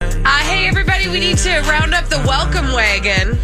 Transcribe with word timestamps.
Uh, 0.00 0.38
hey, 0.44 0.68
everybody, 0.68 1.08
we 1.08 1.18
need 1.18 1.38
to 1.38 1.50
round 1.62 1.92
up 1.92 2.06
the 2.08 2.18
welcome 2.18 2.66
wagon 2.72 3.36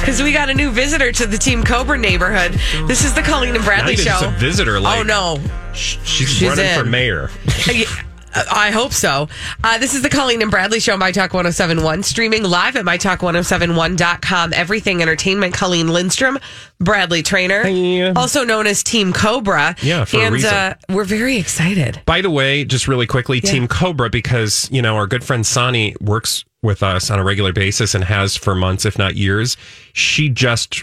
because 0.00 0.22
we 0.22 0.32
got 0.32 0.48
a 0.48 0.54
new 0.54 0.70
visitor 0.70 1.12
to 1.12 1.26
the 1.26 1.36
Team 1.36 1.62
Cobra 1.62 1.98
neighborhood. 1.98 2.52
This 2.88 3.04
is 3.04 3.14
the 3.14 3.20
Colleen 3.22 3.50
and 3.54 3.58
Not 3.58 3.66
Bradley 3.66 3.92
even 3.92 4.04
show. 4.06 4.10
just 4.12 4.24
a 4.24 4.30
visitor. 4.30 4.80
Like, 4.80 5.00
oh, 5.00 5.02
no. 5.02 5.38
sh- 5.74 5.98
she's, 6.04 6.28
She's 6.30 6.48
running 6.48 6.64
in. 6.66 6.78
for 6.78 6.84
mayor. 6.84 7.30
I 8.34 8.70
hope 8.70 8.92
so. 8.92 9.28
Uh, 9.62 9.78
this 9.78 9.94
is 9.94 10.02
the 10.02 10.10
Colleen 10.10 10.42
and 10.42 10.50
Bradley 10.50 10.80
Show, 10.80 10.96
My 10.96 11.12
Talk 11.12 11.32
1071, 11.32 12.02
streaming 12.02 12.42
live 12.42 12.76
at 12.76 12.84
MyTalk1071.com. 12.84 14.52
Everything 14.52 15.02
Entertainment, 15.02 15.54
Colleen 15.54 15.88
Lindstrom, 15.88 16.38
Bradley 16.80 17.22
Traynor, 17.22 18.12
also 18.16 18.44
known 18.44 18.66
as 18.66 18.82
Team 18.82 19.12
Cobra. 19.12 19.76
Yeah, 19.82 20.04
for 20.04 20.18
a 20.18 20.30
reason. 20.30 20.52
Uh, 20.52 20.74
we're 20.88 21.04
very 21.04 21.36
excited. 21.36 22.00
By 22.06 22.20
the 22.20 22.30
way, 22.30 22.64
just 22.64 22.88
really 22.88 23.06
quickly, 23.06 23.40
Team 23.40 23.68
Cobra, 23.68 24.10
because, 24.10 24.68
you 24.70 24.82
know, 24.82 24.96
our 24.96 25.06
good 25.06 25.24
friend 25.24 25.46
Sani 25.46 25.94
works 26.00 26.44
with 26.62 26.82
us 26.82 27.10
on 27.10 27.18
a 27.18 27.24
regular 27.24 27.52
basis 27.52 27.94
and 27.94 28.04
has 28.04 28.36
for 28.36 28.54
months, 28.54 28.84
if 28.84 28.98
not 28.98 29.16
years. 29.16 29.56
She 29.92 30.28
just 30.28 30.82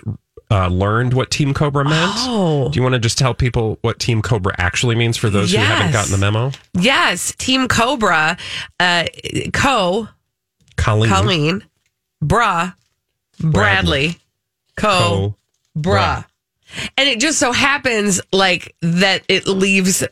uh, 0.51 0.67
learned 0.67 1.13
what 1.13 1.31
Team 1.31 1.53
Cobra 1.53 1.85
meant. 1.85 2.11
Oh. 2.17 2.69
Do 2.69 2.77
you 2.77 2.83
want 2.83 2.93
to 2.93 2.99
just 2.99 3.17
tell 3.17 3.33
people 3.33 3.79
what 3.81 3.99
Team 3.99 4.21
Cobra 4.21 4.53
actually 4.57 4.95
means 4.95 5.15
for 5.15 5.29
those 5.29 5.51
who 5.51 5.57
haven't 5.57 5.93
gotten 5.93 6.11
the 6.11 6.17
memo? 6.17 6.51
Yes, 6.73 7.33
Team 7.37 7.67
Cobra, 7.69 8.37
uh, 8.79 9.05
Co, 9.53 10.09
Colleen. 10.75 11.09
Colleen, 11.09 11.63
Bra, 12.21 12.73
Bradley, 13.39 14.17
Co, 14.75 15.35
Bra. 15.75 16.25
And 16.97 17.07
it 17.07 17.19
just 17.19 17.39
so 17.39 17.51
happens 17.51 18.21
like 18.31 18.75
that 18.81 19.23
it 19.27 19.47
leaves 19.47 20.03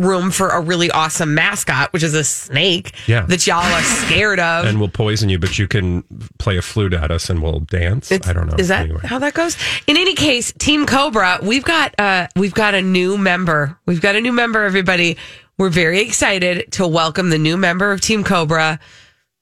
room 0.00 0.32
for 0.32 0.48
a 0.48 0.60
really 0.60 0.90
awesome 0.90 1.34
mascot, 1.34 1.92
which 1.92 2.02
is 2.02 2.14
a 2.14 2.24
snake 2.24 2.92
Yeah. 3.06 3.26
that 3.26 3.46
y'all 3.46 3.62
are 3.62 3.82
scared 3.82 4.40
of. 4.40 4.64
And 4.66 4.80
we'll 4.80 4.88
poison 4.88 5.28
you, 5.28 5.38
but 5.38 5.56
you 5.56 5.68
can 5.68 6.02
play 6.38 6.56
a 6.56 6.62
flute 6.62 6.92
at 6.92 7.12
us 7.12 7.30
and 7.30 7.40
we'll 7.40 7.60
dance. 7.60 8.10
I 8.10 8.32
don't 8.32 8.48
know. 8.48 8.56
Is 8.58 8.68
that 8.68 8.82
Anyway. 8.86 9.00
how 9.04 9.20
that 9.20 9.34
goes? 9.34 9.56
In 9.86 9.96
any 9.96 10.14
case, 10.14 10.52
Team 10.58 10.84
Cobra, 10.84 11.38
we've 11.42 11.62
got 11.64 11.94
uh 12.00 12.26
we've 12.34 12.54
got 12.54 12.74
a 12.74 12.82
new 12.82 13.16
member. 13.16 13.78
We've 13.86 14.00
got 14.00 14.16
a 14.16 14.20
new 14.20 14.32
member, 14.32 14.64
everybody. 14.64 15.16
We're 15.58 15.70
very 15.70 16.00
excited 16.00 16.72
to 16.72 16.88
welcome 16.88 17.30
the 17.30 17.38
new 17.38 17.56
member 17.56 17.92
of 17.92 18.00
Team 18.00 18.24
Cobra. 18.24 18.80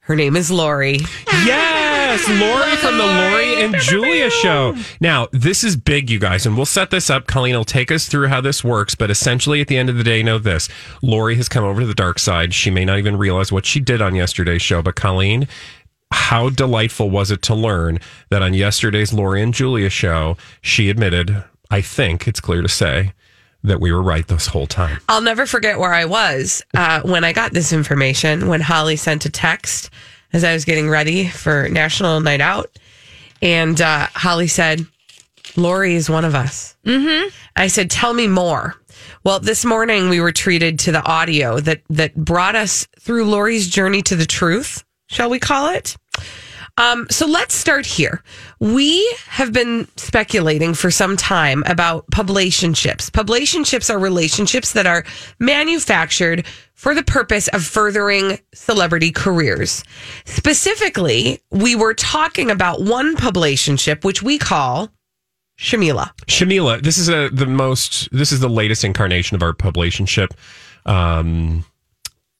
Her 0.06 0.16
name 0.16 0.34
is 0.34 0.50
Lori. 0.50 0.98
Yes, 1.46 2.28
Lori 2.28 2.74
from 2.78 2.98
the 2.98 3.06
Lori 3.06 3.62
and 3.62 3.76
Julia 3.76 4.30
show. 4.30 4.74
Now, 5.00 5.28
this 5.30 5.62
is 5.62 5.76
big, 5.76 6.10
you 6.10 6.18
guys, 6.18 6.44
and 6.44 6.56
we'll 6.56 6.66
set 6.66 6.90
this 6.90 7.08
up. 7.08 7.28
Colleen 7.28 7.54
will 7.54 7.64
take 7.64 7.92
us 7.92 8.08
through 8.08 8.26
how 8.26 8.40
this 8.40 8.64
works, 8.64 8.96
but 8.96 9.12
essentially, 9.12 9.60
at 9.60 9.68
the 9.68 9.76
end 9.76 9.88
of 9.88 9.96
the 9.96 10.02
day, 10.02 10.24
know 10.24 10.38
this 10.38 10.68
Lori 11.02 11.36
has 11.36 11.48
come 11.48 11.62
over 11.62 11.82
to 11.82 11.86
the 11.86 11.94
dark 11.94 12.18
side. 12.18 12.52
She 12.52 12.68
may 12.68 12.84
not 12.84 12.98
even 12.98 13.16
realize 13.16 13.52
what 13.52 13.64
she 13.64 13.78
did 13.78 14.02
on 14.02 14.16
yesterday's 14.16 14.60
show, 14.60 14.82
but 14.82 14.96
Colleen, 14.96 15.46
how 16.10 16.50
delightful 16.50 17.08
was 17.08 17.30
it 17.30 17.40
to 17.42 17.54
learn 17.54 18.00
that 18.28 18.42
on 18.42 18.54
yesterday's 18.54 19.12
Lori 19.12 19.40
and 19.40 19.54
Julia 19.54 19.88
show, 19.88 20.36
she 20.60 20.90
admitted, 20.90 21.44
I 21.70 21.80
think 21.80 22.26
it's 22.26 22.40
clear 22.40 22.62
to 22.62 22.68
say, 22.68 23.12
that 23.64 23.80
we 23.80 23.92
were 23.92 24.02
right 24.02 24.26
this 24.26 24.46
whole 24.46 24.66
time. 24.66 24.98
I'll 25.08 25.22
never 25.22 25.46
forget 25.46 25.78
where 25.78 25.92
I 25.92 26.04
was 26.04 26.62
uh, 26.74 27.02
when 27.02 27.24
I 27.24 27.32
got 27.32 27.52
this 27.52 27.72
information. 27.72 28.48
When 28.48 28.60
Holly 28.60 28.96
sent 28.96 29.24
a 29.24 29.30
text 29.30 29.90
as 30.32 30.44
I 30.44 30.52
was 30.52 30.64
getting 30.64 30.88
ready 30.88 31.28
for 31.28 31.68
National 31.68 32.20
Night 32.20 32.40
Out, 32.40 32.76
and 33.40 33.80
uh, 33.80 34.08
Holly 34.14 34.48
said, 34.48 34.86
"Lori 35.56 35.94
is 35.94 36.10
one 36.10 36.24
of 36.24 36.34
us." 36.34 36.76
Mm-hmm. 36.84 37.28
I 37.56 37.68
said, 37.68 37.90
"Tell 37.90 38.14
me 38.14 38.26
more." 38.26 38.74
Well, 39.24 39.38
this 39.38 39.64
morning 39.64 40.08
we 40.08 40.20
were 40.20 40.32
treated 40.32 40.78
to 40.80 40.92
the 40.92 41.04
audio 41.04 41.60
that 41.60 41.82
that 41.90 42.14
brought 42.16 42.56
us 42.56 42.86
through 42.98 43.26
Lori's 43.26 43.68
journey 43.68 44.02
to 44.02 44.16
the 44.16 44.26
truth. 44.26 44.84
Shall 45.06 45.30
we 45.30 45.38
call 45.38 45.68
it? 45.68 45.96
Um, 46.82 47.06
so 47.10 47.28
let's 47.28 47.54
start 47.54 47.86
here. 47.86 48.24
We 48.58 49.08
have 49.28 49.52
been 49.52 49.86
speculating 49.96 50.74
for 50.74 50.90
some 50.90 51.16
time 51.16 51.62
about 51.66 52.04
publicationships. 52.10 53.08
Publicationships 53.08 53.88
are 53.88 54.00
relationships 54.00 54.72
that 54.72 54.84
are 54.84 55.04
manufactured 55.38 56.44
for 56.74 56.92
the 56.92 57.04
purpose 57.04 57.46
of 57.48 57.64
furthering 57.64 58.40
celebrity 58.52 59.12
careers. 59.12 59.84
Specifically, 60.24 61.40
we 61.52 61.76
were 61.76 61.94
talking 61.94 62.50
about 62.50 62.82
one 62.82 63.14
publicationship, 63.14 64.04
which 64.04 64.20
we 64.20 64.36
call 64.36 64.90
Shawmila. 65.60 66.10
Shawmila, 66.26 66.82
this 66.82 66.98
is 66.98 67.08
a 67.08 67.28
the 67.28 67.46
most 67.46 68.08
this 68.10 68.32
is 68.32 68.40
the 68.40 68.48
latest 68.48 68.82
incarnation 68.82 69.36
of 69.36 69.42
our 69.44 69.52
publicationship 69.52 70.32
um 70.84 71.64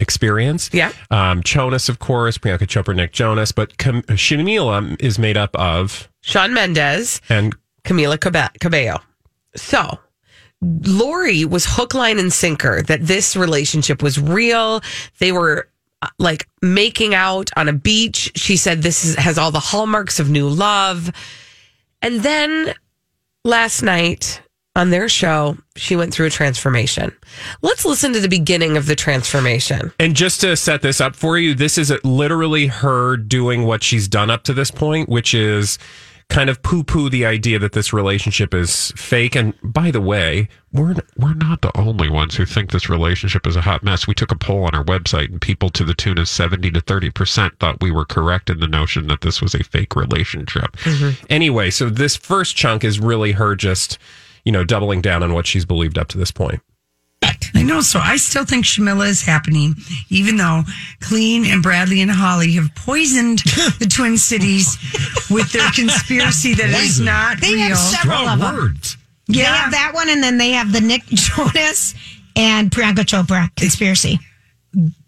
experience. 0.01 0.71
Yeah. 0.73 0.93
Um 1.11 1.43
Jonas, 1.43 1.89
of 1.89 1.99
course, 1.99 2.39
Priyanka 2.39 2.67
Chopra, 2.67 2.95
Nick 2.95 3.13
Jonas, 3.13 3.53
but 3.53 3.79
Cam- 3.79 4.03
Shawmila 4.03 5.01
is 5.01 5.19
made 5.19 5.37
up 5.37 5.55
of 5.57 6.09
Shawn 6.23 6.55
Mendes 6.55 7.21
and 7.29 7.55
Camila 7.85 8.19
Cabe- 8.21 8.59
Cabello. 8.61 9.01
So, 9.55 9.99
Lori 10.61 11.45
was 11.45 11.67
hook, 11.67 11.95
line, 11.95 12.19
and 12.19 12.33
sinker 12.33 12.83
that 12.83 13.07
this 13.07 13.37
relationship 13.37 14.03
was 14.03 14.19
real. 14.19 14.81
They 15.19 15.33
were 15.33 15.69
uh, 16.01 16.09
like 16.19 16.49
making 16.63 17.15
out 17.15 17.51
on 17.57 17.69
a 17.69 17.73
beach. 17.73 18.33
She 18.37 18.57
said 18.57 18.83
this 18.83 19.05
is, 19.05 19.17
has 19.17 19.39
all 19.39 19.51
the 19.51 19.61
hallmarks 19.61 20.21
of 20.21 20.31
new 20.31 20.49
love. 20.49 21.11
And 22.01 22.21
then 22.21 22.75
last 23.45 23.83
night 23.83 24.41
on 24.75 24.91
their 24.91 25.09
show, 25.09 25.57
she 25.77 25.97
went 25.97 26.15
through 26.15 26.27
a 26.27 26.31
transformation. 26.31 27.13
Let's 27.61 27.85
listen 27.85 28.13
to 28.15 28.21
the 28.21 28.29
beginning 28.29 28.77
of 28.77 28.87
the 28.87 28.97
transformation. 28.97 29.93
and 29.99 30.17
just 30.17 30.41
to 30.41 30.57
set 30.57 30.83
this 30.83 31.01
up 31.01 31.15
for 31.15 31.39
you, 31.39 31.55
this 31.55 31.77
is 31.77 31.93
literally 32.05 32.69
her 32.69 33.17
doing 33.17 33.65
what 33.65 33.83
she's 33.83 34.09
done 34.09 34.31
up 34.31 34.45
to 34.45 34.55
this 34.55 34.71
point, 34.71 35.09
which 35.09 35.35
is 35.35 35.79
kind 36.29 36.49
of 36.49 36.63
poo-poo 36.63 37.11
the 37.11 37.27
idea 37.27 37.59
that 37.59 37.73
this 37.73 37.93
relationship 37.93 38.55
is 38.55 38.91
fake. 38.97 39.37
And 39.37 39.53
by 39.63 39.91
the 39.91 40.01
way, 40.01 40.49
we're 40.73 40.95
we're 41.19 41.35
not 41.35 41.61
the 41.61 41.77
only 41.77 42.09
ones 42.09 42.35
who 42.35 42.47
think 42.47 42.71
this 42.71 42.89
relationship 42.89 43.47
is 43.47 43.57
a 43.57 43.61
hot 43.61 43.83
mess. 43.83 44.07
We 44.07 44.15
took 44.15 44.33
a 44.33 44.39
poll 44.39 44.65
on 44.65 44.75
our 44.75 44.85
website, 44.85 45.31
and 45.31 45.39
people 45.39 45.69
to 45.71 45.85
the 45.85 45.93
tune 45.93 46.17
of 46.17 46.29
seventy 46.29 46.71
to 46.71 46.81
thirty 46.81 47.11
percent 47.11 47.59
thought 47.59 47.83
we 47.83 47.91
were 47.91 48.07
correct 48.07 48.49
in 48.49 48.61
the 48.61 48.69
notion 48.69 49.09
that 49.09 49.21
this 49.21 49.43
was 49.43 49.55
a 49.55 49.63
fake 49.63 49.95
relationship. 49.95 50.75
Mm-hmm. 50.79 51.27
Anyway, 51.29 51.69
so 51.69 51.91
this 51.91 52.17
first 52.17 52.57
chunk 52.57 52.85
is 52.85 52.99
really 52.99 53.33
her 53.33 53.55
just 53.55 53.99
you 54.45 54.53
know 54.53 54.65
doubling 54.65 55.01
down 55.01 55.23
on 55.23 55.33
what 55.35 55.47
she's 55.47 55.65
believed 55.65 55.99
up 55.99 56.09
to 56.09 56.19
this 56.19 56.31
point. 56.31 56.61
I 57.55 57.63
know. 57.63 57.81
So 57.81 57.99
I 58.01 58.17
still 58.17 58.45
think 58.45 58.65
Shawmila 58.65 59.07
is 59.09 59.23
happening, 59.23 59.75
even 60.11 60.37
though 60.37 60.63
Colleen 61.01 61.45
and 61.47 61.63
Bradley 61.63 62.01
and 62.01 62.11
Holly 62.11 62.53
have 62.53 62.75
poisoned 62.75 63.39
the 63.79 63.87
Twin 63.93 64.17
Cities 64.17 64.77
with 65.31 65.53
their 65.53 65.71
conspiracy 65.71 66.55
that 66.55 66.71
is 66.71 66.99
not 66.99 67.41
They 67.41 67.53
real. 67.55 67.69
have 67.69 67.79
several 67.79 68.29
of 68.29 68.39
them. 68.41 68.77
They 69.29 69.41
Yeah. 69.41 69.55
have 69.55 69.71
that 69.73 69.93
one, 69.95 70.09
and 70.09 70.23
then 70.23 70.39
they 70.39 70.51
have 70.53 70.73
the 70.73 70.81
Nick 70.81 71.05
Jonas 71.07 71.95
and 72.35 72.71
Priyanka 72.71 73.05
Chopra 73.05 73.55
conspiracy. 73.57 74.19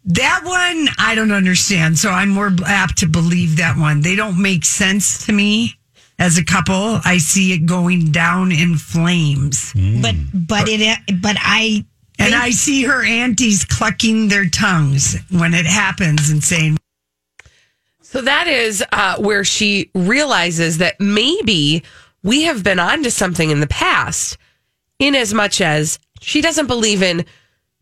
That 0.04 0.42
one 0.44 0.88
I 0.98 1.14
don't 1.14 1.32
understand. 1.32 1.98
So 1.98 2.10
I'm 2.10 2.28
more 2.28 2.52
apt 2.66 2.98
to 2.98 3.06
believe 3.06 3.56
that 3.56 3.76
one. 3.78 4.02
They 4.02 4.14
don't 4.16 4.40
make 4.40 4.64
sense 4.64 5.24
to 5.26 5.32
me 5.32 5.74
as 6.18 6.38
a 6.38 6.44
couple. 6.44 7.00
I 7.04 7.18
see 7.18 7.52
it 7.52 7.66
going 7.66 8.12
down 8.12 8.52
in 8.52 8.76
flames. 8.76 9.72
But 9.74 10.14
but 10.32 10.68
it 10.68 10.98
but 11.20 11.36
I 11.40 11.84
And 12.18 12.34
I 12.34 12.50
see 12.50 12.84
her 12.84 13.04
aunties 13.04 13.64
clucking 13.64 14.28
their 14.28 14.48
tongues 14.48 15.16
when 15.30 15.52
it 15.54 15.66
happens 15.66 16.30
and 16.30 16.42
saying, 16.42 16.76
So 18.02 18.22
that 18.22 18.46
is 18.46 18.84
uh, 18.92 19.16
where 19.18 19.44
she 19.44 19.90
realizes 19.94 20.78
that 20.78 21.00
maybe 21.00 21.82
we 22.22 22.44
have 22.44 22.62
been 22.62 22.78
onto 22.78 23.10
something 23.10 23.50
in 23.50 23.60
the 23.60 23.66
past, 23.66 24.38
in 24.98 25.14
as 25.14 25.34
much 25.34 25.60
as 25.60 25.98
she 26.20 26.40
doesn't 26.40 26.68
believe 26.68 27.02
in 27.02 27.26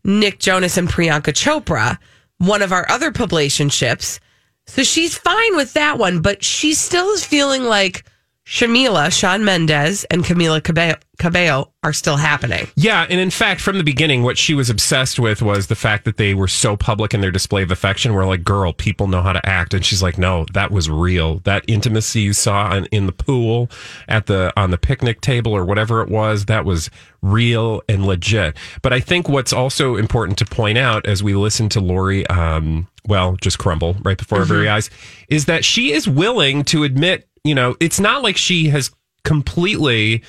Nick 0.03 0.39
Jonas 0.39 0.77
and 0.77 0.89
Priyanka 0.89 1.31
Chopra, 1.31 1.97
one 2.39 2.61
of 2.61 2.73
our 2.73 2.89
other 2.89 3.11
publicationships. 3.11 4.19
So 4.65 4.83
she's 4.83 5.17
fine 5.17 5.55
with 5.55 5.73
that 5.73 5.97
one, 5.97 6.21
but 6.21 6.43
she 6.43 6.73
still 6.73 7.09
is 7.11 7.25
feeling 7.25 7.63
like 7.63 8.03
Shawmila, 8.45 9.11
Shawn 9.11 9.45
Mendes, 9.45 10.03
and 10.05 10.23
Camila 10.23 10.61
Cabello, 10.61 10.95
Cabello 11.17 11.71
are 11.81 11.93
still 11.93 12.17
happening. 12.17 12.67
Yeah, 12.75 13.07
and 13.09 13.19
in 13.19 13.29
fact, 13.29 13.61
from 13.61 13.77
the 13.77 13.85
beginning, 13.85 14.23
what 14.23 14.37
she 14.37 14.53
was 14.53 14.69
obsessed 14.69 15.17
with 15.17 15.41
was 15.41 15.67
the 15.67 15.75
fact 15.75 16.03
that 16.03 16.17
they 16.17 16.33
were 16.33 16.49
so 16.49 16.75
public 16.75 17.13
in 17.13 17.21
their 17.21 17.31
display 17.31 17.63
of 17.63 17.71
affection. 17.71 18.13
We're 18.13 18.25
like, 18.25 18.43
girl, 18.43 18.73
people 18.73 19.07
know 19.07 19.21
how 19.21 19.31
to 19.31 19.45
act, 19.47 19.73
and 19.73 19.85
she's 19.85 20.03
like, 20.03 20.17
no, 20.17 20.45
that 20.53 20.71
was 20.71 20.89
real. 20.89 21.39
That 21.45 21.63
intimacy 21.67 22.19
you 22.19 22.33
saw 22.33 22.75
in, 22.75 22.85
in 22.87 23.05
the 23.05 23.13
pool, 23.13 23.69
at 24.09 24.25
the 24.25 24.51
on 24.57 24.71
the 24.71 24.77
picnic 24.77 25.21
table, 25.21 25.53
or 25.53 25.63
whatever 25.63 26.01
it 26.01 26.09
was, 26.09 26.45
that 26.45 26.65
was 26.65 26.89
real 27.21 27.81
and 27.87 28.05
legit. 28.05 28.57
But 28.81 28.91
I 28.91 28.99
think 28.99 29.29
what's 29.29 29.53
also 29.53 29.95
important 29.95 30.37
to 30.39 30.45
point 30.45 30.77
out 30.77 31.07
as 31.07 31.23
we 31.23 31.33
listen 31.33 31.69
to 31.69 31.79
Lori, 31.79 32.27
um, 32.27 32.87
well, 33.07 33.37
just 33.39 33.57
crumble 33.57 33.95
right 34.03 34.17
before 34.17 34.39
our 34.39 34.45
very 34.45 34.67
eyes, 34.67 34.89
is 35.29 35.45
that 35.45 35.63
she 35.63 35.93
is 35.93 36.09
willing 36.09 36.65
to 36.65 36.83
admit, 36.83 37.27
you 37.43 37.55
know, 37.55 37.75
it's 37.79 37.99
not 37.99 38.23
like 38.23 38.37
she 38.37 38.69
has 38.69 38.91
completely 39.23 40.23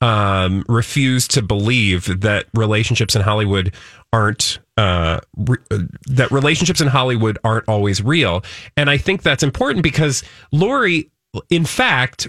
um, 0.00 0.64
refused 0.68 1.32
to 1.32 1.42
believe 1.42 2.20
that 2.20 2.46
relationships 2.54 3.14
in 3.14 3.22
Hollywood 3.22 3.74
aren't 4.12 4.58
uh, 4.76 5.20
re- 5.36 5.58
uh, 5.70 5.78
that 6.06 6.30
relationships 6.30 6.80
in 6.80 6.88
Hollywood 6.88 7.38
aren't 7.44 7.68
always 7.68 8.02
real, 8.02 8.42
and 8.76 8.88
I 8.88 8.96
think 8.96 9.22
that's 9.22 9.42
important 9.42 9.82
because 9.82 10.22
Lori, 10.52 11.10
in 11.50 11.64
fact, 11.64 12.28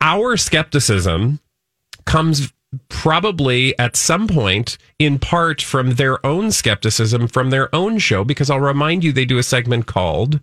our 0.00 0.36
skepticism 0.36 1.40
comes 2.06 2.52
probably 2.88 3.78
at 3.78 3.96
some 3.96 4.26
point 4.26 4.78
in 4.98 5.18
part 5.18 5.62
from 5.62 5.92
their 5.92 6.24
own 6.24 6.50
skepticism 6.50 7.28
from 7.28 7.50
their 7.50 7.74
own 7.74 7.98
show 7.98 8.24
because 8.24 8.50
I'll 8.50 8.60
remind 8.60 9.04
you 9.04 9.12
they 9.12 9.24
do 9.24 9.38
a 9.38 9.42
segment 9.42 9.86
called 9.86 10.40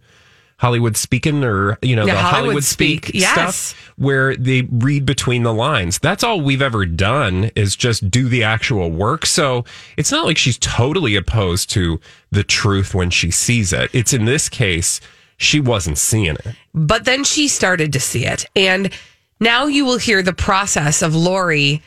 Hollywood 0.63 0.95
Speaking 0.95 1.44
or 1.44 1.77
you 1.81 1.94
know 1.94 2.06
Yeah, 2.06 2.13
the 2.13 2.21
Hollywood 2.21 2.44
Hollywood, 2.45 2.63
Speak, 2.63 3.07
Speak, 3.07 3.21
yes. 3.21 3.33
stuff 3.33 3.94
where 3.98 4.33
they 4.38 4.62
read 4.62 5.06
between 5.06 5.44
the 5.44 5.54
lines. 5.54 6.00
That's 6.00 6.24
all 6.24 6.39
we've 6.39 6.62
ever 6.62 6.86
done 6.86 7.51
is 7.54 7.75
just 7.75 8.10
do 8.10 8.30
the 8.30 8.44
actual 8.44 8.89
work. 8.89 9.25
So 9.25 9.65
it's 9.98 10.10
not 10.10 10.25
like 10.25 10.38
she's 10.38 10.57
totally 10.57 11.18
opposed 11.18 11.69
to 11.71 12.00
the 12.31 12.45
truth 12.45 12.95
when 12.95 13.10
she 13.10 13.30
sees 13.30 13.74
it. 13.74 13.89
It's 13.94 14.13
in 14.13 14.24
this 14.24 14.48
case 14.48 15.01
she 15.36 15.60
wasn't 15.60 15.98
seeing 15.98 16.36
it. 16.36 16.56
But 16.74 17.04
then 17.04 17.25
she 17.25 17.50
started 17.50 17.92
to 17.92 18.00
see 18.00 18.25
it. 18.25 18.45
And 18.56 18.89
now 19.42 19.65
you 19.65 19.83
will 19.83 19.98
hear 19.98 20.24
the 20.24 20.31
process 20.31 21.01
of 21.01 21.13
Lori 21.13 21.81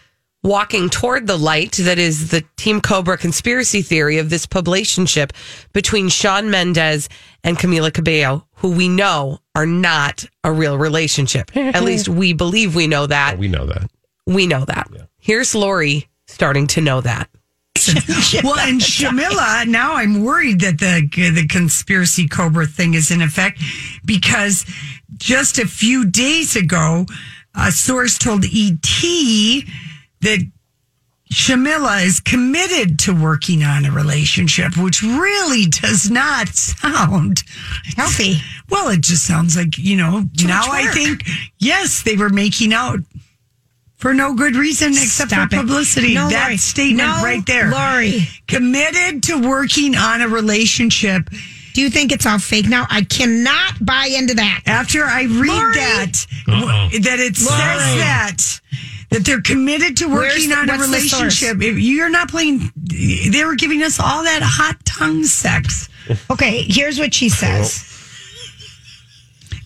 walking 0.46 0.88
toward 0.88 1.26
the 1.26 1.36
light 1.36 1.72
that 1.72 1.98
is 1.98 2.30
the 2.30 2.44
Team 2.56 2.80
Cobra 2.80 3.18
conspiracy 3.18 3.82
theory 3.82 4.18
of 4.18 4.30
this 4.30 4.46
publicationship 4.46 5.32
between 5.72 6.08
Shawn 6.08 6.50
Mendes 6.50 7.08
and 7.42 7.58
Camila 7.58 7.92
Cabello, 7.92 8.46
who 8.66 8.76
we 8.76 8.88
know 8.88 9.38
are 9.54 9.66
not 9.66 10.24
a 10.42 10.52
real 10.52 10.76
relationship. 10.76 11.56
At 11.56 11.84
least 11.84 12.08
we 12.08 12.32
believe 12.32 12.74
we 12.74 12.86
know 12.86 13.06
that. 13.06 13.38
We 13.38 13.48
know 13.48 13.66
that. 13.66 13.88
We 14.26 14.46
know 14.46 14.64
that. 14.64 14.90
Here's 15.18 15.54
Lori 15.54 16.08
starting 16.26 16.66
to 16.68 16.80
know 16.80 17.00
that. 17.00 17.28
well, 18.42 18.58
and 18.58 18.80
Shawmila, 18.80 19.68
now 19.68 19.94
I'm 19.94 20.24
worried 20.24 20.60
that 20.62 20.78
the 20.78 21.08
the 21.30 21.46
conspiracy 21.46 22.26
Cobra 22.26 22.66
thing 22.66 22.94
is 22.94 23.12
in 23.12 23.22
effect 23.22 23.62
because 24.04 24.64
just 25.14 25.58
a 25.58 25.66
few 25.66 26.04
days 26.04 26.56
ago, 26.56 27.06
a 27.54 27.70
source 27.70 28.18
told 28.18 28.44
ET 28.44 28.82
that 30.22 30.50
Shawmila 31.32 32.04
is 32.04 32.20
committed 32.20 32.98
to 33.00 33.12
working 33.14 33.62
on 33.64 33.84
a 33.84 33.90
relationship, 33.90 34.76
which 34.76 35.02
really 35.02 35.66
does 35.66 36.08
not 36.10 36.48
sound 36.48 37.42
Healthy. 37.96 38.36
Well, 38.70 38.88
it 38.90 39.00
just 39.00 39.26
sounds 39.26 39.56
like, 39.56 39.76
you 39.76 39.96
know, 39.96 40.24
now 40.44 40.62
I 40.70 40.86
think, 40.92 41.24
yes, 41.58 42.02
they 42.02 42.16
were 42.16 42.28
making 42.30 42.72
out 42.72 43.00
for 43.96 44.14
no 44.14 44.34
good 44.34 44.54
reason 44.56 44.90
except 44.92 45.30
Stop 45.30 45.50
for 45.50 45.56
it. 45.56 45.58
publicity. 45.60 46.14
No, 46.14 46.28
that 46.28 46.44
Lori. 46.46 46.56
statement 46.58 47.08
No, 47.08 47.22
right 47.24 47.44
there. 47.46 47.70
Lori. 47.70 48.28
Committed 48.46 49.22
to 49.24 49.48
working 49.48 49.96
on 49.96 50.20
a 50.20 50.28
relationship. 50.28 51.28
Do 51.74 51.80
you 51.80 51.90
think 51.90 52.12
it's 52.12 52.24
all 52.24 52.38
fake 52.38 52.68
now? 52.68 52.86
I 52.88 53.02
cannot 53.02 53.84
buy 53.84 54.10
into 54.16 54.34
that. 54.34 54.62
After 54.66 55.04
I 55.04 55.22
read 55.24 55.48
Lori. 55.48 55.74
that, 55.74 56.26
w- 56.46 57.00
that 57.00 57.18
it 57.20 57.36
says 57.36 57.48
that, 57.50 58.60
that 59.10 59.24
they're 59.24 59.40
committed 59.40 59.96
to 59.98 60.06
working 60.06 60.18
Where's 60.18 60.46
the- 60.48 60.54
on 60.54 60.68
a 60.70 60.76
what's 60.76 60.90
the 60.90 60.98
source? 61.08 61.12
relationship. 61.42 61.62
If 61.62 61.78
you're 61.78 62.08
not 62.10 62.28
playing, 62.30 62.72
they 62.76 63.44
were 63.44 63.54
giving 63.56 63.82
us 63.82 63.98
all 64.00 64.24
that 64.24 64.42
hot 64.42 64.84
tongue 64.84 65.24
sex. 65.24 65.88
Okay, 66.30 66.62
here's 66.68 66.98
what 66.98 67.14
she 67.14 67.28
says. 67.28 67.84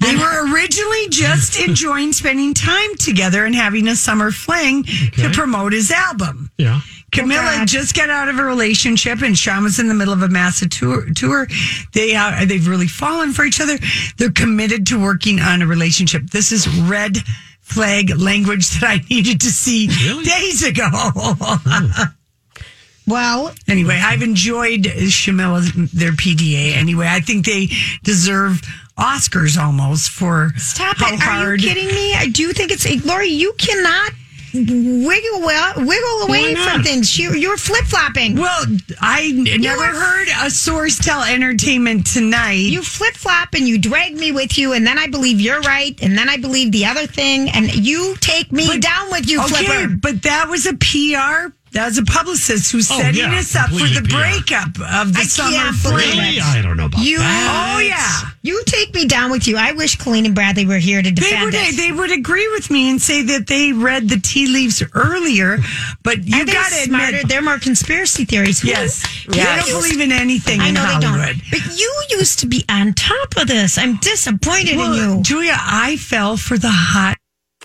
They 0.01 0.17
were 0.17 0.51
originally 0.55 1.09
just 1.11 1.61
enjoying 1.61 2.15
spending 2.15 2.55
time 2.55 2.95
together 2.97 3.45
and 3.45 3.55
having 3.55 3.87
a 3.87 3.95
summer 3.95 4.31
fling 4.31 4.85
to 4.85 5.29
promote 5.35 5.75
his 5.75 5.91
album. 5.91 6.51
Yeah. 6.57 6.81
Camila 7.13 7.59
God. 7.59 7.69
just 7.69 7.95
got 7.95 8.09
out 8.09 8.29
of 8.29 8.39
a 8.39 8.43
relationship, 8.45 9.21
and 9.21 9.37
Sean 9.37 9.63
was 9.65 9.79
in 9.79 9.89
the 9.89 9.95
middle 9.95 10.15
of 10.15 10.23
a 10.23 10.29
massive 10.29 10.71
tour. 10.71 11.07
tour. 11.15 11.49
They 11.93 12.15
are 12.15 12.47
they've 12.47 12.67
really 12.67 12.87
fallen 12.89 13.33
for 13.35 13.45
each 13.45 13.61
other. 13.61 13.77
They're 14.17 14.31
committed 14.31 14.87
to 14.87 14.99
working 14.99 15.39
on 15.41 15.61
a 15.61 15.67
relationship. 15.67 16.31
This 16.31 16.51
is 16.51 16.67
red 16.85 17.19
flag 17.71 18.11
language 18.19 18.71
that 18.81 18.83
I 18.89 19.01
needed 19.09 19.41
to 19.43 19.51
see 19.51 19.87
days 19.87 20.63
ago. 20.63 20.89
Hmm. 20.93 22.03
Well, 23.07 23.53
anyway, 23.67 24.01
I've 24.01 24.23
enjoyed 24.23 24.83
Shawmila 24.83 25.91
their 25.91 26.13
PDA. 26.13 26.77
Anyway, 26.77 27.09
I 27.09 27.19
think 27.19 27.45
they 27.45 27.69
deserve 28.05 28.63
Oscars 28.97 29.61
almost 29.61 30.11
for 30.11 30.53
stop 30.57 30.97
how 30.99 31.15
it. 31.15 31.19
hard. 31.21 31.49
Are 31.49 31.57
you 31.57 31.69
kidding 31.75 31.89
me? 31.89 32.15
I 32.15 32.29
do 32.29 32.53
think 32.53 32.71
it's 32.71 32.87
Lori. 33.05 33.29
You 33.29 33.53
cannot 33.59 34.13
wiggle 34.55 35.41
well, 35.41 35.75
wiggle 35.76 36.23
away 36.29 36.55
from 36.55 36.82
things. 36.82 37.19
You, 37.19 37.32
you're 37.35 37.56
flip 37.56 37.85
flopping. 37.85 38.37
Well, 38.37 38.64
I 39.00 39.32
n- 39.37 39.61
never 39.61 39.82
are- 39.82 39.94
heard 39.94 40.29
a 40.43 40.50
source 40.50 40.99
tell 40.99 41.23
Entertainment 41.23 42.06
Tonight. 42.06 42.52
You 42.70 42.82
flip 42.82 43.14
flop 43.14 43.55
and 43.55 43.67
you 43.69 43.79
drag 43.79 44.14
me 44.14 44.32
with 44.32 44.58
you, 44.58 44.73
and 44.73 44.87
then 44.87 44.99
I 44.99 45.06
believe 45.06 45.41
you're 45.41 45.61
right, 45.61 45.99
and 46.02 46.17
then 46.17 46.29
I 46.29 46.37
believe 46.37 46.73
the 46.73 46.87
other 46.87 47.06
thing, 47.06 47.49
and 47.50 47.75
you 47.75 48.16
take 48.21 48.50
me 48.52 48.66
But- 48.66 48.80
down 48.83 49.11
with 49.11 49.28
you, 49.28 49.40
okay, 49.45 49.64
Flipper. 49.66 49.97
but 50.00 50.23
that 50.23 50.49
was 50.49 50.66
a 50.66 50.75
PR. 50.75 51.52
That 51.73 51.87
was 51.87 51.99
a 51.99 52.05
publicist 52.05 52.73
who's 52.73 52.91
oh, 52.91 52.99
setting 52.99 53.21
yeah, 53.21 53.39
us 53.39 53.55
up 53.55 53.69
for 53.71 53.75
the 53.87 54.03
completely 54.03 54.09
PR. 54.11 54.17
breakup 54.19 54.69
of 54.81 55.12
the 55.15 55.21
I 55.21 55.25
summer 55.25 55.50
can't 55.57 55.77
fling. 55.77 55.97
Really? 56.19 56.41
I 56.41 56.61
don't 56.62 56.77
know 56.77 56.87
about 56.87 57.00
You- 57.00 57.19
that. 57.19 57.75
Oh 57.77 57.81
yeah, 57.81 58.31
You 58.43 58.62
take 58.67 58.93
me 58.93 59.07
down 59.07 59.31
with 59.31 59.47
you. 59.47 59.57
I 59.57 59.71
wish 59.73 59.95
Colleen 59.97 60.27
and 60.27 60.35
Bradley 60.35 60.67
were 60.67 60.79
here 60.79 61.00
to 61.00 61.09
they 61.11 61.15
defend 61.15 61.45
would 61.45 61.55
us. 61.55 61.77
they 61.77 61.93
would 61.93 62.11
agree 62.11 62.49
with 62.49 62.71
me 62.71 62.91
and 62.91 63.00
say 63.00 63.23
that 63.23 63.47
they 63.47 63.73
read 63.73 64.09
the 64.09 64.19
tea 64.19 64.49
leaves 64.49 64.83
earlier. 64.95 65.59
But 66.03 66.25
you 66.27 66.45
got 66.45 66.73
to 66.73 66.83
admit, 66.83 67.29
They're 67.29 67.41
more 67.43 67.59
conspiracy 67.61 68.25
theories. 68.25 68.65
yes, 68.65 69.05
Who- 69.27 69.33
they 69.33 69.45
don't 69.45 69.67
believe 69.71 70.00
in 70.00 70.11
anything 70.11 70.61
I 70.61 70.69
in 70.69 70.75
know 70.75 70.81
Hollywood. 70.85 71.37
they 71.37 71.59
don't. 71.59 71.67
But 71.69 71.79
you 71.79 72.03
used 72.11 72.41
to 72.41 72.47
be 72.47 72.65
on 72.69 72.95
top 72.95 73.37
of 73.37 73.47
this. 73.47 73.79
I'm 73.79 73.97
disappointed 73.99 74.71
in 74.75 74.93
you. 74.95 75.23
Julia, 75.23 75.55
I 75.57 75.97
fell 75.99 76.37
for 76.37 76.59
the 76.59 76.71
hot. 76.73 77.17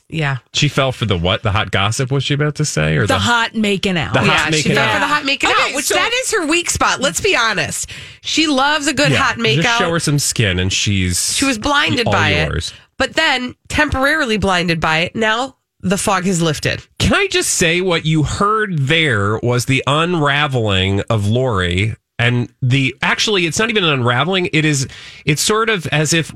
Yeah. 0.08 0.38
She 0.54 0.68
fell 0.68 0.92
for 0.92 1.06
the 1.06 1.18
what? 1.18 1.42
The 1.44 1.52
hot 1.52 1.72
gossip 1.72 2.12
was 2.12 2.24
she 2.24 2.36
about 2.36 2.56
to 2.56 2.66
say? 2.66 2.96
Or 2.96 3.08
The 3.08 3.18
hot 3.18 3.56
making 3.56 3.98
out. 3.98 4.14
The 4.14 4.20
hot 4.22 4.52
yeah, 4.54 4.58
she 4.60 4.70
fell 4.70 4.80
out. 4.88 4.94
for 4.94 5.00
the 5.00 5.08
hot 5.08 5.26
making 5.26 5.50
Okay, 5.50 5.70
out, 5.72 5.76
which 5.76 5.86
so- 5.86 5.96
that 5.96 6.12
is 6.14 6.32
her 6.32 6.46
weak 6.46 6.70
spot. 6.70 7.02
Let's 7.02 7.20
be 7.22 7.36
honest. 7.36 7.90
She 8.22 8.46
loves 8.48 8.86
a 8.88 8.94
good 8.94 9.12
Yeah, 9.12 9.18
hot 9.18 9.38
make 9.40 9.62
Just 9.62 9.80
show 9.80 9.90
her 9.92 10.00
some 10.00 10.20
skin 10.20 10.60
and 10.60 10.72
she's 10.72 11.34
She 11.36 11.46
was 11.46 11.58
blinded 11.58 12.06
all 12.06 12.14
by 12.14 12.46
yours. 12.46 12.70
it, 12.70 12.74
but 12.98 13.14
then 13.16 13.56
temporarily 13.68 14.38
blinded 14.38 14.80
by 14.80 15.00
it. 15.00 15.16
Now 15.16 15.58
the 15.82 15.98
fog 15.98 16.26
has 16.26 16.42
lifted. 16.42 16.84
Can 17.00 17.14
I 17.14 17.28
just 17.28 17.52
say 17.56 17.82
what 17.82 18.06
you 18.06 18.24
heard 18.24 18.78
there 18.80 19.38
was 19.40 19.66
the 19.66 19.84
unraveling 19.88 21.02
of 21.10 21.28
Lori 21.28 21.96
and 22.18 22.50
the 22.62 22.96
actually 23.02 23.46
it's 23.46 23.60
not 23.60 23.70
even 23.70 23.84
an 23.84 23.90
unraveling 23.92 24.48
it 24.54 24.64
is 24.64 24.88
it's 25.26 25.42
sort 25.42 25.70
of 25.70 25.86
as 25.88 26.14
if 26.14 26.32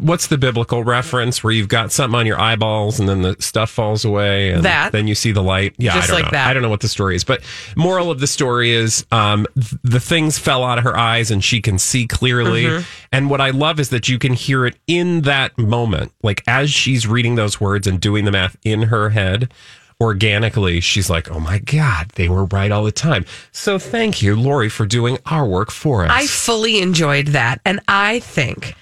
what's 0.00 0.26
the 0.26 0.36
biblical 0.36 0.82
reference 0.82 1.44
where 1.44 1.52
you've 1.52 1.68
got 1.68 1.92
something 1.92 2.18
on 2.18 2.26
your 2.26 2.40
eyeballs 2.40 2.98
and 2.98 3.08
then 3.08 3.22
the 3.22 3.36
stuff 3.38 3.70
falls 3.70 4.04
away 4.04 4.50
and 4.50 4.64
That. 4.64 4.90
then 4.90 5.06
you 5.06 5.14
see 5.14 5.30
the 5.30 5.42
light 5.42 5.74
yeah 5.78 5.94
Just 5.94 6.08
I 6.08 6.12
don't 6.14 6.22
like 6.22 6.32
know 6.32 6.38
that. 6.38 6.46
I 6.48 6.52
don't 6.52 6.62
know 6.62 6.68
what 6.68 6.80
the 6.80 6.88
story 6.88 7.14
is 7.14 7.22
but 7.22 7.42
moral 7.76 8.10
of 8.10 8.18
the 8.18 8.26
story 8.26 8.72
is 8.72 9.06
um 9.12 9.46
th- 9.54 9.74
the 9.84 10.00
things 10.00 10.36
fell 10.38 10.64
out 10.64 10.78
of 10.78 10.84
her 10.84 10.96
eyes 10.98 11.30
and 11.30 11.44
she 11.44 11.60
can 11.60 11.78
see 11.78 12.06
clearly 12.06 12.64
Mm-hmm. 12.64 12.82
and 13.12 13.30
what 13.30 13.40
I 13.40 13.50
love 13.50 13.78
is 13.78 13.90
that 13.90 14.08
you 14.08 14.18
can 14.18 14.32
hear 14.32 14.66
it 14.66 14.76
in 14.88 15.20
that 15.22 15.56
moment 15.58 16.12
like 16.24 16.42
as 16.48 16.70
she's 16.70 17.06
reading 17.06 17.36
those 17.36 17.60
words 17.60 17.86
and 17.86 18.00
doing 18.00 18.24
the 18.24 18.32
math 18.32 18.56
in 18.64 18.82
her 18.82 19.10
head 19.10 19.52
organically, 20.02 20.80
she's 20.80 21.08
like, 21.08 21.30
oh 21.30 21.40
my 21.40 21.58
God, 21.58 22.08
they 22.16 22.28
were 22.28 22.44
right 22.46 22.70
all 22.70 22.84
the 22.84 22.92
time. 22.92 23.24
So 23.52 23.78
thank 23.78 24.20
you, 24.20 24.36
Lori, 24.36 24.68
for 24.68 24.84
doing 24.84 25.18
our 25.26 25.46
work 25.46 25.70
for 25.70 26.04
us. 26.04 26.10
I 26.12 26.26
fully 26.26 26.80
enjoyed 26.80 27.28
that. 27.28 27.60
And 27.64 27.80
I 27.88 28.18
think 28.20 28.74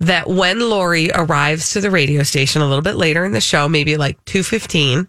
that 0.00 0.28
when 0.28 0.60
Lori 0.60 1.10
arrives 1.10 1.72
to 1.72 1.80
the 1.80 1.90
radio 1.90 2.22
station 2.22 2.62
a 2.62 2.66
little 2.66 2.82
bit 2.82 2.94
later 2.94 3.24
in 3.24 3.32
the 3.32 3.40
show, 3.40 3.68
maybe 3.68 3.96
like 3.96 4.24
215, 4.26 5.08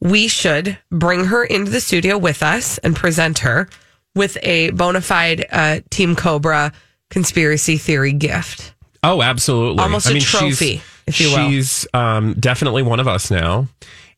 we 0.00 0.28
should 0.28 0.78
bring 0.90 1.24
her 1.24 1.44
into 1.44 1.70
the 1.70 1.80
studio 1.80 2.16
with 2.16 2.42
us 2.42 2.78
and 2.78 2.94
present 2.94 3.40
her 3.40 3.68
with 4.14 4.38
a 4.42 4.70
bona 4.70 5.00
fide 5.00 5.46
uh, 5.50 5.80
Team 5.90 6.14
Cobra 6.14 6.72
conspiracy 7.10 7.78
theory 7.78 8.12
gift. 8.12 8.74
Oh, 9.02 9.22
absolutely. 9.22 9.82
Almost 9.82 10.08
a 10.08 10.20
trophy, 10.20 10.82
if 11.06 11.20
you 11.20 11.28
will. 11.30 11.48
She's 11.50 11.86
um, 11.92 12.34
definitely 12.34 12.82
one 12.82 13.00
of 13.00 13.08
us 13.08 13.30
now. 13.30 13.66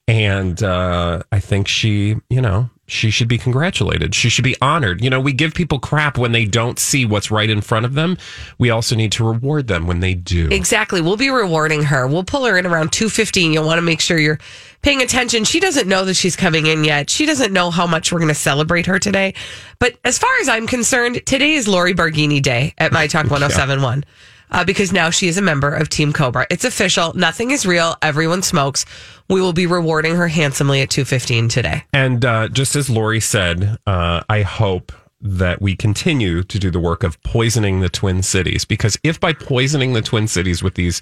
And 0.08 0.62
uh, 0.62 1.22
I 1.32 1.40
think 1.40 1.66
she, 1.66 2.16
you 2.30 2.40
know, 2.40 2.70
she 2.88 3.10
should 3.10 3.26
be 3.26 3.38
congratulated. 3.38 4.14
She 4.14 4.28
should 4.28 4.44
be 4.44 4.54
honored. 4.62 5.02
You 5.02 5.10
know, 5.10 5.20
we 5.20 5.32
give 5.32 5.54
people 5.54 5.80
crap 5.80 6.16
when 6.16 6.30
they 6.30 6.44
don't 6.44 6.78
see 6.78 7.04
what's 7.04 7.30
right 7.30 7.50
in 7.50 7.60
front 7.60 7.84
of 7.84 7.94
them. 7.94 8.16
We 8.58 8.70
also 8.70 8.94
need 8.94 9.10
to 9.12 9.24
reward 9.24 9.66
them 9.66 9.88
when 9.88 9.98
they 9.98 10.14
do. 10.14 10.48
Exactly. 10.52 11.00
We'll 11.00 11.16
be 11.16 11.30
rewarding 11.30 11.82
her. 11.84 12.06
We'll 12.06 12.22
pull 12.22 12.44
her 12.44 12.56
in 12.56 12.64
around 12.64 12.92
215. 12.92 13.52
You'll 13.52 13.66
want 13.66 13.78
to 13.78 13.82
make 13.82 14.00
sure 14.00 14.18
you're 14.18 14.38
paying 14.82 15.02
attention. 15.02 15.42
She 15.42 15.58
doesn't 15.58 15.88
know 15.88 16.04
that 16.04 16.14
she's 16.14 16.36
coming 16.36 16.66
in 16.66 16.84
yet. 16.84 17.10
She 17.10 17.26
doesn't 17.26 17.52
know 17.52 17.72
how 17.72 17.88
much 17.88 18.12
we're 18.12 18.20
going 18.20 18.28
to 18.28 18.34
celebrate 18.34 18.86
her 18.86 19.00
today. 19.00 19.34
But 19.80 19.96
as 20.04 20.18
far 20.18 20.30
as 20.40 20.48
I'm 20.48 20.68
concerned, 20.68 21.26
today 21.26 21.54
is 21.54 21.66
Lori 21.66 21.94
Barghini 21.94 22.40
Day 22.40 22.74
at 22.78 22.92
My 22.92 23.08
Talk 23.08 23.24
1071. 23.30 24.04
Uh, 24.50 24.64
because 24.64 24.92
now 24.92 25.10
she 25.10 25.28
is 25.28 25.38
a 25.38 25.42
member 25.42 25.72
of 25.72 25.88
Team 25.88 26.12
Cobra. 26.12 26.46
It's 26.50 26.64
official. 26.64 27.12
Nothing 27.14 27.50
is 27.50 27.66
real. 27.66 27.96
Everyone 28.02 28.42
smokes. 28.42 28.84
We 29.28 29.40
will 29.40 29.52
be 29.52 29.66
rewarding 29.66 30.16
her 30.16 30.28
handsomely 30.28 30.80
at 30.80 30.90
215 30.90 31.48
today. 31.48 31.84
And 31.92 32.24
uh, 32.24 32.48
just 32.48 32.76
as 32.76 32.88
Lori 32.88 33.20
said, 33.20 33.78
uh, 33.86 34.22
I 34.28 34.42
hope 34.42 34.92
that 35.20 35.62
we 35.62 35.74
continue 35.74 36.42
to 36.42 36.58
do 36.58 36.70
the 36.70 36.78
work 36.78 37.02
of 37.02 37.20
poisoning 37.22 37.80
the 37.80 37.88
Twin 37.88 38.22
Cities. 38.22 38.64
Because 38.66 38.98
if 39.02 39.18
by 39.18 39.32
poisoning 39.32 39.94
the 39.94 40.02
Twin 40.02 40.28
Cities 40.28 40.62
with 40.62 40.74
these 40.74 41.00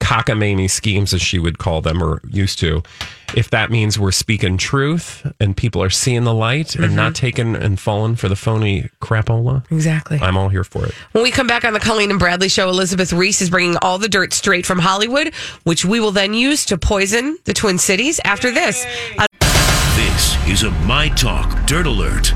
cockamamie 0.00 0.70
schemes, 0.70 1.12
as 1.12 1.20
she 1.20 1.38
would 1.38 1.58
call 1.58 1.80
them 1.80 2.00
or 2.02 2.20
used 2.30 2.58
to, 2.60 2.82
if 3.34 3.50
that 3.50 3.70
means 3.72 3.98
we're 3.98 4.12
speaking 4.12 4.56
truth 4.56 5.26
and 5.40 5.56
people 5.56 5.82
are 5.82 5.90
seeing 5.90 6.22
the 6.22 6.32
light 6.32 6.76
and 6.76 6.94
not 6.94 7.16
taking 7.16 7.56
and 7.56 7.80
falling 7.80 8.14
for 8.14 8.28
the 8.28 8.36
phony 8.36 8.88
crapola, 9.02 9.64
Exactly. 9.72 10.18
I'm 10.20 10.36
all 10.36 10.48
here 10.48 10.64
for 10.64 10.86
it. 10.86 10.92
When 11.12 11.24
we 11.24 11.32
come 11.32 11.48
back 11.48 11.64
on 11.64 11.72
the 11.72 11.80
Colleen 11.80 12.10
and 12.10 12.20
Bradley 12.20 12.48
show, 12.48 12.68
Elizabeth 12.68 13.12
Reese 13.12 13.42
is 13.42 13.50
bringing 13.50 13.76
all 13.82 13.98
the 13.98 14.08
dirt 14.08 14.32
straight 14.32 14.64
from 14.64 14.78
Hollywood, 14.78 15.34
which 15.64 15.84
we 15.84 15.98
will 15.98 16.12
then 16.12 16.34
use 16.34 16.64
to 16.66 16.78
poison 16.78 17.36
the 17.44 17.52
Twin 17.52 17.78
Cities 17.78 18.20
after 18.24 18.52
this. 18.52 18.86
Uh, 19.18 19.26
This 19.96 20.36
is 20.48 20.62
a 20.62 20.70
My 20.86 21.08
Talk 21.08 21.66
Dirt 21.66 21.86
Alert. 21.86 22.32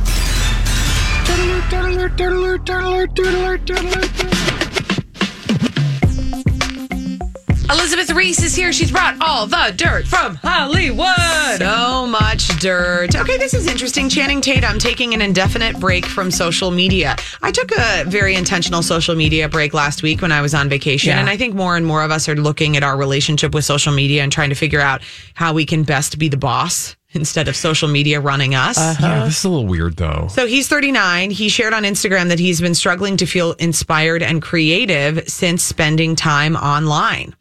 Elizabeth 7.70 8.10
Reese 8.10 8.42
is 8.42 8.56
here. 8.56 8.72
She's 8.72 8.90
brought 8.90 9.16
all 9.20 9.46
the 9.46 9.72
dirt 9.76 10.06
from 10.06 10.34
Hollywood. 10.37 11.58
So 11.58 12.06
much 12.06 12.49
dirt. 12.58 13.14
Okay, 13.14 13.38
this 13.38 13.54
is 13.54 13.68
interesting. 13.68 14.08
Channing 14.08 14.40
Tatum 14.40 14.70
I'm 14.70 14.78
taking 14.80 15.14
an 15.14 15.22
indefinite 15.22 15.78
break 15.78 16.04
from 16.04 16.32
social 16.32 16.72
media. 16.72 17.14
I 17.42 17.52
took 17.52 17.70
a 17.70 18.04
very 18.06 18.34
intentional 18.34 18.82
social 18.82 19.14
media 19.14 19.49
break 19.49 19.72
last 19.72 20.02
week 20.02 20.20
when 20.20 20.32
I 20.32 20.40
was 20.40 20.52
on 20.52 20.68
vacation. 20.68 21.10
Yeah. 21.10 21.20
And 21.20 21.30
I 21.30 21.37
think 21.37 21.54
more 21.54 21.76
and 21.76 21.87
more 21.87 22.02
of 22.02 22.10
us 22.10 22.28
are 22.28 22.34
looking 22.34 22.76
at 22.76 22.82
our 22.82 22.96
relationship 22.96 23.54
with 23.54 23.64
social 23.64 23.92
media 23.92 24.25
and 24.25 24.32
trying 24.32 24.49
to 24.49 24.56
figure 24.56 24.80
out 24.80 25.02
how 25.34 25.52
we 25.52 25.64
can 25.64 25.84
best 25.84 26.18
be 26.18 26.28
the 26.28 26.37
boss 26.37 26.96
instead 27.12 27.49
of 27.49 27.57
social 27.57 27.88
media 27.88 28.21
running 28.21 28.55
us. 28.55 28.79
Uh-huh. 28.79 29.07
Yeah, 29.07 29.25
this 29.25 29.38
is 29.38 29.45
a 29.45 29.49
little 29.49 29.67
weird 29.67 29.97
though. 29.97 30.29
So 30.31 30.47
he's 30.47 30.69
39. 30.69 31.31
He 31.31 31.49
shared 31.49 31.73
on 31.73 31.83
Instagram 31.83 32.29
that 32.29 32.38
he's 32.38 32.61
been 32.61 32.75
struggling 32.75 33.17
to 33.19 33.26
feel 33.26 33.52
inspired 33.52 34.23
and 34.23 34.40
creative 34.40 35.29
since 35.29 35.62
spending 35.62 36.17
time 36.17 36.57
online. 36.57 37.35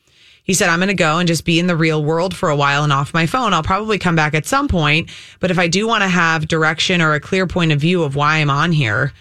He 0.43 0.55
said, 0.55 0.69
I'm 0.69 0.79
going 0.79 0.87
to 0.87 0.95
go 0.95 1.19
and 1.19 1.27
just 1.27 1.45
be 1.45 1.59
in 1.59 1.67
the 1.67 1.75
real 1.75 2.03
world 2.03 2.35
for 2.35 2.49
a 2.49 2.55
while 2.55 2.83
and 2.83 2.91
off 2.91 3.13
my 3.13 3.27
phone. 3.27 3.53
I'll 3.53 3.61
probably 3.61 3.99
come 3.99 4.15
back 4.15 4.33
at 4.33 4.47
some 4.47 4.67
point. 4.67 5.11
But 5.39 5.51
if 5.51 5.59
I 5.59 5.67
do 5.67 5.87
want 5.87 6.01
to 6.01 6.07
have 6.07 6.47
direction 6.47 7.03
or 7.03 7.13
a 7.13 7.19
clear 7.19 7.45
point 7.45 7.71
of 7.71 7.79
view 7.79 8.01
of 8.01 8.15
why 8.15 8.37
I'm 8.37 8.49
on 8.49 8.71
here 8.71 9.13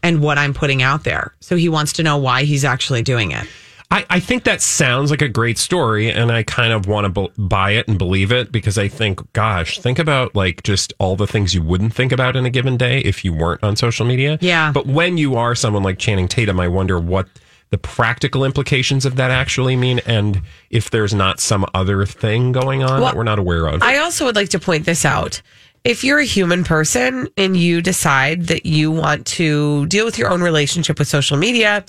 and 0.00 0.22
what 0.22 0.38
I'm 0.38 0.54
putting 0.54 0.80
out 0.80 1.02
there. 1.02 1.34
So 1.40 1.56
he 1.56 1.68
wants 1.68 1.94
to 1.94 2.04
know 2.04 2.18
why 2.18 2.44
he's 2.44 2.64
actually 2.64 3.02
doing 3.02 3.32
it. 3.32 3.48
I, 3.92 4.06
I 4.08 4.20
think 4.20 4.44
that 4.44 4.62
sounds 4.62 5.10
like 5.10 5.20
a 5.20 5.28
great 5.28 5.58
story, 5.58 6.10
and 6.12 6.30
I 6.30 6.44
kind 6.44 6.72
of 6.72 6.86
want 6.86 7.12
to 7.12 7.22
b- 7.22 7.32
buy 7.36 7.72
it 7.72 7.88
and 7.88 7.98
believe 7.98 8.30
it 8.30 8.52
because 8.52 8.78
I 8.78 8.86
think, 8.86 9.20
gosh, 9.32 9.80
think 9.80 9.98
about 9.98 10.36
like 10.36 10.62
just 10.62 10.92
all 10.98 11.16
the 11.16 11.26
things 11.26 11.54
you 11.54 11.62
wouldn't 11.62 11.92
think 11.92 12.12
about 12.12 12.36
in 12.36 12.46
a 12.46 12.50
given 12.50 12.76
day 12.76 13.00
if 13.00 13.24
you 13.24 13.32
weren't 13.32 13.64
on 13.64 13.74
social 13.74 14.06
media. 14.06 14.38
Yeah. 14.40 14.70
But 14.70 14.86
when 14.86 15.18
you 15.18 15.34
are 15.34 15.56
someone 15.56 15.82
like 15.82 15.98
Channing 15.98 16.28
Tatum, 16.28 16.60
I 16.60 16.68
wonder 16.68 17.00
what 17.00 17.28
the 17.70 17.78
practical 17.78 18.44
implications 18.44 19.04
of 19.06 19.16
that 19.16 19.30
actually 19.32 19.74
mean, 19.74 20.00
and 20.06 20.42
if 20.70 20.90
there's 20.90 21.14
not 21.14 21.40
some 21.40 21.64
other 21.74 22.04
thing 22.06 22.52
going 22.52 22.82
on 22.82 23.00
Well, 23.00 23.10
that 23.10 23.16
we're 23.16 23.24
not 23.24 23.38
aware 23.38 23.66
of. 23.66 23.82
I 23.82 23.98
also 23.98 24.24
would 24.24 24.36
like 24.36 24.50
to 24.50 24.60
point 24.60 24.86
this 24.86 25.04
out. 25.04 25.42
If 25.82 26.04
you're 26.04 26.18
a 26.18 26.24
human 26.24 26.62
person 26.62 27.28
and 27.36 27.56
you 27.56 27.80
decide 27.80 28.48
that 28.48 28.66
you 28.66 28.90
want 28.90 29.26
to 29.28 29.86
deal 29.86 30.04
with 30.04 30.18
your 30.18 30.30
own 30.30 30.42
relationship 30.42 30.98
with 30.98 31.08
social 31.08 31.38
media, 31.38 31.84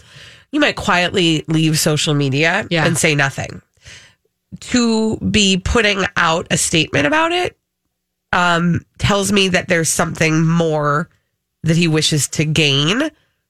you 0.51 0.60
might 0.60 0.75
quietly 0.75 1.43
leave 1.48 1.79
social 1.79 2.13
media 2.13 2.67
Yeah. 2.70 2.86
and 2.86 2.98
say 2.98 3.15
nothing. 3.15 3.62
To 4.60 5.17
be 5.17 5.58
putting 5.63 6.03
out 6.17 6.48
a 6.51 6.58
statement 6.58 7.08
about 7.08 7.31
it 7.31 7.58
um, 8.34 8.81
tells 8.98 9.31
me 9.31 9.48
that 9.50 9.70
there's 9.70 9.88
something 9.89 10.46
more 10.46 11.10
that 11.63 11.77
he 11.77 11.88
wishes 11.88 12.27
to 12.29 12.43
gain 12.46 13.10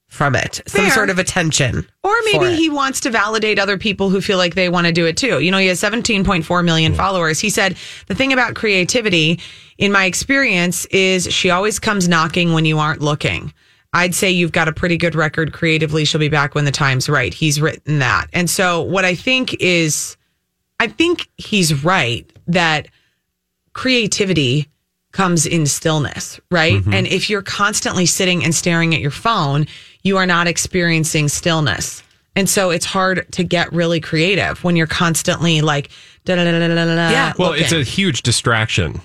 from 0.10 0.36
it, 0.36 0.62
some 0.67 0.89
sort 0.89 1.10
of 1.10 1.17
attention. 1.20 1.88
Or 2.03 2.13
maybe 2.25 2.53
he 2.55 2.70
wants 2.70 3.00
to 3.01 3.10
validate 3.10 3.58
other 3.58 3.77
people 3.77 4.10
who 4.10 4.20
feel 4.20 4.38
like 4.38 4.55
they 4.55 4.67
want 4.67 4.86
to 4.88 4.91
do 4.93 5.05
it 5.05 5.15
too. 5.15 5.39
You 5.39 5.51
know, 5.51 5.58
he 5.58 5.67
has 5.67 5.79
17.4 5.81 6.65
million 6.65 6.93
followers. 6.93 7.39
He 7.39 7.50
said, 7.50 7.77
the 8.08 8.15
thing 8.15 8.34
about 8.34 8.53
creativity, 8.53 9.39
in 9.77 9.91
my 9.93 10.03
experience, 10.05 10.86
is 10.88 11.34
she 11.34 11.50
always 11.50 11.79
comes 11.79 12.10
knocking 12.10 12.51
when 12.51 12.65
you 12.65 12.77
aren't 12.77 13.01
looking. 13.01 13.53
I'd 13.93 14.15
say 14.15 14.31
you've 14.31 14.53
got 14.53 14.67
a 14.67 14.74
pretty 14.74 14.98
good 14.98 15.15
record 15.15 15.51
creatively. 15.53 16.05
She'll 16.05 16.19
be 16.19 16.29
back 16.29 16.55
when 16.55 16.65
the 16.65 16.71
time's 16.71 17.10
right. 17.10 17.33
He's 17.33 17.60
written 17.60 18.00
that. 18.00 18.27
And 18.31 18.50
so 18.50 18.81
what 18.81 19.03
I 19.03 19.15
think 19.15 19.53
is, 19.60 20.15
I 20.79 20.88
think 20.88 21.29
he's 21.38 21.83
right 21.83 22.31
that 22.48 22.88
creativity 23.74 24.67
comes 25.12 25.45
in 25.45 25.65
stillness, 25.65 26.39
right? 26.50 26.75
Mm-hmm. 26.75 26.93
And 26.93 27.07
if 27.07 27.29
you're 27.29 27.41
constantly 27.41 28.05
sitting 28.05 28.43
and 28.43 28.55
staring 28.55 28.93
at 28.95 29.01
your 29.01 29.12
phone, 29.12 29.67
you 30.03 30.17
are 30.17 30.25
not 30.25 30.48
experiencing 30.48 31.27
stillness. 31.27 32.01
And 32.36 32.50
so 32.50 32.69
it's 32.69 32.86
hard 32.86 33.29
to 33.33 33.43
get 33.43 33.71
really 33.74 34.00
creative 34.00 34.63
when 34.63 34.77
you're 34.77 34.88
constantly 34.88 35.60
like, 35.60 35.89
da 36.24 36.36
da 36.36 36.45
da 36.45 36.51
da 36.51 36.67
da 36.67 36.86
da. 36.86 37.10
Yeah. 37.10 37.33
well, 37.38 37.51
it's 37.51 37.74
a 37.74 37.83
huge 37.83 38.21
distraction. 38.21 39.01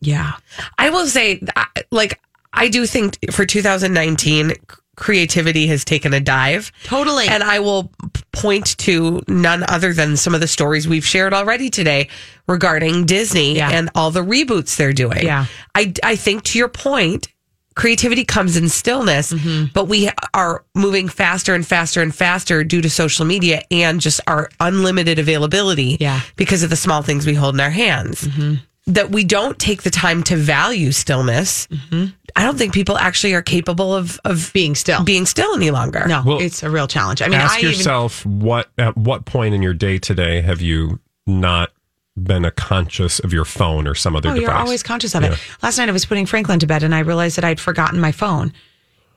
yeah. 0.00 0.32
I 0.76 0.90
will 0.90 1.06
say, 1.06 1.42
like, 1.90 2.20
I 2.52 2.68
do 2.68 2.86
think 2.86 3.18
for 3.32 3.44
2019, 3.46 4.52
creativity 4.96 5.66
has 5.68 5.84
taken 5.84 6.12
a 6.12 6.20
dive. 6.20 6.72
Totally. 6.84 7.28
And 7.28 7.42
I 7.42 7.60
will 7.60 7.92
point 8.32 8.76
to 8.78 9.22
none 9.28 9.64
other 9.68 9.92
than 9.92 10.16
some 10.16 10.34
of 10.34 10.40
the 10.40 10.48
stories 10.48 10.88
we've 10.88 11.06
shared 11.06 11.32
already 11.32 11.70
today 11.70 12.08
regarding 12.48 13.06
Disney 13.06 13.56
Yeah. 13.56 13.70
and 13.70 13.90
all 13.94 14.10
the 14.10 14.24
reboots 14.24 14.76
they're 14.76 14.92
doing. 14.92 15.22
Yeah. 15.24 15.46
I, 15.74 15.92
I 16.02 16.16
think 16.16 16.42
to 16.44 16.58
your 16.58 16.68
point, 16.68 17.28
creativity 17.76 18.24
comes 18.24 18.56
in 18.56 18.68
stillness, 18.68 19.32
Mm-hmm. 19.32 19.66
but 19.72 19.84
we 19.86 20.10
are 20.34 20.64
moving 20.74 21.08
faster 21.08 21.54
and 21.54 21.64
faster 21.64 22.02
and 22.02 22.12
faster 22.12 22.64
due 22.64 22.82
to 22.82 22.90
social 22.90 23.24
media 23.24 23.62
and 23.70 24.00
just 24.00 24.20
our 24.26 24.50
unlimited 24.58 25.20
availability 25.20 25.96
Yeah. 26.00 26.22
because 26.34 26.64
of 26.64 26.70
the 26.70 26.76
small 26.76 27.02
things 27.02 27.24
we 27.24 27.34
hold 27.34 27.54
in 27.54 27.60
our 27.60 27.70
hands. 27.70 28.26
That 28.88 29.10
we 29.10 29.22
don't 29.24 29.58
take 29.58 29.82
the 29.82 29.90
time 29.90 30.22
to 30.24 30.36
value 30.36 30.92
stillness. 30.92 31.68
I 32.36 32.44
don't 32.44 32.56
think 32.58 32.72
people 32.72 32.96
actually 32.96 33.34
are 33.34 33.42
capable 33.42 33.94
of, 33.94 34.18
of 34.24 34.50
Being 34.52 34.74
still. 34.74 35.04
being 35.04 35.26
still 35.26 35.54
any 35.54 35.70
longer. 35.70 36.06
no, 36.06 36.22
Well, 36.24 36.40
it's 36.40 36.62
a 36.62 36.70
real 36.70 36.86
challenge. 36.88 37.20
I 37.22 37.28
mean, 37.28 37.40
Ask 37.40 37.56
I 37.56 37.58
even, 37.60 37.70
yourself 37.72 38.24
what 38.24 38.70
at 38.78 38.96
what 38.96 39.24
point 39.24 39.54
in 39.54 39.62
your 39.62 39.74
day 39.74 39.98
today 39.98 40.40
have 40.40 40.60
you 40.60 41.00
not 41.26 41.70
been 42.16 42.44
a 42.44 42.50
conscious 42.50 43.18
of 43.20 43.32
your 43.32 43.44
phone 43.44 43.86
or 43.86 43.94
some 43.94 44.16
other 44.16 44.30
Oh, 44.30 44.34
device? 44.34 44.42
you're 44.48 44.56
always 44.56 44.82
conscious 44.82 45.14
of 45.14 45.22
Yeah. 45.22 45.32
it. 45.32 45.38
Last 45.62 45.78
night 45.78 45.88
I 45.88 45.92
was 45.92 46.04
putting 46.04 46.26
Franklin 46.26 46.58
to 46.60 46.66
bed 46.66 46.82
and 46.82 46.94
I 46.94 47.00
realized 47.00 47.36
that 47.36 47.44
I'd 47.44 47.60
forgotten 47.60 48.00
my 48.00 48.10
phone. 48.12 48.52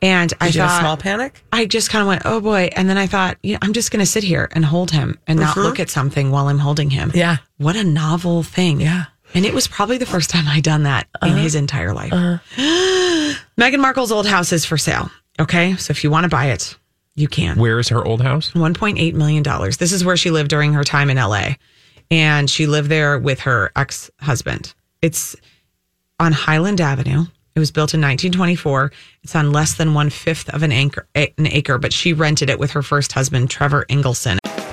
And 0.04 0.34
I 0.42 0.48
Did 0.48 0.56
you 0.56 0.62
have 0.62 0.70
thought, 0.72 0.78
a 0.80 0.84
small 0.84 0.98
panic? 0.98 1.44
I 1.54 1.66
just 1.68 1.90
kind 1.92 2.02
of 2.02 2.08
went, 2.08 2.24
oh 2.26 2.42
boy. 2.42 2.70
And 2.76 2.90
then 2.90 2.98
I 2.98 3.06
thought, 3.08 3.38
you 3.44 3.54
know, 3.54 3.60
I'm 3.62 3.72
just 3.74 3.92
going 3.92 4.00
to 4.00 4.06
sit 4.06 4.24
here 4.24 4.50
and 4.52 4.66
hold 4.66 4.90
him 4.92 5.20
and 5.28 5.40
not 5.40 5.52
mm-hmm. 5.52 5.62
look 5.62 5.80
at 5.80 5.90
something 5.92 6.32
while 6.32 6.48
I'm 6.48 6.60
holding 6.60 6.90
him. 6.90 7.12
Yeah. 7.14 7.38
What 7.58 7.76
a 7.76 7.84
novel 7.84 8.42
thing. 8.44 8.82
Yeah. 8.82 9.06
And 9.34 9.46
it 9.46 9.54
was 9.54 9.68
probably 9.68 9.98
the 9.98 10.06
first 10.06 10.30
time 10.30 10.48
I'd 10.48 10.64
done 10.64 10.84
that 10.84 11.08
in 11.22 11.38
his 11.38 11.56
entire 11.56 11.94
life. 11.94 12.12
Meghan 13.58 13.80
Markle's 13.80 14.12
old 14.12 14.28
house 14.28 14.52
is 14.52 14.66
for 14.66 14.78
sale. 14.78 15.10
Okay. 15.40 15.76
So 15.78 15.92
if 15.92 16.04
you 16.04 16.12
want 16.12 16.26
to 16.26 16.30
buy 16.30 16.48
it, 16.48 16.78
you 17.16 17.28
can. 17.28 17.58
Where 17.58 17.80
is 17.80 17.90
her 17.90 18.04
old 18.04 18.22
house? 18.22 18.52
$1.8 18.52 19.14
million. 19.14 19.44
This 19.44 19.92
is 19.92 20.04
where 20.04 20.18
she 20.18 20.32
lived 20.32 20.50
during 20.50 20.74
her 20.74 20.84
time 20.84 21.10
in 21.10 21.18
LA. 21.18 21.56
And 22.10 22.50
she 22.50 22.68
lived 22.68 22.90
there 22.90 23.18
with 23.18 23.42
her 23.42 23.72
ex 23.76 24.12
husband. 24.20 24.74
It's 25.02 25.36
on 26.20 26.34
Highland 26.34 26.82
Avenue. 26.82 27.26
It 27.56 27.60
was 27.60 27.72
built 27.72 27.94
in 27.94 28.02
1924. 28.02 28.92
It's 29.24 29.36
on 29.36 29.52
less 29.52 29.74
than 29.76 29.94
one 29.94 30.10
fifth 30.10 30.50
of 30.54 30.64
an 30.64 30.72
acre, 30.72 31.08
an 31.16 31.48
acre, 31.48 31.78
but 31.78 31.92
she 31.92 32.14
rented 32.14 32.50
it 32.50 32.60
with 32.60 32.72
her 32.72 32.82
first 32.82 33.12
husband, 33.12 33.50
Trevor 33.50 33.86
Engelson. 33.90 34.38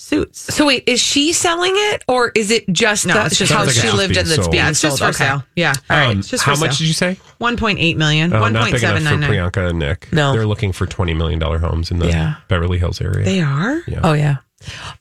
Suits. 0.00 0.54
So 0.54 0.66
wait, 0.66 0.84
is 0.86 0.98
she 0.98 1.32
selling 1.32 1.72
it 1.74 2.02
or 2.08 2.32
is 2.34 2.50
it 2.50 2.66
just 2.72 3.06
No, 3.06 3.14
the 3.14 3.26
it's 3.26 3.36
just 3.38 3.52
house 3.52 3.66
like 3.66 3.76
she 3.76 3.90
lived 3.90 4.14
being 4.14 4.24
in 4.24 4.28
that's 4.28 4.34
sold. 4.42 4.50
being 4.50 4.64
Yeah, 4.64 4.70
it's 4.70 4.80
just 4.80 4.96
sold? 4.98 5.14
for 5.14 5.22
Okay. 5.22 5.30
sale. 5.30 5.44
Yeah. 5.54 5.74
Um, 5.90 6.18
It's 6.18 6.28
just 6.28 6.42
how 6.42 6.54
for 6.54 6.60
much 6.60 6.70
sale. 6.72 6.78
did 6.78 6.86
you 6.88 6.94
say? 6.94 7.18
1.8 7.40 7.96
million. 7.96 8.32
Oh, 8.32 8.48
not 8.48 8.72
big 8.72 8.82
enough 8.82 8.98
for 9.02 9.08
1.799. 9.16 9.28
Priyanka 9.52 9.68
and 9.70 9.78
Nick. 9.78 10.12
No. 10.12 10.32
They're 10.32 10.46
looking 10.46 10.72
for 10.72 10.86
$20 10.86 11.14
million 11.16 11.40
homes 11.40 11.90
in 11.90 11.98
the 11.98 12.08
Yeah. 12.08 12.36
Beverly 12.48 12.78
Hills 12.78 13.00
area. 13.00 13.24
They 13.24 13.40
are? 13.40 13.82
Yeah. 13.86 14.00
Oh 14.02 14.14
yeah. 14.14 14.36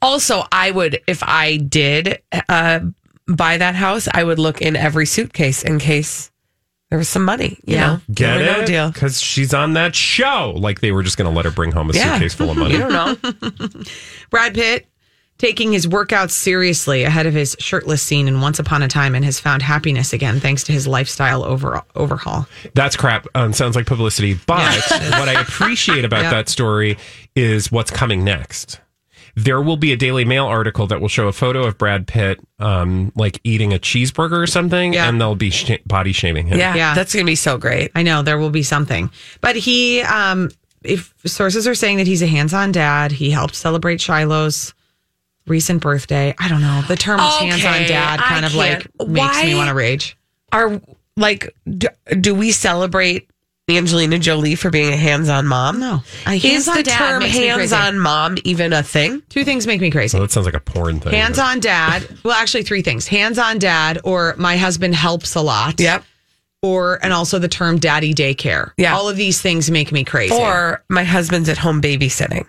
Also, 0.01 0.43
I 0.51 0.71
would 0.71 0.99
if 1.07 1.23
I 1.23 1.57
did 1.57 2.21
uh, 2.49 2.79
buy 3.27 3.57
that 3.57 3.75
house, 3.75 4.07
I 4.13 4.23
would 4.23 4.37
look 4.39 4.61
in 4.61 4.75
every 4.75 5.05
suitcase 5.05 5.63
in 5.63 5.79
case 5.79 6.29
there 6.89 6.97
was 6.97 7.07
some 7.09 7.23
money. 7.23 7.57
You 7.65 7.75
Yeah. 7.75 7.87
know, 7.87 8.01
Get 8.13 8.41
it? 8.41 8.45
know 8.45 8.65
deal. 8.65 8.89
Because 8.91 9.21
she's 9.21 9.53
on 9.53 9.73
that 9.73 9.95
show. 9.95 10.53
Like 10.57 10.81
they 10.81 10.91
were 10.91 11.03
just 11.03 11.17
going 11.17 11.29
to 11.31 11.35
let 11.35 11.45
her 11.45 11.51
bring 11.51 11.71
home 11.71 11.89
a 11.89 11.93
Yeah. 11.93 12.13
suitcase 12.13 12.33
full 12.33 12.51
of 12.51 12.57
money. 12.63 12.73
You 12.75 12.79
don't 12.87 12.91
know. 13.23 13.69
Brad 14.29 14.53
Pitt 14.55 14.87
taking 15.37 15.71
his 15.71 15.87
workouts 15.87 16.31
seriously 16.31 17.03
ahead 17.03 17.25
of 17.25 17.33
his 17.33 17.55
shirtless 17.59 18.01
scene 18.03 18.27
in 18.27 18.41
Once 18.41 18.59
Upon 18.59 18.83
a 18.83 18.87
Time 18.89 19.15
and 19.15 19.23
has 19.23 19.39
found 19.39 19.61
happiness 19.61 20.11
again 20.11 20.39
thanks 20.41 20.63
to 20.65 20.73
his 20.73 20.85
lifestyle 20.85 21.45
over, 21.45 21.81
overhaul. 21.95 22.45
That's 22.73 22.97
crap. 22.97 23.25
Um, 23.35 23.53
sounds 23.53 23.75
like 23.75 23.85
publicity. 23.85 24.33
But 24.47 24.75
what 24.89 25.29
I 25.29 25.39
appreciate 25.39 26.03
about 26.03 26.23
Yeah. 26.23 26.31
that 26.31 26.49
story 26.49 26.97
is 27.37 27.71
what's 27.71 27.89
coming 27.91 28.23
next. 28.25 28.81
There 29.35 29.61
will 29.61 29.77
be 29.77 29.91
a 29.91 29.95
Daily 29.97 30.25
Mail 30.25 30.45
article 30.45 30.87
that 30.87 31.01
will 31.01 31.07
show 31.07 31.27
a 31.27 31.31
photo 31.33 31.65
of 31.65 31.77
Brad 31.77 32.07
Pitt, 32.07 32.39
um, 32.59 33.11
like 33.15 33.39
eating 33.43 33.73
a 33.73 33.79
cheeseburger 33.79 34.37
or 34.41 34.47
something, 34.47 34.93
Yeah. 34.93 35.07
and 35.07 35.19
they'll 35.19 35.35
be 35.35 35.49
sh- 35.49 35.77
body 35.85 36.11
shaming 36.11 36.47
him. 36.47 36.57
Yeah, 36.59 36.75
Yeah. 36.75 36.93
that's 36.93 37.13
gonna 37.13 37.25
be 37.25 37.35
so 37.35 37.57
great. 37.57 37.91
I 37.95 38.03
know 38.03 38.21
there 38.21 38.37
will 38.37 38.49
be 38.49 38.63
something, 38.63 39.09
but 39.41 39.55
he, 39.55 40.01
um, 40.01 40.49
if 40.83 41.13
sources 41.25 41.67
are 41.67 41.75
saying 41.75 41.97
that 41.97 42.07
he's 42.07 42.21
a 42.21 42.27
hands-on 42.27 42.71
dad, 42.71 43.11
he 43.11 43.31
helped 43.31 43.55
celebrate 43.55 43.99
Shiloh's 44.01 44.73
recent 45.47 45.81
birthday. 45.81 46.33
I 46.39 46.47
don't 46.47 46.61
know. 46.61 46.83
The 46.87 46.95
term 46.95 47.19
Okay, 47.19 47.47
hands-on 47.47 47.87
dad 47.87 48.19
kind 48.19 48.45
I 48.45 48.47
of 48.47 48.55
like 48.55 48.87
can't- 48.97 49.09
makes 49.09 49.43
me 49.43 49.55
want 49.55 49.69
to 49.69 49.73
rage. 49.73 50.15
Are 50.51 50.79
like, 51.17 51.53
do, 51.77 51.87
do 52.21 52.33
we 52.33 52.51
celebrate 52.51 53.27
Angelina 53.69 54.19
Jolie 54.19 54.55
for 54.55 54.69
being 54.69 54.91
a 54.93 54.97
hands-on 54.97 55.47
mom? 55.47 55.79
No. 55.79 56.01
A 56.27 56.33
Is 56.35 56.43
hands-on 56.43 56.75
the 56.77 56.83
dad 56.83 56.97
term 56.97 57.19
makes 57.23 57.33
me 57.35 57.39
crazy. 57.51 57.75
hands-on 57.75 57.99
mom 57.99 58.35
even 58.43 58.73
a 58.73 58.83
thing? 58.83 59.21
Two 59.29 59.43
things 59.43 59.65
make 59.67 59.81
me 59.81 59.91
crazy. 59.91 60.09
So 60.17 60.19
that 60.21 60.31
sounds 60.31 60.45
like 60.45 60.55
a 60.55 60.59
porn 60.59 60.99
thing. 60.99 61.13
Hands 61.13 61.37
on 61.39 61.59
dad. 61.59 62.07
Well, 62.23 62.33
actually, 62.33 62.63
three 62.63 62.81
things: 62.81 63.07
hands 63.07 63.37
on 63.39 63.59
dad, 63.59 63.99
or 64.03 64.35
my 64.37 64.57
husband 64.57 64.95
helps 64.95 65.35
a 65.35 65.41
lot. 65.41 65.79
Yep. 65.79 66.03
Or 66.61 66.99
and 67.03 67.13
also 67.13 67.39
the 67.39 67.47
term 67.47 67.79
daddy 67.79 68.13
daycare. 68.13 68.71
Yeah. 68.77 68.93
All 68.95 69.07
of 69.07 69.15
these 69.15 69.41
things 69.41 69.71
make 69.71 69.91
me 69.93 70.03
crazy. 70.03 70.35
Or 70.35 70.83
my 70.89 71.03
husband's 71.05 71.47
at 71.47 71.57
home 71.57 71.81
babysitting. 71.81 72.45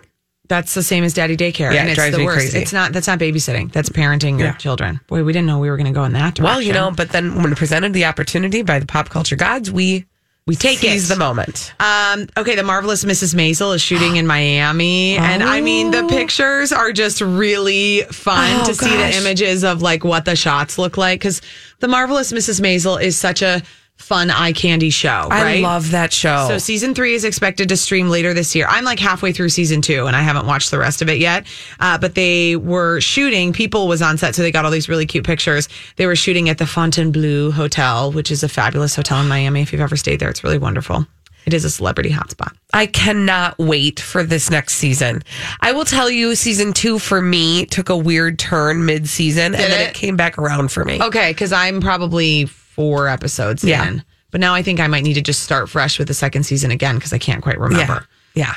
that's 0.49 0.73
the 0.73 0.83
same 0.83 1.05
as 1.05 1.13
daddy 1.13 1.37
daycare. 1.37 1.71
Yeah, 1.73 1.79
and 1.79 1.87
it 1.87 1.91
it's 1.91 1.95
drives 1.95 2.11
the 2.11 2.17
me 2.17 2.25
worst. 2.25 2.37
crazy. 2.39 2.59
It's 2.59 2.73
not. 2.73 2.91
That's 2.91 3.07
not 3.07 3.19
babysitting. 3.19 3.71
That's 3.71 3.87
parenting 3.87 4.37
your 4.37 4.47
Yeah. 4.49 4.53
children. 4.55 4.99
Boy, 5.07 5.23
we 5.23 5.31
didn't 5.31 5.47
know 5.47 5.59
we 5.59 5.69
were 5.69 5.77
going 5.77 5.87
to 5.87 5.93
go 5.93 6.03
in 6.03 6.11
that 6.11 6.35
direction. 6.35 6.43
Well, 6.43 6.61
you 6.61 6.73
know, 6.73 6.91
but 6.91 7.11
then 7.11 7.41
when 7.41 7.55
presented 7.55 7.93
the 7.93 8.03
opportunity 8.03 8.61
by 8.63 8.79
the 8.79 8.85
pop 8.85 9.07
culture 9.09 9.37
gods, 9.37 9.71
we 9.71 10.07
we 10.47 10.55
take 10.55 10.79
seize 10.79 11.09
it. 11.09 11.13
the 11.13 11.19
moment. 11.19 11.73
Um, 11.79 12.27
okay, 12.37 12.55
the 12.55 12.63
marvelous 12.63 13.05
Mrs. 13.05 13.35
Maisel 13.35 13.75
is 13.75 13.81
shooting 13.81 14.15
in 14.15 14.25
Miami, 14.25 15.15
and 15.17 15.43
I 15.43 15.61
mean 15.61 15.91
the 15.91 16.07
pictures 16.07 16.71
are 16.71 16.91
just 16.91 17.21
really 17.21 18.01
fun 18.11 18.61
Oh, 18.61 18.65
to 18.65 18.73
see 18.73 18.89
the 18.89 19.15
images 19.17 19.63
of 19.63 19.81
like 19.81 20.03
what 20.03 20.25
the 20.25 20.35
shots 20.35 20.77
look 20.77 20.97
like 20.97 21.19
because 21.19 21.41
the 21.79 21.87
marvelous 21.87 22.31
Mrs. 22.31 22.59
Maisel 22.59 23.01
is 23.01 23.17
such 23.17 23.41
a 23.41 23.61
fun 24.01 24.29
eye 24.29 24.51
candy 24.51 24.89
show. 24.89 25.27
I 25.29 25.43
right? 25.43 25.63
love 25.63 25.91
that 25.91 26.11
show. 26.11 26.47
So 26.47 26.57
season 26.57 26.93
three 26.93 27.13
is 27.13 27.23
expected 27.23 27.69
to 27.69 27.77
stream 27.77 28.09
later 28.09 28.33
this 28.33 28.55
year. 28.55 28.65
I'm 28.69 28.83
like 28.83 28.99
halfway 28.99 29.31
through 29.31 29.49
season 29.49 29.81
two, 29.81 30.07
and 30.07 30.15
I 30.15 30.21
haven't 30.21 30.47
watched 30.47 30.71
the 30.71 30.79
rest 30.79 31.01
of 31.01 31.09
it 31.09 31.19
yet. 31.19 31.45
Uh, 31.79 31.97
but 31.97 32.15
they 32.15 32.55
were 32.55 32.99
shooting. 32.99 33.53
People 33.53 33.87
was 33.87 34.01
on 34.01 34.17
set, 34.17 34.35
so 34.35 34.41
they 34.41 34.51
got 34.51 34.65
all 34.65 34.71
these 34.71 34.89
really 34.89 35.05
cute 35.05 35.25
pictures. 35.25 35.69
They 35.95 36.07
were 36.07 36.15
shooting 36.15 36.49
at 36.49 36.57
the 36.57 36.65
Fontainebleau 36.65 37.51
Hotel, 37.51 38.11
which 38.11 38.31
is 38.31 38.43
a 38.43 38.49
fabulous 38.49 38.95
hotel 38.95 39.21
in 39.21 39.27
Miami. 39.27 39.61
If 39.61 39.71
you've 39.71 39.81
ever 39.81 39.95
stayed 39.95 40.19
there, 40.19 40.29
it's 40.29 40.43
really 40.43 40.57
wonderful. 40.57 41.05
It 41.45 41.53
is 41.53 41.65
a 41.65 41.69
celebrity 41.69 42.11
hotspot. 42.11 42.55
I 42.73 42.85
cannot 42.85 43.57
wait 43.57 43.99
for 43.99 44.23
this 44.23 44.49
next 44.51 44.75
season. 44.75 45.23
I 45.59 45.71
will 45.71 45.85
tell 45.85 46.09
you, 46.09 46.35
season 46.35 46.71
two 46.73 46.99
for 46.99 47.21
me 47.21 47.65
took 47.65 47.89
a 47.89 47.97
weird 47.97 48.37
turn 48.37 48.85
mid 48.85 49.09
season, 49.09 49.55
and 49.55 49.55
then 49.55 49.81
it? 49.81 49.89
it 49.89 49.93
came 49.95 50.15
back 50.15 50.37
around 50.37 50.71
for 50.71 50.85
me. 50.85 51.01
Okay, 51.01 51.31
because 51.31 51.51
I'm 51.51 51.81
probably 51.81 52.47
four 52.75 53.07
episodes 53.07 53.63
Yeah. 53.63 53.87
in. 53.87 54.03
But 54.31 54.39
now 54.41 54.53
I 54.53 54.61
think 54.63 54.79
I 54.79 54.87
might 54.87 55.03
need 55.03 55.15
to 55.15 55.21
just 55.21 55.43
start 55.43 55.69
fresh 55.69 55.99
with 55.99 56.07
the 56.07 56.13
second 56.13 56.43
season 56.43 56.71
again 56.71 56.95
because 56.95 57.11
I 57.13 57.17
can't 57.17 57.41
quite 57.41 57.59
remember. 57.59 58.07
Yeah. 58.33 58.55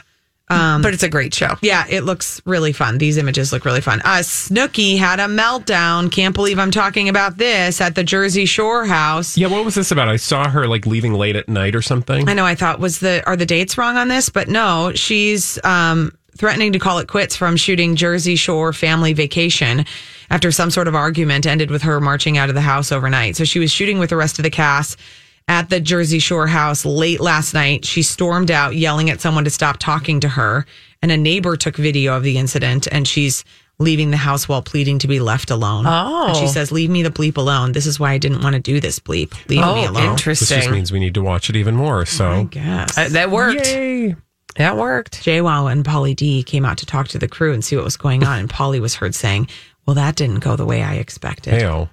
Yeah. 0.49 0.79
but 0.83 0.93
it's 0.95 1.03
a 1.03 1.09
great 1.09 1.35
show. 1.35 1.57
Yeah, 1.63 1.85
it 1.89 2.03
looks 2.03 2.41
really 2.45 2.73
fun. 2.73 2.99
These 2.99 3.17
images 3.17 3.51
look 3.53 3.65
really 3.65 3.81
fun. 3.81 4.01
Uh, 4.05 4.19
Snooki 4.19 4.99
had 4.99 5.19
a 5.19 5.25
meltdown. 5.25 6.13
Can't 6.13 6.35
believe 6.35 6.59
I'm 6.61 6.71
talking 6.71 7.09
about 7.09 7.39
this 7.39 7.81
at 7.81 7.95
the 7.97 8.05
Jersey 8.05 8.45
Shore 8.47 8.85
house. 8.85 9.37
Yeah, 9.37 9.49
what 9.49 9.65
was 9.65 9.75
this 9.75 9.91
about? 9.91 10.09
I 10.09 10.17
saw 10.17 10.49
her 10.49 10.69
like 10.69 10.87
leaving 10.87 11.15
late 11.15 11.35
at 11.35 11.49
night 11.49 11.75
or 11.75 11.83
something. 11.83 12.29
I 12.29 12.35
know. 12.35 12.45
I 12.47 12.55
thought 12.55 12.79
was 12.79 13.01
the 13.01 13.23
are 13.27 13.37
the 13.37 13.47
dates 13.47 13.77
wrong 13.79 13.97
on 13.97 14.07
this, 14.09 14.29
but 14.29 14.47
no, 14.47 14.93
she's 14.95 15.59
um, 15.65 16.13
threatening 16.37 16.73
to 16.73 16.79
call 16.79 16.99
it 16.99 17.09
quits 17.09 17.37
from 17.37 17.57
shooting 17.57 17.97
Jersey 17.97 18.37
Shore 18.37 18.73
Family 18.73 19.13
Vacation 19.13 19.85
after 20.31 20.51
some 20.51 20.71
sort 20.71 20.89
of 20.89 20.95
argument 20.95 21.47
ended 21.47 21.71
with 21.71 21.83
her 21.83 22.01
marching 22.01 22.39
out 22.39 22.49
of 22.49 22.55
the 22.55 22.61
house 22.61 22.91
overnight. 22.93 23.37
So 23.37 23.45
she 23.45 23.59
was 23.59 23.71
shooting 23.71 23.99
with 23.99 24.11
the 24.11 24.17
rest 24.17 24.39
of 24.39 24.43
the 24.43 24.51
cast 24.51 24.99
at 25.47 25.69
the 25.71 25.79
Jersey 25.81 26.19
Shore 26.19 26.47
house 26.47 26.85
late 26.85 27.21
last 27.21 27.53
night. 27.55 27.85
She 27.85 28.03
stormed 28.03 28.51
out, 28.51 28.75
yelling 28.75 29.11
at 29.11 29.21
someone 29.21 29.45
to 29.45 29.51
stop 29.51 29.77
talking 29.79 30.21
to 30.21 30.29
her, 30.29 30.65
and 31.03 31.13
a 31.13 31.17
neighbor 31.17 31.57
took 31.57 31.77
video 31.77 32.17
of 32.17 32.23
the 32.23 32.39
incident, 32.39 32.87
and 32.91 33.07
she's. 33.07 33.45
Leaving 33.81 34.13
the 34.13 34.17
house 34.17 34.49
while 34.49 34.63
pleading 34.63 35.01
to 35.01 35.09
be 35.09 35.19
left 35.19 35.51
alone. 35.51 35.85
Oh. 35.85 36.29
And 36.29 36.37
she 36.37 36.47
says, 36.47 36.71
Leave 36.71 36.91
me 36.91 37.03
the 37.03 37.11
bleep 37.11 37.37
alone. 37.37 37.73
This 37.73 37.87
is 37.87 37.99
why 37.99 38.13
I 38.13 38.19
didn't 38.19 38.41
want 38.41 38.55
to 38.55 38.61
do 38.61 38.79
this 38.79 39.01
bleep. 39.01 39.35
Leave 39.49 39.65
Oh, 39.65 39.75
me 39.75 39.85
alone. 39.87 40.11
Interesting. 40.11 40.47
This 40.59 40.65
just 40.67 40.71
means 40.73 40.93
we 40.93 41.01
need 41.01 41.15
to 41.15 41.23
watch 41.25 41.51
it 41.51 41.57
even 41.57 41.75
more. 41.75 42.07
So 42.07 42.31
I 42.31 42.43
guess. 42.45 42.97
Uh, 42.97 43.09
that 43.09 43.33
worked. 43.33 43.67
Yay. 43.67 44.15
That 44.57 44.77
worked. 44.77 45.25
JWoww 45.25 45.71
and 45.71 45.85
Pauly 45.85 46.15
D 46.15 46.43
came 46.43 46.65
out 46.65 46.79
to 46.79 46.87
talk 46.87 47.09
to 47.09 47.19
the 47.19 47.29
crew 47.29 47.53
and 47.53 47.65
see 47.65 47.77
what 47.77 47.85
was 47.85 47.97
going 47.97 48.25
on. 48.25 48.39
And 48.39 48.49
Pauly 48.49 48.81
was 48.81 48.95
heard 48.95 49.15
saying, 49.15 49.49
Well, 49.87 49.95
that 49.95 50.17
didn't 50.17 50.41
go 50.41 50.57
the 50.57 50.67
way 50.67 50.83
I 50.83 50.95
expected. 50.95 51.55
Heyo. 51.55 51.89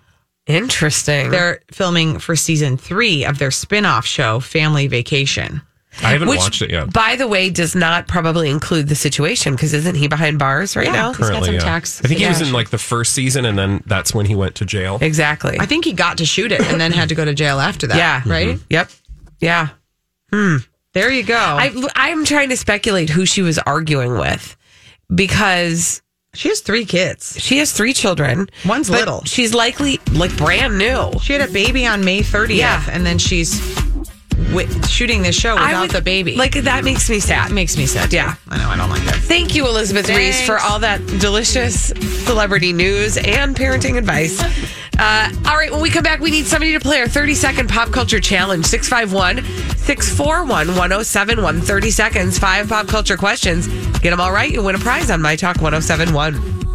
Interesting. 0.47 1.29
They're 1.29 1.61
filming 1.71 2.19
for 2.19 2.35
season 2.35 2.77
three 2.77 3.25
of 3.25 3.37
their 3.37 3.51
spin 3.51 3.85
off 3.85 4.05
show, 4.05 4.39
Family 4.39 4.87
Vacation. 4.87 5.61
I 6.03 6.11
haven't 6.11 6.29
Which, 6.29 6.39
watched 6.39 6.61
it 6.61 6.71
yet. 6.71 6.93
by 6.93 7.17
the 7.17 7.27
way, 7.27 7.49
does 7.49 7.75
not 7.75 8.07
probably 8.07 8.49
include 8.49 8.87
the 8.87 8.95
situation 8.95 9.53
because 9.53 9.73
isn't 9.73 9.95
he 9.95 10.07
behind 10.07 10.39
bars 10.39 10.75
right 10.75 10.91
now? 10.91 11.09
he's 11.09 11.17
got 11.17 11.27
Currently, 11.27 11.45
some 11.47 11.55
yeah. 11.55 11.59
tax 11.59 11.99
I 12.03 12.07
think 12.07 12.21
he 12.21 12.27
was 12.27 12.41
in 12.41 12.53
like 12.53 12.69
the 12.69 12.77
first 12.77 13.13
season, 13.13 13.43
and 13.45 13.57
then 13.57 13.83
that's 13.85 14.13
when 14.13 14.25
he 14.25 14.33
went 14.33 14.55
to 14.55 14.65
jail. 14.65 14.99
Exactly. 15.01 15.59
I 15.59 15.65
think 15.65 15.83
he 15.83 15.91
got 15.91 16.19
to 16.19 16.25
shoot 16.25 16.51
it 16.53 16.61
and 16.61 16.79
then 16.79 16.91
had 16.93 17.09
to 17.09 17.15
go 17.15 17.25
to 17.25 17.33
jail 17.33 17.59
after 17.59 17.87
that. 17.87 17.97
Yeah. 17.97 18.21
Right? 18.25 18.55
Mm-hmm. 18.55 18.63
Yep. 18.69 18.91
Yeah. 19.41 19.69
Hmm. 20.31 20.57
There 20.93 21.11
you 21.11 21.23
go. 21.23 21.35
I, 21.37 21.71
I'm 21.95 22.25
trying 22.25 22.49
to 22.49 22.57
speculate 22.57 23.09
who 23.09 23.25
she 23.25 23.41
was 23.41 23.57
arguing 23.59 24.17
with 24.17 24.57
because 25.13 26.01
she 26.33 26.49
has 26.49 26.61
three 26.61 26.85
kids. 26.85 27.37
she 27.39 27.57
has 27.59 27.71
three 27.71 27.93
children. 27.93 28.49
One's 28.65 28.89
little. 28.89 29.23
She's 29.25 29.53
likely 29.53 29.99
like 30.11 30.35
brand 30.37 30.77
new. 30.77 31.11
She 31.21 31.33
had 31.33 31.47
a 31.47 31.51
baby 31.51 31.85
on 31.85 32.03
May 32.03 32.21
30th, 32.21 32.55
Yeah. 32.57 32.83
and 32.91 33.05
then 33.05 33.17
she's 33.17 33.59
with 34.53 34.87
shooting 34.87 35.21
this 35.21 35.35
show 35.35 35.55
without 35.55 35.81
would- 35.81 35.91
the 35.91 36.01
baby. 36.01 36.35
Like 36.35 36.53
that 36.53 36.83
makes 36.83 37.09
me 37.09 37.19
sad. 37.19 37.51
it 37.51 37.53
makes 37.53 37.77
me 37.77 37.85
sad. 37.85 38.11
Yeah. 38.11 38.35
I 38.49 38.57
know. 38.57 38.69
I 38.69 38.77
don't 38.77 38.89
like 38.89 39.03
that. 39.03 39.15
Thank 39.15 39.55
you, 39.55 39.67
Elizabeth 39.67 40.09
Reese, 40.09 40.45
for 40.45 40.57
all 40.59 40.79
that 40.79 41.05
delicious 41.19 41.87
celebrity 42.25 42.73
news 42.73 43.17
and 43.17 43.55
parenting 43.55 43.97
advice. 43.97 44.41
Uh, 44.99 45.31
all 45.47 45.55
right, 45.55 45.71
when 45.71 45.81
we 45.81 45.89
come 45.89 46.03
back, 46.03 46.19
we 46.19 46.29
need 46.29 46.45
somebody 46.45 46.73
to 46.73 46.79
play 46.79 46.99
our 46.99 47.07
30 47.07 47.33
second 47.33 47.69
pop 47.69 47.91
culture 47.91 48.19
challenge 48.19 48.65
651 48.65 49.43
641 49.77 50.67
1071. 50.67 51.61
30 51.61 51.91
seconds, 51.91 52.37
five 52.37 52.67
pop 52.69 52.87
culture 52.87 53.17
questions. 53.17 53.67
Get 53.99 54.11
them 54.11 54.19
all 54.19 54.31
right, 54.31 54.51
you'll 54.51 54.65
win 54.65 54.75
a 54.75 54.79
prize 54.79 55.09
on 55.09 55.21
My 55.21 55.35
Talk 55.35 55.57
1071. 55.61 56.70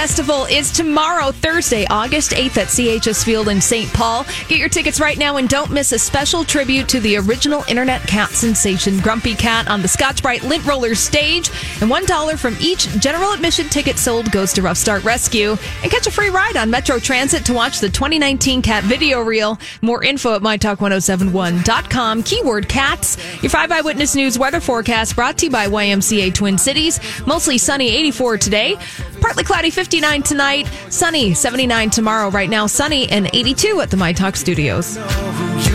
Festival 0.00 0.46
is 0.46 0.72
tomorrow, 0.72 1.30
Thursday, 1.30 1.84
August 1.90 2.30
8th 2.30 2.56
at 2.56 2.68
CHS 2.68 3.22
Field 3.22 3.48
in 3.48 3.60
St. 3.60 3.92
Paul. 3.92 4.24
Get 4.48 4.58
your 4.58 4.70
tickets 4.70 4.98
right 4.98 5.18
now 5.18 5.36
and 5.36 5.46
don't 5.46 5.70
miss 5.70 5.92
a 5.92 5.98
special 5.98 6.42
tribute 6.42 6.88
to 6.88 7.00
the 7.00 7.18
original 7.18 7.64
internet 7.68 8.00
cat 8.06 8.30
sensation 8.30 8.98
Grumpy 9.00 9.34
Cat 9.34 9.68
on 9.68 9.82
the 9.82 9.88
Scotch 9.88 10.22
Brite 10.22 10.42
Lint 10.42 10.64
Rollers 10.64 11.00
stage. 11.00 11.50
And 11.82 11.90
$1 11.90 12.38
from 12.38 12.56
each 12.62 12.88
general 12.98 13.32
admission 13.32 13.68
ticket 13.68 13.98
sold 13.98 14.32
goes 14.32 14.54
to 14.54 14.62
Rough 14.62 14.78
Start 14.78 15.04
Rescue. 15.04 15.50
And 15.82 15.90
catch 15.92 16.06
a 16.06 16.10
free 16.10 16.30
ride 16.30 16.56
on 16.56 16.70
Metro 16.70 16.98
Transit 16.98 17.44
to 17.44 17.52
watch 17.52 17.80
the 17.80 17.90
2019 17.90 18.62
Cat 18.62 18.84
Video 18.84 19.20
Reel. 19.20 19.58
More 19.82 20.02
info 20.02 20.34
at 20.34 20.40
mytalk1071.com. 20.40 22.22
Keyword 22.22 22.70
cats. 22.70 23.18
Your 23.42 23.50
5 23.50 23.70
Eyewitness 23.70 24.14
News 24.14 24.38
weather 24.38 24.60
forecast 24.60 25.14
brought 25.14 25.36
to 25.36 25.46
you 25.46 25.52
by 25.52 25.66
YMCA 25.66 26.32
Twin 26.32 26.56
Cities. 26.56 26.98
Mostly 27.26 27.58
sunny 27.58 27.90
84 27.90 28.38
today. 28.38 28.78
Partly 29.20 29.44
cloudy 29.44 29.70
59 29.70 30.22
tonight. 30.22 30.66
Sunny 30.88 31.34
79 31.34 31.90
tomorrow. 31.90 32.30
Right 32.30 32.48
now, 32.50 32.66
sunny 32.66 33.08
and 33.10 33.28
82 33.32 33.80
at 33.80 33.90
the 33.90 33.96
My 33.96 34.12
Talk 34.12 34.36
studios. 34.36 34.96
who 34.96 35.02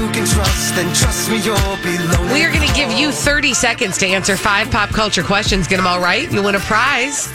you 0.06 0.12
can 0.12 0.26
trust, 0.26 0.76
then 0.76 0.94
trust 0.96 1.30
me, 1.30 1.38
you'll 1.42 1.56
be 1.84 1.98
lonely. 2.16 2.34
We 2.34 2.44
are 2.44 2.52
going 2.52 2.68
to 2.68 2.74
give 2.74 2.92
you 2.92 3.12
30 3.12 3.54
seconds 3.54 3.98
to 4.00 4.08
answer 4.08 4.36
five 4.36 4.70
pop 4.72 4.90
culture 4.90 5.24
questions. 5.24 5.68
Get 5.68 5.78
them 5.78 5.88
all 5.88 6.00
right, 6.00 6.32
you'll 6.32 6.44
win 6.46 6.56
a 6.56 6.60
prize. 6.60 7.32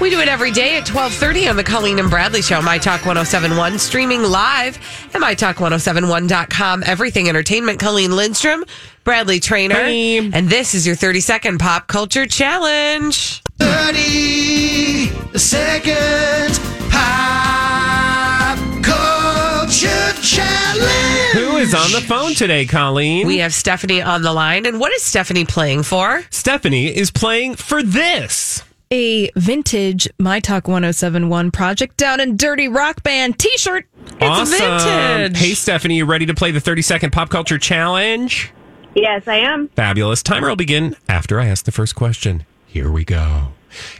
We 0.00 0.10
do 0.10 0.20
it 0.20 0.28
every 0.28 0.50
day 0.50 0.76
at 0.76 0.88
1230 0.88 1.48
on 1.48 1.56
the 1.56 1.64
Colleen 1.64 1.98
and 1.98 2.08
Bradley 2.10 2.42
Show, 2.42 2.60
My 2.62 2.78
Talk 2.78 3.04
1071, 3.04 3.78
streaming 3.78 4.22
live 4.22 4.76
at 5.14 5.20
MyTalk1071.com. 5.20 6.82
Everything 6.86 7.28
Entertainment, 7.28 7.78
Colleen 7.80 8.14
Lindstrom, 8.16 8.64
Bradley 9.04 9.40
Traynor. 9.40 9.76
And 9.76 10.48
this 10.48 10.74
is 10.74 10.86
your 10.86 10.96
30 10.96 11.20
second 11.20 11.58
pop 11.58 11.86
culture 11.86 12.26
challenge. 12.26 13.42
30 13.60 15.38
seconds 15.38 16.58
pop 16.90 18.58
culture 18.82 20.12
challenge. 20.22 21.32
Who 21.32 21.56
is 21.58 21.74
on 21.74 21.92
the 21.92 22.00
phone 22.00 22.34
today, 22.34 22.66
Colleen? 22.66 23.26
We 23.26 23.38
have 23.38 23.54
Stephanie 23.54 24.02
on 24.02 24.22
the 24.22 24.32
line. 24.32 24.66
And 24.66 24.80
what 24.80 24.92
is 24.92 25.02
Stephanie 25.02 25.44
playing 25.44 25.82
for? 25.84 26.22
Stephanie 26.30 26.86
is 26.86 27.10
playing 27.10 27.54
for 27.56 27.82
this. 27.82 28.64
A 28.92 29.30
vintage 29.36 30.08
My 30.18 30.40
Talk 30.40 30.66
1071 30.66 31.52
Project 31.52 31.96
Down 31.96 32.18
and 32.18 32.36
Dirty 32.36 32.66
Rock 32.66 33.04
Band 33.04 33.38
t 33.38 33.48
shirt. 33.56 33.86
It's 34.20 34.50
vintage. 34.50 35.36
Hey, 35.38 35.54
Stephanie, 35.54 35.98
you 35.98 36.06
ready 36.06 36.26
to 36.26 36.34
play 36.34 36.50
the 36.50 36.58
30 36.58 36.82
second 36.82 37.12
pop 37.12 37.28
culture 37.30 37.56
challenge? 37.58 38.50
Yes, 38.96 39.28
I 39.28 39.36
am. 39.36 39.68
Fabulous. 39.68 40.24
Timer 40.24 40.48
will 40.48 40.56
begin 40.56 40.96
after 41.08 41.38
I 41.38 41.46
ask 41.46 41.64
the 41.64 41.70
first 41.72 41.94
question. 41.94 42.44
Here 42.72 42.88
we 42.88 43.04
go. 43.04 43.48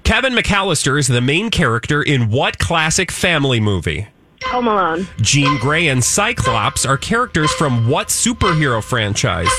Kevin 0.04 0.32
McAllister 0.32 0.96
is 0.96 1.08
the 1.08 1.20
main 1.20 1.50
character 1.50 2.00
in 2.00 2.30
what 2.30 2.60
classic 2.60 3.10
family 3.10 3.58
movie? 3.58 4.06
Home 4.44 4.68
Alone. 4.68 5.08
Jean 5.20 5.58
Grey 5.58 5.88
and 5.88 6.04
Cyclops 6.04 6.86
are 6.86 6.96
characters 6.96 7.50
from 7.54 7.88
what 7.88 8.08
superhero 8.08 8.80
franchise? 8.80 9.50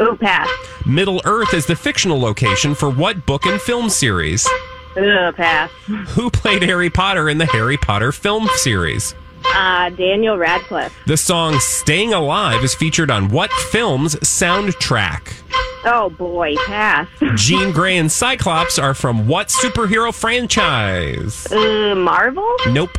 Ooh, 0.00 0.16
pass. 0.16 0.48
Middle 0.84 1.22
Earth 1.24 1.54
is 1.54 1.66
the 1.66 1.76
fictional 1.76 2.20
location 2.20 2.74
for 2.74 2.90
what 2.90 3.24
book 3.24 3.46
and 3.46 3.60
film 3.60 3.88
series? 3.88 4.48
Ooh, 4.96 5.30
pass. 5.36 5.70
Who 6.08 6.28
played 6.28 6.62
Harry 6.64 6.90
Potter 6.90 7.28
in 7.28 7.38
the 7.38 7.46
Harry 7.46 7.76
Potter 7.76 8.10
film 8.10 8.48
series? 8.56 9.14
Uh, 9.44 9.90
Daniel 9.90 10.36
Radcliffe. 10.36 10.96
The 11.06 11.16
song 11.16 11.58
Staying 11.60 12.12
Alive 12.12 12.62
is 12.64 12.74
featured 12.74 13.10
on 13.10 13.28
what 13.28 13.50
film's 13.52 14.16
soundtrack? 14.16 15.32
Oh 15.84 16.10
boy, 16.10 16.56
pass. 16.66 17.08
Jean 17.36 17.70
Grey 17.72 17.96
and 17.96 18.10
Cyclops 18.10 18.78
are 18.78 18.94
from 18.94 19.28
what 19.28 19.48
superhero 19.48 20.12
franchise? 20.12 21.46
Uh, 21.50 21.94
Marvel? 21.94 22.52
Nope. 22.70 22.98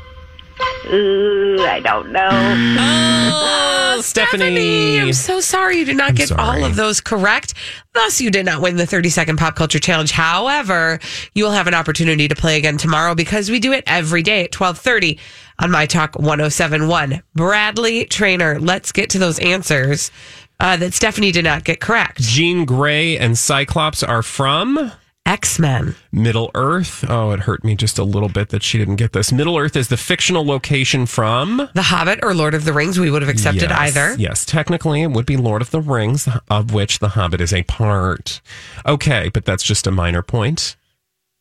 Ooh, 0.93 1.57
I 1.61 1.79
don't 1.81 2.11
know. 2.11 2.29
Oh, 2.29 4.01
Stephanie. 4.01 4.99
I'm 4.99 5.13
so 5.13 5.39
sorry 5.39 5.77
you 5.77 5.85
did 5.85 5.97
not 5.97 6.09
I'm 6.09 6.15
get 6.15 6.29
sorry. 6.29 6.41
all 6.41 6.65
of 6.65 6.75
those 6.75 7.01
correct. 7.01 7.53
Thus, 7.93 8.21
you 8.21 8.29
did 8.31 8.45
not 8.45 8.61
win 8.61 8.77
the 8.77 8.85
30 8.85 9.09
second 9.09 9.37
pop 9.37 9.55
culture 9.55 9.79
challenge. 9.79 10.11
However, 10.11 10.99
you 11.33 11.43
will 11.43 11.51
have 11.51 11.67
an 11.67 11.73
opportunity 11.73 12.27
to 12.27 12.35
play 12.35 12.57
again 12.57 12.77
tomorrow 12.77 13.15
because 13.15 13.49
we 13.49 13.59
do 13.59 13.73
it 13.73 13.83
every 13.87 14.23
day 14.23 14.43
at 14.45 14.57
1230 14.57 15.19
on 15.59 15.71
My 15.71 15.85
Talk 15.85 16.15
1071. 16.17 17.21
Bradley 17.35 18.05
Traynor, 18.05 18.59
let's 18.59 18.91
get 18.91 19.09
to 19.11 19.19
those 19.19 19.39
answers 19.39 20.11
uh, 20.59 20.77
that 20.77 20.93
Stephanie 20.93 21.31
did 21.31 21.43
not 21.45 21.63
get 21.63 21.79
correct. 21.79 22.21
Jean 22.21 22.65
Grey 22.65 23.17
and 23.17 23.37
Cyclops 23.37 24.03
are 24.03 24.23
from 24.23 24.91
X-Men. 25.27 25.95
Middle 26.11 26.49
Earth. 26.55 27.03
Oh, 27.09 27.31
it 27.31 27.41
hurt 27.41 27.63
me 27.63 27.75
just 27.75 27.99
a 27.99 28.03
little 28.03 28.29
bit 28.29 28.49
that 28.49 28.63
she 28.63 28.77
didn't 28.77 28.95
get 28.95 29.11
this. 29.11 29.31
Middle 29.31 29.57
Earth 29.57 29.75
is 29.75 29.89
the 29.89 29.97
fictional 29.97 30.45
location 30.45 31.05
from 31.05 31.69
The 31.73 31.81
Hobbit 31.81 32.19
or 32.23 32.33
Lord 32.33 32.53
of 32.53 32.63
the 32.63 32.73
Rings, 32.73 32.97
we 32.99 33.11
would 33.11 33.21
have 33.21 33.29
accepted 33.29 33.69
Yes, 33.69 33.79
either. 33.79 34.15
Yes, 34.17 34.45
technically 34.45 35.01
it 35.01 35.11
would 35.11 35.25
be 35.25 35.35
Lord 35.37 35.61
of 35.61 35.71
the 35.71 35.81
Rings, 35.81 36.29
of 36.49 36.73
which 36.73 36.99
The 36.99 37.09
Hobbit 37.09 37.41
is 37.41 37.53
a 37.53 37.63
part. 37.63 38.41
Okay, 38.85 39.29
but 39.33 39.43
that's 39.43 39.63
just 39.63 39.85
a 39.85 39.91
minor 39.91 40.21
point. 40.21 40.77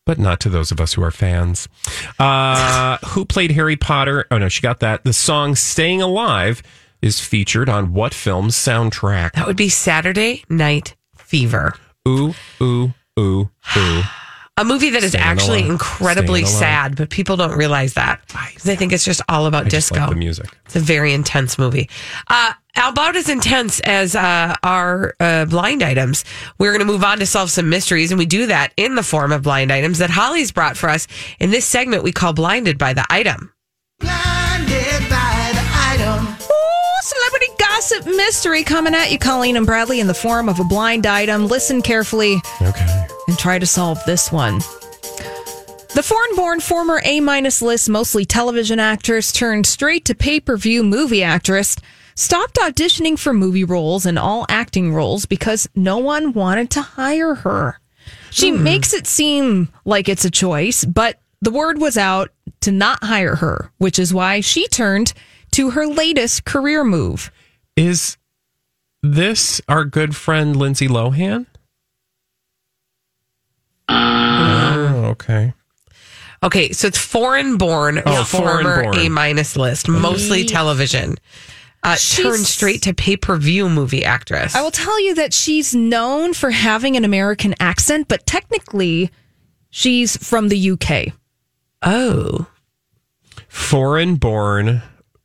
But 0.05 0.19
not 0.19 0.39
to 0.41 0.49
those 0.49 0.71
of 0.71 0.79
us 0.79 0.93
who 0.93 1.03
are 1.03 1.11
fans. 1.11 1.67
Uh, 2.19 2.97
who 3.07 3.25
played 3.25 3.51
Harry 3.51 3.75
Potter? 3.77 4.25
Oh, 4.31 4.37
no, 4.37 4.49
she 4.49 4.61
got 4.61 4.79
that. 4.81 5.03
The 5.05 5.13
song 5.13 5.55
Staying 5.55 6.01
Alive 6.01 6.61
is 7.01 7.19
featured 7.19 7.69
on 7.69 7.93
what 7.93 8.13
film's 8.13 8.55
soundtrack? 8.55 9.33
That 9.33 9.47
would 9.47 9.57
be 9.57 9.69
Saturday 9.69 10.43
Night 10.49 10.95
Fever. 11.15 11.73
Ooh, 12.07 12.33
ooh, 12.61 12.93
ooh, 13.19 13.49
ooh. 13.77 14.01
A 14.59 14.65
movie 14.65 14.89
that 14.89 15.03
is 15.03 15.11
Staying 15.11 15.23
actually 15.23 15.59
Alive. 15.59 15.71
incredibly 15.71 16.41
Staying 16.43 16.55
Alive. 16.55 16.59
sad, 16.59 16.95
but 16.95 17.09
people 17.11 17.37
don't 17.37 17.55
realize 17.55 17.93
that 17.93 18.21
they 18.63 18.75
think 18.75 18.91
it's 18.91 19.05
just 19.05 19.21
all 19.29 19.45
about 19.45 19.67
I 19.67 19.69
just 19.69 19.89
disco. 19.89 19.99
like 20.01 20.09
the 20.09 20.15
music. 20.15 20.47
It's 20.65 20.75
a 20.75 20.79
very 20.79 21.13
intense 21.13 21.59
movie. 21.59 21.89
Uh, 22.27 22.53
about 22.75 23.15
as 23.15 23.29
intense 23.29 23.79
as 23.81 24.15
uh, 24.15 24.55
our 24.63 25.13
uh, 25.19 25.45
blind 25.45 25.83
items. 25.83 26.25
We're 26.57 26.71
going 26.71 26.85
to 26.85 26.91
move 26.91 27.03
on 27.03 27.19
to 27.19 27.27
solve 27.27 27.51
some 27.51 27.69
mysteries, 27.69 28.11
and 28.11 28.17
we 28.17 28.25
do 28.25 28.47
that 28.47 28.73
in 28.77 28.95
the 28.95 29.03
form 29.03 29.31
of 29.31 29.43
blind 29.43 29.71
items 29.71 29.99
that 29.99 30.09
Holly's 30.09 30.51
brought 30.51 30.75
for 30.75 30.89
us 30.89 31.07
in 31.39 31.51
this 31.51 31.65
segment 31.65 32.01
we 32.01 32.11
call 32.11 32.33
Blinded 32.33 32.79
by 32.79 32.93
the 32.93 33.05
Item. 33.11 33.53
Gossip 37.77 38.07
mystery 38.07 38.63
coming 38.63 38.95
at 38.95 39.11
you, 39.11 39.19
Colleen 39.19 39.55
and 39.55 39.63
Bradley, 39.67 39.99
in 39.99 40.07
the 40.07 40.13
form 40.15 40.49
of 40.49 40.59
a 40.59 40.63
blind 40.63 41.05
item. 41.05 41.45
Listen 41.45 41.83
carefully 41.83 42.41
Okay. 42.59 43.07
and 43.27 43.37
try 43.37 43.59
to 43.59 43.67
solve 43.67 44.03
this 44.07 44.31
one. 44.31 44.57
The 45.93 46.01
foreign 46.03 46.35
born 46.35 46.59
former 46.59 46.99
A 47.05 47.19
minus 47.19 47.61
list, 47.61 47.87
mostly 47.87 48.25
television 48.25 48.79
actress 48.79 49.31
turned 49.31 49.67
straight 49.67 50.05
to 50.05 50.15
pay 50.15 50.39
per 50.39 50.57
view 50.57 50.83
movie 50.83 51.21
actress, 51.21 51.75
stopped 52.15 52.55
auditioning 52.55 53.17
for 53.17 53.31
movie 53.31 53.63
roles 53.63 54.07
and 54.07 54.17
all 54.17 54.47
acting 54.49 54.91
roles 54.91 55.27
because 55.27 55.69
no 55.75 55.99
one 55.99 56.33
wanted 56.33 56.71
to 56.71 56.81
hire 56.81 57.35
her. 57.35 57.79
She 58.31 58.49
hmm. 58.49 58.63
makes 58.63 58.91
it 58.91 59.05
seem 59.05 59.69
like 59.85 60.09
it's 60.09 60.25
a 60.25 60.31
choice, 60.31 60.83
but 60.83 61.19
the 61.43 61.51
word 61.51 61.79
was 61.79 61.95
out 61.95 62.31
to 62.61 62.71
not 62.71 63.03
hire 63.03 63.35
her, 63.35 63.71
which 63.77 63.99
is 63.99 64.15
why 64.15 64.41
she 64.41 64.67
turned 64.67 65.13
to 65.51 65.69
her 65.69 65.85
latest 65.85 66.43
career 66.43 66.83
move. 66.83 67.31
Is 67.77 68.17
this 69.03 69.61
our 69.69 69.85
good 69.85 70.15
friend 70.15 70.55
Lindsay 70.55 70.87
Lohan? 70.87 71.45
Oh, 73.87 75.05
okay. 75.11 75.53
Okay, 76.43 76.71
so 76.71 76.87
it's 76.87 76.97
foreign 76.97 77.57
born, 77.57 78.01
Oh, 78.05 78.23
former. 78.23 78.91
A 78.95 79.09
minus 79.09 79.55
list, 79.55 79.87
mostly 79.87 80.43
television. 80.43 81.15
Uh, 81.83 81.95
turned 81.95 82.45
straight 82.45 82.81
to 82.81 82.93
pay 82.93 83.15
per 83.15 83.37
view 83.37 83.69
movie 83.69 84.03
actress. 84.03 84.55
I 84.55 84.61
will 84.61 84.71
tell 84.71 84.99
you 84.99 85.15
that 85.15 85.33
she's 85.33 85.73
known 85.75 86.33
for 86.33 86.49
having 86.49 86.97
an 86.97 87.05
American 87.05 87.53
accent, 87.59 88.07
but 88.07 88.25
technically, 88.25 89.11
she's 89.69 90.17
from 90.17 90.49
the 90.49 90.71
UK. 90.71 91.13
Oh. 91.83 92.47
Foreign 93.47 94.15
born 94.15 94.81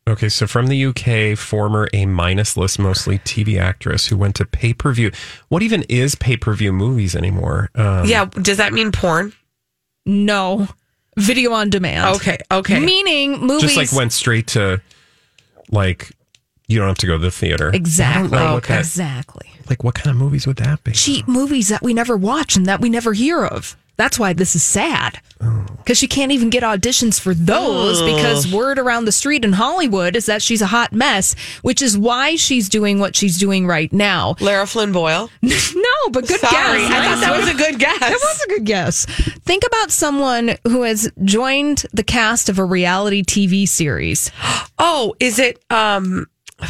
Okay, 0.09 0.29
so 0.29 0.47
from 0.49 0.67
the 0.67 0.87
UK, 0.87 1.39
former 1.39 1.89
A 1.93 2.07
minus 2.07 2.57
list, 2.57 2.79
mostly 2.79 3.19
TV 3.21 3.59
actress 3.61 4.07
who 4.07 4.17
went 4.17 4.35
to 4.37 4.45
pay 4.45 4.75
per 4.75 4.93
view. 4.93 5.13
What 5.49 5.63
even 5.63 5.85
is 5.89 6.15
pay 6.17 6.37
per 6.37 6.55
view 6.55 6.73
movies 6.73 7.15
anymore? 7.15 7.71
Um, 7.77 8.07
yeah, 8.07 8.25
does 8.25 8.57
that 8.57 8.73
mean 8.73 8.91
porn? 8.91 9.33
No. 10.05 10.67
Video 11.17 11.53
on 11.53 11.71
demand. 11.71 12.17
Okay, 12.17 12.39
okay. 12.51 12.81
Meaning 12.81 13.41
movies. 13.41 13.63
just 13.75 13.77
like 13.77 13.93
went 13.93 14.13
straight 14.13 14.49
to 14.49 14.81
like 15.71 16.11
you 16.69 16.79
don't 16.79 16.89
have 16.89 16.99
to 16.99 17.07
go 17.07 17.13
to 17.19 17.23
the 17.23 17.31
theater. 17.31 17.71
Exactly. 17.73 18.37
I 18.37 18.41
don't 18.41 18.49
know 18.49 18.55
what 18.55 18.65
that- 18.65 18.81
Exactly. 18.81 19.51
like 19.69 19.85
what 19.85 19.95
kind 19.95 20.09
of 20.09 20.17
movies 20.17 20.47
would 20.47 20.57
that 20.57 20.83
be? 20.83 20.93
Cheap 20.93 21.29
movies 21.29 21.69
that 21.69 21.83
we 21.83 21.93
never 21.95 22.17
watch 22.17 22.57
and 22.57 22.67
that 22.67 22.81
we 22.81 22.89
never 22.89 23.13
hear 23.13 23.45
of. 23.45 23.77
That's 24.03 24.19
why 24.19 24.33
this 24.33 24.57
is 24.57 24.65
sad. 24.65 25.21
Oh. 25.41 25.65
Because 25.77 25.97
she 25.97 26.09
can't 26.09 26.33
even 26.33 26.51
get 26.51 26.65
auditions 26.65 27.21
for 27.21 27.35
those 27.35 28.03
because 28.03 28.53
word 28.53 28.81
around 28.81 29.05
the 29.05 29.13
street 29.13 29.45
in 29.45 29.53
Hollywood 29.53 30.17
is 30.17 30.27
that 30.27 30.43
she's 30.43 30.61
a 30.61 30.67
hot 30.67 30.93
mess, 30.93 31.37
which 31.63 31.81
is 31.81 31.97
why 31.97 32.35
she's 32.35 32.69
doing 32.69 32.99
what 32.99 33.15
she's 33.15 33.39
doing 33.39 33.65
right 33.65 33.93
now. 33.93 34.35
Lara 34.41 34.67
Flynn 34.67 34.91
Boyle? 34.91 35.31
no, 35.43 35.53
but 36.11 36.27
good 36.27 36.41
Sorry, 36.41 36.81
guess. 36.81 36.91
I 36.91 37.05
thought 37.05 37.21
that 37.21 37.37
was 37.37 37.49
a 37.49 37.55
good 37.55 37.79
guess. 37.79 37.99
That 38.01 38.11
was 38.11 38.43
a 38.45 38.49
good 38.49 38.65
guess. 38.65 39.07
Think 39.07 39.63
about 39.65 39.93
someone 39.93 40.57
who 40.65 40.83
has 40.83 41.09
joined 41.23 41.87
the 41.93 42.03
cast 42.03 42.49
of 42.49 42.59
a 42.59 42.65
reality 42.65 43.23
TV 43.23 43.69
series. 43.69 44.33
Oh, 44.85 45.15
is 45.21 45.39
it 45.39 45.63
um 45.71 46.27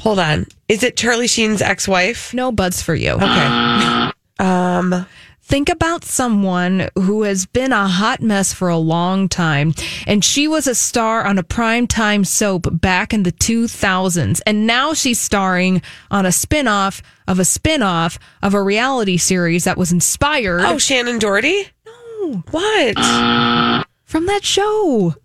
Hold 0.00 0.18
on. 0.18 0.46
Is 0.68 0.82
it 0.82 0.98
Charlie 0.98 1.26
Sheen's 1.26 1.62
ex-wife? 1.62 2.34
No 2.34 2.52
buds 2.52 2.82
for 2.82 2.94
you. 2.94 3.12
Okay. 3.12 4.10
um 4.40 5.06
Think 5.50 5.68
about 5.68 6.04
someone 6.04 6.90
who 6.94 7.24
has 7.24 7.44
been 7.44 7.72
a 7.72 7.88
hot 7.88 8.22
mess 8.22 8.52
for 8.52 8.68
a 8.68 8.76
long 8.76 9.28
time. 9.28 9.74
And 10.06 10.24
she 10.24 10.46
was 10.46 10.68
a 10.68 10.76
star 10.76 11.24
on 11.24 11.38
a 11.38 11.42
primetime 11.42 12.24
soap 12.24 12.68
back 12.70 13.12
in 13.12 13.24
the 13.24 13.32
2000s. 13.32 14.40
And 14.46 14.64
now 14.64 14.94
she's 14.94 15.20
starring 15.20 15.82
on 16.08 16.24
a 16.24 16.30
spin-off 16.30 17.02
of 17.26 17.40
a 17.40 17.44
spin-off 17.44 18.16
of 18.44 18.54
a 18.54 18.62
reality 18.62 19.16
series 19.16 19.64
that 19.64 19.76
was 19.76 19.90
inspired. 19.90 20.60
Oh, 20.60 20.76
Shannen 20.76 21.18
Doherty? 21.18 21.66
No. 21.84 22.44
What? 22.52 22.96
From 24.04 24.26
that 24.26 24.44
show. 24.44 25.16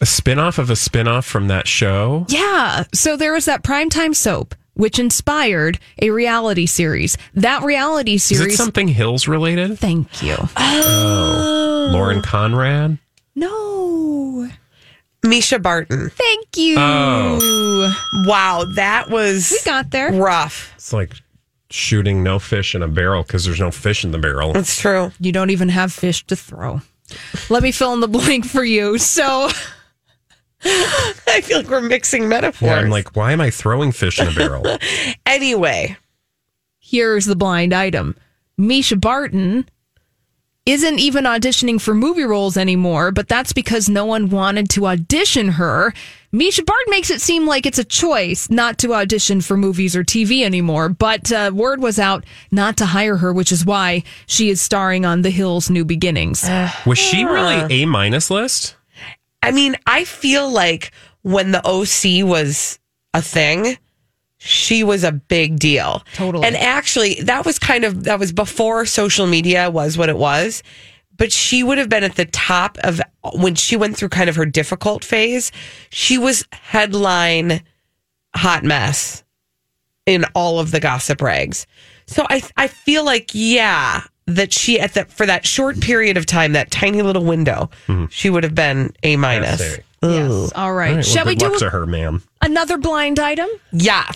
A 0.00 0.06
spin-off 0.06 0.58
of 0.58 0.70
a 0.70 0.76
spin-off 0.76 1.26
from 1.26 1.48
that 1.48 1.66
show? 1.66 2.24
Yeah. 2.28 2.84
So 2.94 3.16
there 3.16 3.32
was 3.32 3.46
that 3.46 3.64
primetime 3.64 4.14
soap, 4.14 4.54
which 4.80 4.98
inspired 4.98 5.78
a 6.00 6.08
reality 6.10 6.64
series. 6.64 7.18
That 7.34 7.62
reality 7.62 8.14
Is 8.14 8.24
series. 8.24 8.54
it 8.54 8.56
something 8.56 8.88
Hills 8.88 9.28
related? 9.28 9.78
Thank 9.78 10.22
you. 10.22 10.36
Oh. 10.56 11.90
Lauren 11.92 12.18
oh. 12.18 12.22
Conrad? 12.22 12.98
No. 13.34 14.48
Mischa 15.22 15.62
Barton. 15.62 16.08
Thank 16.08 16.56
you. 16.56 16.76
Oh. 16.78 17.94
Wow, 18.26 18.64
that 18.76 19.10
was 19.10 19.50
We 19.50 19.58
got 19.70 19.90
there. 19.90 20.12
rough. 20.12 20.72
It's 20.76 20.94
like 20.94 21.12
shooting 21.68 22.22
no 22.22 22.38
fish 22.38 22.74
in 22.74 22.82
a 22.82 22.88
barrel 22.88 23.22
because 23.22 23.44
there's 23.44 23.60
no 23.60 23.70
fish 23.70 24.02
in 24.02 24.12
the 24.12 24.18
barrel. 24.18 24.54
That's 24.54 24.80
true. 24.80 25.12
You 25.20 25.30
don't 25.30 25.50
even 25.50 25.68
have 25.68 25.92
fish 25.92 26.26
to 26.28 26.36
throw. 26.36 26.80
Let 27.50 27.62
me 27.62 27.70
fill 27.70 27.92
in 27.92 28.00
the 28.00 28.08
blank 28.08 28.46
for 28.46 28.64
you. 28.64 28.96
So 28.96 29.50
I 30.64 31.40
feel 31.42 31.58
like 31.58 31.68
we're 31.68 31.80
mixing 31.80 32.28
metaphors. 32.28 32.68
Yeah, 32.68 32.76
I'm 32.76 32.90
like, 32.90 33.16
why 33.16 33.32
am 33.32 33.40
I 33.40 33.50
throwing 33.50 33.92
fish 33.92 34.20
in 34.20 34.28
a 34.28 34.32
barrel? 34.32 34.64
anyway, 35.26 35.96
here's 36.78 37.24
the 37.24 37.36
blind 37.36 37.72
item 37.72 38.16
Mischa 38.58 39.00
Barton 39.00 39.66
isn't 40.66 40.98
even 40.98 41.24
auditioning 41.24 41.80
for 41.80 41.94
movie 41.94 42.24
roles 42.24 42.56
anymore, 42.56 43.10
but 43.10 43.28
that's 43.28 43.52
because 43.52 43.88
no 43.88 44.04
one 44.04 44.28
wanted 44.28 44.68
to 44.70 44.86
audition 44.86 45.48
her. 45.48 45.94
Mischa 46.32 46.64
Barton 46.64 46.90
makes 46.90 47.10
it 47.10 47.20
seem 47.20 47.46
like 47.46 47.64
it's 47.64 47.78
a 47.78 47.84
choice 47.84 48.50
not 48.50 48.78
to 48.78 48.94
audition 48.94 49.40
for 49.40 49.56
movies 49.56 49.96
or 49.96 50.04
TV 50.04 50.44
anymore, 50.44 50.90
but 50.90 51.32
uh, 51.32 51.50
word 51.52 51.80
was 51.80 51.98
out 51.98 52.24
not 52.52 52.76
to 52.76 52.86
hire 52.86 53.16
her, 53.16 53.32
which 53.32 53.50
is 53.50 53.64
why 53.64 54.02
she 54.26 54.50
is 54.50 54.60
starring 54.60 55.06
on 55.06 55.22
The 55.22 55.30
Hills 55.30 55.70
New 55.70 55.84
Beginnings. 55.84 56.46
Was 56.86 56.98
she 56.98 57.24
really 57.24 57.82
A 57.82 57.86
minus 57.86 58.30
list? 58.30 58.76
I 59.42 59.52
mean, 59.52 59.76
I 59.86 60.04
feel 60.04 60.50
like 60.50 60.92
when 61.22 61.52
the 61.52 61.66
OC 61.66 62.26
was 62.26 62.78
a 63.14 63.22
thing, 63.22 63.76
she 64.38 64.82
was 64.84 65.04
a 65.04 65.12
big 65.12 65.58
deal. 65.58 66.02
Totally. 66.14 66.46
And 66.46 66.56
actually, 66.56 67.14
that 67.22 67.44
was 67.44 67.58
kind 67.58 67.84
of 67.84 68.04
that 68.04 68.18
was 68.18 68.32
before 68.32 68.86
social 68.86 69.26
media 69.26 69.70
was 69.70 69.98
what 69.98 70.08
it 70.08 70.16
was. 70.16 70.62
But 71.16 71.32
she 71.32 71.62
would 71.62 71.76
have 71.76 71.90
been 71.90 72.04
at 72.04 72.16
the 72.16 72.24
top 72.24 72.78
of 72.78 73.00
when 73.34 73.54
she 73.54 73.76
went 73.76 73.96
through 73.96 74.08
kind 74.08 74.30
of 74.30 74.36
her 74.36 74.46
difficult 74.46 75.04
phase. 75.04 75.52
She 75.90 76.16
was 76.16 76.46
headline 76.52 77.62
hot 78.34 78.64
mess 78.64 79.22
in 80.06 80.24
all 80.34 80.58
of 80.58 80.70
the 80.70 80.80
gossip 80.80 81.20
rags. 81.20 81.66
So 82.06 82.26
I 82.30 82.42
I 82.56 82.68
feel 82.68 83.04
like 83.04 83.30
yeah 83.34 84.04
that 84.26 84.52
she 84.52 84.78
at 84.78 84.94
that 84.94 85.10
for 85.10 85.26
that 85.26 85.46
short 85.46 85.80
period 85.80 86.16
of 86.16 86.26
time 86.26 86.52
that 86.52 86.70
tiny 86.70 87.02
little 87.02 87.24
window 87.24 87.70
mm-hmm. 87.86 88.06
she 88.10 88.30
would 88.30 88.44
have 88.44 88.54
been 88.54 88.92
a 89.02 89.16
minus. 89.16 89.60
Yes, 89.60 89.80
Yes. 90.02 90.52
All 90.54 90.72
right. 90.72 90.90
All 90.90 90.96
right, 90.96 91.04
Shall 91.04 91.26
well, 91.26 91.34
we 91.34 91.36
good 91.36 91.44
do 91.46 91.50
luck 91.50 91.58
to 91.58 91.70
her, 91.70 91.84
ma'am. 91.84 92.22
another 92.40 92.78
blind 92.78 93.18
item? 93.18 93.48
Yeah. 93.70 94.06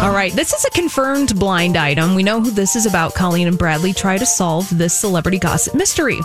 All 0.00 0.12
right, 0.12 0.32
this 0.32 0.52
is 0.52 0.64
a 0.64 0.70
confirmed 0.70 1.38
blind 1.38 1.76
item. 1.76 2.14
We 2.14 2.22
know 2.22 2.40
who 2.40 2.50
this 2.52 2.76
is 2.76 2.86
about. 2.86 3.14
Colleen 3.14 3.48
and 3.48 3.58
Bradley 3.58 3.92
try 3.92 4.16
to 4.16 4.26
solve 4.26 4.68
this 4.76 4.94
celebrity 4.94 5.38
gossip 5.38 5.74
mystery. 5.74 6.20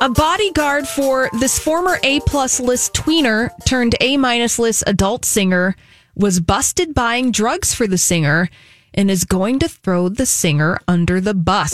A 0.00 0.08
bodyguard 0.08 0.86
for 0.86 1.28
this 1.40 1.58
former 1.58 1.98
A 2.04 2.20
plus 2.20 2.60
list 2.60 2.94
tweener 2.94 3.50
turned 3.64 3.96
A 4.00 4.16
minus 4.16 4.58
list 4.58 4.84
adult 4.86 5.24
singer 5.24 5.74
was 6.14 6.40
busted 6.40 6.94
buying 6.94 7.32
drugs 7.32 7.74
for 7.74 7.86
the 7.86 7.98
singer 7.98 8.48
and 8.94 9.10
is 9.10 9.24
going 9.24 9.58
to 9.60 9.68
throw 9.68 10.08
the 10.08 10.26
singer 10.26 10.78
under 10.88 11.20
the 11.20 11.34
bus. 11.34 11.72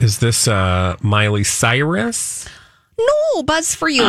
Is 0.00 0.18
this 0.18 0.46
uh, 0.46 0.96
Miley 1.00 1.44
Cyrus? 1.44 2.48
No, 2.98 3.42
buzz 3.42 3.74
for 3.74 3.88
you. 3.88 4.04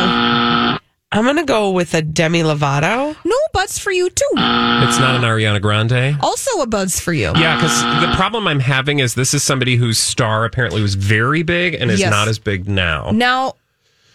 I'm 1.10 1.24
gonna 1.24 1.44
go 1.44 1.70
with 1.70 1.94
a 1.94 2.02
Demi 2.02 2.42
Lovato. 2.42 3.16
No, 3.24 3.36
buzz 3.54 3.78
for 3.78 3.90
you 3.90 4.10
too. 4.10 4.24
It's 4.34 4.98
not 4.98 5.14
an 5.16 5.22
Ariana 5.22 5.60
Grande. 5.60 6.16
Also 6.20 6.60
a 6.60 6.66
buzz 6.66 7.00
for 7.00 7.14
you. 7.14 7.32
Yeah, 7.36 7.56
because 7.56 7.80
the 8.02 8.14
problem 8.14 8.46
I'm 8.46 8.60
having 8.60 8.98
is 8.98 9.14
this 9.14 9.32
is 9.32 9.42
somebody 9.42 9.76
whose 9.76 9.98
star 9.98 10.44
apparently 10.44 10.82
was 10.82 10.94
very 10.96 11.42
big 11.42 11.74
and 11.74 11.90
is 11.90 12.00
Yes. 12.00 12.10
not 12.10 12.28
as 12.28 12.38
big 12.38 12.68
now. 12.68 13.10
Now, 13.10 13.54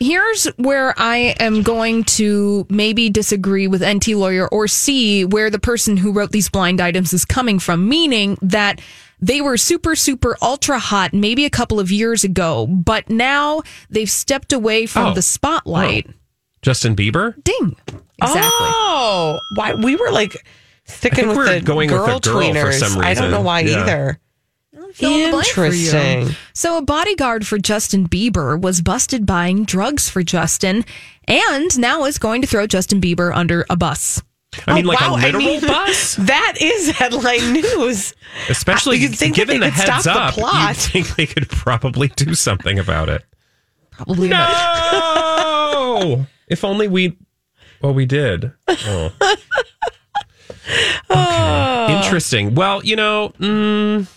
here's 0.04 0.46
where 0.58 0.94
I 0.98 1.36
am 1.40 1.62
going 1.64 2.04
to 2.20 2.66
maybe 2.70 3.10
disagree 3.10 3.68
with 3.68 3.82
Enty 3.82 4.16
Lawyer 4.16 4.48
or 4.48 4.68
see 4.68 5.26
where 5.26 5.50
the 5.50 5.60
person 5.60 5.98
who 5.98 6.12
wrote 6.12 6.32
these 6.32 6.50
blind 6.50 6.82
items 6.82 7.14
is 7.14 7.26
coming 7.26 7.60
from, 7.60 7.88
meaning 7.88 8.38
that 8.42 8.82
they 9.20 9.40
were 9.42 9.56
super, 9.58 9.96
super 9.96 10.36
ultra 10.42 10.80
hot 10.80 11.14
maybe 11.14 11.46
a 11.46 11.50
couple 11.50 11.80
of 11.80 11.92
years 11.92 12.24
ago, 12.24 12.68
but 12.68 13.10
now 13.10 13.62
they've 13.90 14.10
stepped 14.10 14.52
away 14.52 14.86
from 14.86 15.08
Oh. 15.08 15.14
the 15.14 15.22
spotlight. 15.22 16.10
Justin 16.62 16.96
Bieber? 16.96 17.42
Ding. 17.44 17.76
Exactly. 18.22 18.50
Oh, 18.52 19.40
why 19.56 19.74
we 19.74 19.96
were 19.96 20.12
like 20.12 20.36
sticking 20.86 21.28
with 21.30 21.38
we're 21.38 21.54
the 21.56 21.62
going 21.62 21.90
with 21.90 21.98
girl 22.00 22.20
the 22.20 22.30
girl 22.30 22.42
for 22.42 22.54
tweeners. 22.54 22.74
some 22.80 23.02
I 23.02 23.14
don't 23.14 23.32
know 23.32 23.42
why 23.42 23.62
Yeah. 23.62 23.82
either. 23.82 24.20
Fill 24.94 25.12
in 25.16 25.24
the 25.26 25.30
blank 25.32 25.48
for 25.48 25.66
you. 25.66 25.86
Interesting. 25.90 26.36
So, 26.54 26.78
a 26.78 26.82
bodyguard 26.82 27.48
for 27.48 27.58
Justin 27.58 28.08
Bieber 28.08 28.60
was 28.62 28.82
busted 28.82 29.26
buying 29.26 29.64
drugs 29.66 30.10
for 30.10 30.22
Justin 30.24 30.86
and 31.28 31.78
now 31.80 32.06
is 32.06 32.18
going 32.20 32.42
to 32.42 32.48
throw 32.48 32.68
Justin 32.68 33.02
Bieber 33.02 33.36
under 33.36 33.66
a 33.70 33.76
bus. 33.76 34.22
I 34.68 34.76
mean, 34.76 34.86
Oh, 34.86 34.90
like 34.90 35.02
wow, 35.02 35.16
a 35.16 35.18
I 35.18 35.22
literal 35.24 35.44
mean, 35.46 35.62
bus? 35.62 36.16
That 36.20 36.54
is 36.62 36.92
headline 36.92 37.54
news. 37.54 38.14
Especially 38.50 38.98
You'd 38.98 39.16
think 39.18 39.36
that 39.36 39.42
given 39.48 39.62
they 39.62 39.70
the 39.70 39.76
could 39.76 39.90
heads 39.90 40.04
stop 40.04 40.16
the 40.16 40.22
up, 40.22 40.34
plot. 40.36 40.68
you'd 40.70 40.78
think 41.06 41.16
they 41.16 41.26
could 41.26 41.50
probably 41.50 42.10
do 42.10 42.36
something 42.36 42.78
about 42.78 43.10
it. 43.10 43.24
Probably 43.90 44.28
No! 44.30 46.28
if 46.48 46.64
only 46.64 46.88
we. 46.88 47.18
Well, 47.82 47.94
we 47.96 48.06
did. 48.06 48.52
Oh. 48.68 49.12
Okay. 51.10 51.98
Interesting. 51.98 52.56
Well, 52.56 52.84
you 52.86 52.96
know, 52.96 53.34
mm, 53.40 54.08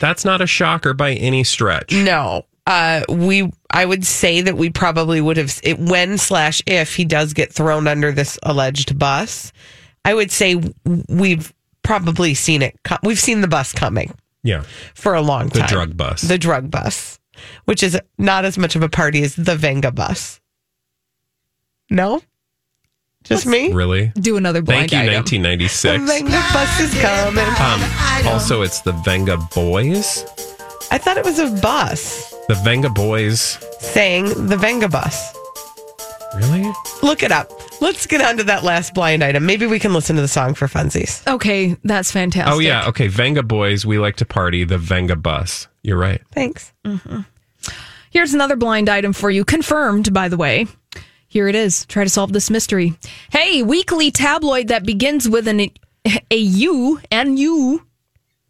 that's 0.00 0.24
not 0.24 0.40
a 0.40 0.46
shocker 0.46 0.94
by 0.94 1.12
any 1.14 1.44
stretch. 1.44 1.92
No. 1.92 2.46
Uh, 2.66 3.02
we, 3.08 3.50
I 3.70 3.84
would 3.84 4.04
say 4.06 4.40
that 4.42 4.56
we 4.56 4.70
probably 4.70 5.20
would 5.20 5.36
have, 5.36 5.58
it, 5.64 5.78
when 5.80 6.16
slash 6.16 6.62
if 6.66 6.94
he 6.94 7.04
does 7.04 7.32
get 7.32 7.52
thrown 7.52 7.88
under 7.88 8.12
this 8.12 8.38
alleged 8.44 8.98
bus, 8.98 9.52
I 10.04 10.14
would 10.14 10.30
say 10.30 10.60
we've 11.08 11.52
probably 11.82 12.34
seen 12.34 12.62
it. 12.62 12.78
Co- 12.84 12.98
we've 13.02 13.18
seen 13.18 13.40
the 13.40 13.48
bus 13.48 13.72
coming 13.72 14.14
Yeah. 14.44 14.62
for 14.94 15.14
a 15.14 15.20
long 15.20 15.48
time. 15.48 15.62
The 15.62 15.68
drug 15.68 15.96
bus. 15.96 16.22
The 16.22 16.38
drug 16.38 16.70
bus, 16.70 17.18
which 17.64 17.82
is 17.82 17.98
not 18.18 18.44
as 18.44 18.56
much 18.56 18.76
of 18.76 18.82
a 18.82 18.88
party 18.88 19.22
as 19.24 19.34
the 19.34 19.56
Venga 19.56 19.90
bus. 19.90 20.40
No? 21.90 22.22
Just 23.24 23.46
me? 23.46 23.72
Really? 23.72 24.12
Do 24.20 24.36
another 24.36 24.62
blind 24.62 24.90
Thank 24.90 24.92
you, 24.92 24.98
item. 25.10 25.14
1996. 25.14 26.00
The 26.00 26.06
Venga 26.06 26.42
bus 26.52 26.80
is 26.80 27.00
coming. 27.00 27.44
Um, 28.26 28.32
also, 28.32 28.62
it's 28.62 28.80
the 28.80 28.92
Venga 28.92 29.36
Boys. 29.54 30.24
I 30.90 30.98
thought 30.98 31.16
it 31.16 31.24
was 31.24 31.38
a 31.38 31.48
bus 31.62 32.34
The 32.48 32.54
Venga 32.56 32.90
Boys. 32.90 33.58
saying 33.80 34.46
the 34.48 34.56
Venga 34.56 34.88
bus. 34.88 35.34
Really? 36.36 36.70
Look 37.02 37.22
it 37.22 37.30
up. 37.30 37.50
Let's 37.80 38.06
get 38.06 38.20
on 38.22 38.36
to 38.38 38.44
that 38.44 38.62
last 38.64 38.94
blind 38.94 39.22
item. 39.22 39.44
Maybe 39.46 39.66
we 39.66 39.78
can 39.78 39.92
listen 39.92 40.16
to 40.16 40.22
the 40.22 40.28
song 40.28 40.54
for 40.54 40.66
funsies. 40.66 41.26
Okay, 41.26 41.76
that's 41.84 42.10
fantastic. 42.10 42.52
Oh 42.54 42.58
yeah. 42.58 42.88
Okay. 42.88 43.08
Venga 43.08 43.42
boys, 43.42 43.84
we 43.86 43.98
like 43.98 44.16
to 44.16 44.24
party. 44.24 44.64
The 44.64 44.78
Venga 44.78 45.16
bus. 45.16 45.68
You're 45.82 45.98
right. 45.98 46.20
Thanks. 46.32 46.72
Here's 48.10 48.34
another 48.34 48.56
blind 48.56 48.88
item 48.88 49.12
for 49.12 49.30
you, 49.30 49.44
confirmed, 49.44 50.12
by 50.12 50.28
the 50.28 50.36
way. 50.36 50.66
Here 51.32 51.48
it 51.48 51.54
is. 51.54 51.86
Try 51.86 52.04
to 52.04 52.10
solve 52.10 52.34
this 52.34 52.50
mystery. 52.50 52.92
Hey, 53.30 53.62
weekly 53.62 54.10
tabloid 54.10 54.68
that 54.68 54.84
begins 54.84 55.26
with 55.30 55.48
an 55.48 55.70
a 56.30 56.36
U 56.36 57.00
and 57.10 57.38
U. 57.38 57.86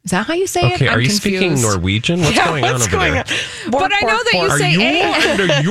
Is 0.04 0.10
that 0.10 0.26
how 0.26 0.34
you 0.34 0.48
say 0.48 0.62
it? 0.62 0.74
Okay. 0.74 0.88
I'm 0.88 0.94
Are 0.96 1.00
you 1.00 1.08
confused. 1.08 1.22
speaking 1.22 1.62
Norwegian? 1.62 2.20
What's 2.22 2.34
Yeah, 2.34 2.46
going 2.48 2.62
what's 2.62 2.74
on 2.74 2.80
over 2.80 2.90
going 2.90 3.12
there? 3.12 3.24
on? 3.66 3.70
But 3.70 3.92
I 3.94 4.00
know 4.00 4.18
that 4.24 4.32
you 4.32 4.40
Are 4.40 4.58
say 4.58 4.72
you 4.72 4.80
and. 4.80 5.40
under 5.40 5.46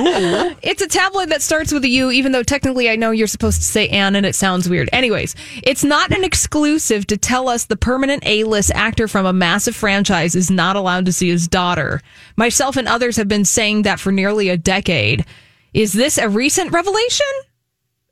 you? 0.50 0.56
It's 0.62 0.80
a 0.80 0.88
tabloid 0.88 1.28
that 1.28 1.42
starts 1.42 1.70
with 1.70 1.84
a 1.84 1.88
U, 1.90 2.10
even 2.10 2.32
though 2.32 2.42
technically 2.42 2.88
I 2.88 2.96
know 2.96 3.10
you're 3.10 3.26
supposed 3.26 3.58
to 3.58 3.66
say 3.66 3.88
an 3.90 4.16
and 4.16 4.24
it 4.24 4.34
sounds 4.34 4.70
weird. 4.70 4.88
Anyways, 4.90 5.34
it's 5.62 5.84
not 5.84 6.12
an 6.12 6.24
exclusive 6.24 7.06
to 7.08 7.18
tell 7.18 7.46
us 7.50 7.66
the 7.66 7.76
permanent 7.76 8.26
A 8.26 8.44
list 8.44 8.70
actor 8.74 9.06
from 9.06 9.26
a 9.26 9.34
massive 9.34 9.76
franchise 9.76 10.34
is 10.34 10.50
not 10.50 10.76
allowed 10.76 11.04
to 11.04 11.12
see 11.12 11.28
his 11.28 11.46
daughter. 11.46 12.00
Myself 12.34 12.78
and 12.78 12.88
others 12.88 13.16
have 13.18 13.28
been 13.28 13.44
saying 13.44 13.82
that 13.82 14.00
for 14.00 14.12
nearly 14.12 14.48
a 14.48 14.56
decade. 14.56 15.26
Is 15.74 15.92
this 15.92 16.18
a 16.18 16.28
recent 16.28 16.72
revelation? 16.72 17.26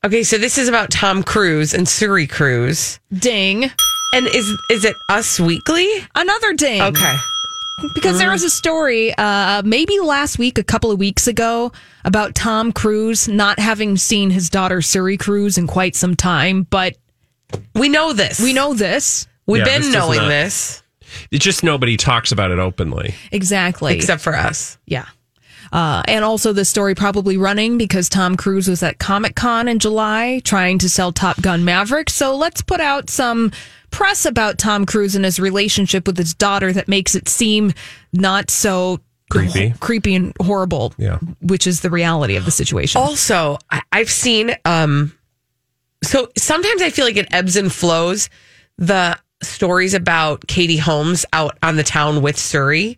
Okay, 0.03 0.23
so 0.23 0.37
this 0.37 0.57
is 0.57 0.67
about 0.67 0.89
Tom 0.89 1.21
Cruise 1.23 1.73
and 1.73 1.85
Suri 1.85 2.27
Cruise. 2.29 2.99
Ding. 3.13 3.69
And 4.13 4.27
is 4.27 4.51
is 4.69 4.83
it 4.83 4.95
Us 5.09 5.39
Weekly? 5.39 5.87
Another 6.15 6.53
ding. 6.53 6.81
Okay. 6.81 7.15
Because 7.95 8.19
there 8.19 8.29
was 8.29 8.43
a 8.43 8.49
story, 8.49 9.11
uh, 9.17 9.61
maybe 9.65 9.99
last 9.99 10.37
week, 10.37 10.57
a 10.59 10.63
couple 10.63 10.91
of 10.91 10.99
weeks 10.99 11.25
ago, 11.27 11.71
about 12.05 12.35
Tom 12.35 12.71
Cruise 12.71 13.27
not 13.27 13.57
having 13.57 13.97
seen 13.97 14.29
his 14.29 14.49
daughter 14.51 14.79
Suri 14.79 15.17
Cruise 15.17 15.57
in 15.57 15.65
quite 15.65 15.95
some 15.95 16.15
time, 16.15 16.63
but 16.69 16.95
We 17.73 17.89
know 17.89 18.13
this. 18.13 18.39
we 18.39 18.53
know 18.53 18.73
this. 18.75 19.27
We've 19.47 19.59
Yeah, 19.59 19.65
been 19.65 19.81
this 19.81 19.93
does 19.93 19.95
knowing 20.07 20.19
not- 20.19 20.27
this, 20.27 20.83
It's 21.31 21.43
just 21.43 21.63
nobody 21.63 21.97
talks 21.97 22.31
about 22.31 22.51
it 22.51 22.59
openly. 22.59 23.15
Exactly. 23.31 23.95
except 23.95 24.21
for 24.21 24.35
us. 24.35 24.77
Yeah. 24.85 25.05
Uh, 25.71 26.03
and 26.07 26.25
also 26.25 26.51
the 26.53 26.65
story 26.65 26.93
probably 26.95 27.37
running 27.37 27.77
because 27.77 28.09
Tom 28.09 28.35
Cruise 28.35 28.67
was 28.67 28.83
at 28.83 28.99
Comic 28.99 29.35
Con 29.35 29.67
in 29.67 29.79
July 29.79 30.41
trying 30.43 30.77
to 30.79 30.89
sell 30.89 31.11
Top 31.13 31.41
Gun 31.41 31.63
Maverick. 31.63 32.09
So 32.09 32.35
let's 32.35 32.61
put 32.61 32.81
out 32.81 33.09
some 33.09 33.51
press 33.89 34.25
about 34.25 34.57
Tom 34.57 34.85
Cruise 34.85 35.15
and 35.15 35.23
his 35.23 35.39
relationship 35.39 36.07
with 36.07 36.17
his 36.17 36.33
daughter 36.33 36.73
that 36.73 36.87
makes 36.87 37.15
it 37.15 37.29
seem 37.29 37.73
not 38.11 38.49
so 38.51 38.99
Creepy. 39.29 39.73
creepy 39.79 40.15
and 40.15 40.33
horrible. 40.41 40.93
Yeah. 40.97 41.19
Which 41.41 41.65
is 41.65 41.79
the 41.79 41.89
reality 41.89 42.35
of 42.35 42.43
the 42.43 42.51
situation. 42.51 42.99
Also, 42.99 43.57
I- 43.69 43.81
I've 43.93 44.11
seen. 44.11 44.53
um 44.65 45.13
So 46.03 46.29
sometimes 46.37 46.81
I 46.81 46.89
feel 46.89 47.05
like 47.05 47.15
it 47.15 47.27
ebbs 47.31 47.55
and 47.55 47.71
flows. 47.71 48.29
The 48.77 49.17
stories 49.41 49.93
about 49.93 50.47
Katie 50.47 50.77
Holmes 50.77 51.25
out 51.31 51.57
on 51.63 51.75
the 51.77 51.83
town 51.83 52.21
with 52.21 52.35
Suri. 52.35 52.97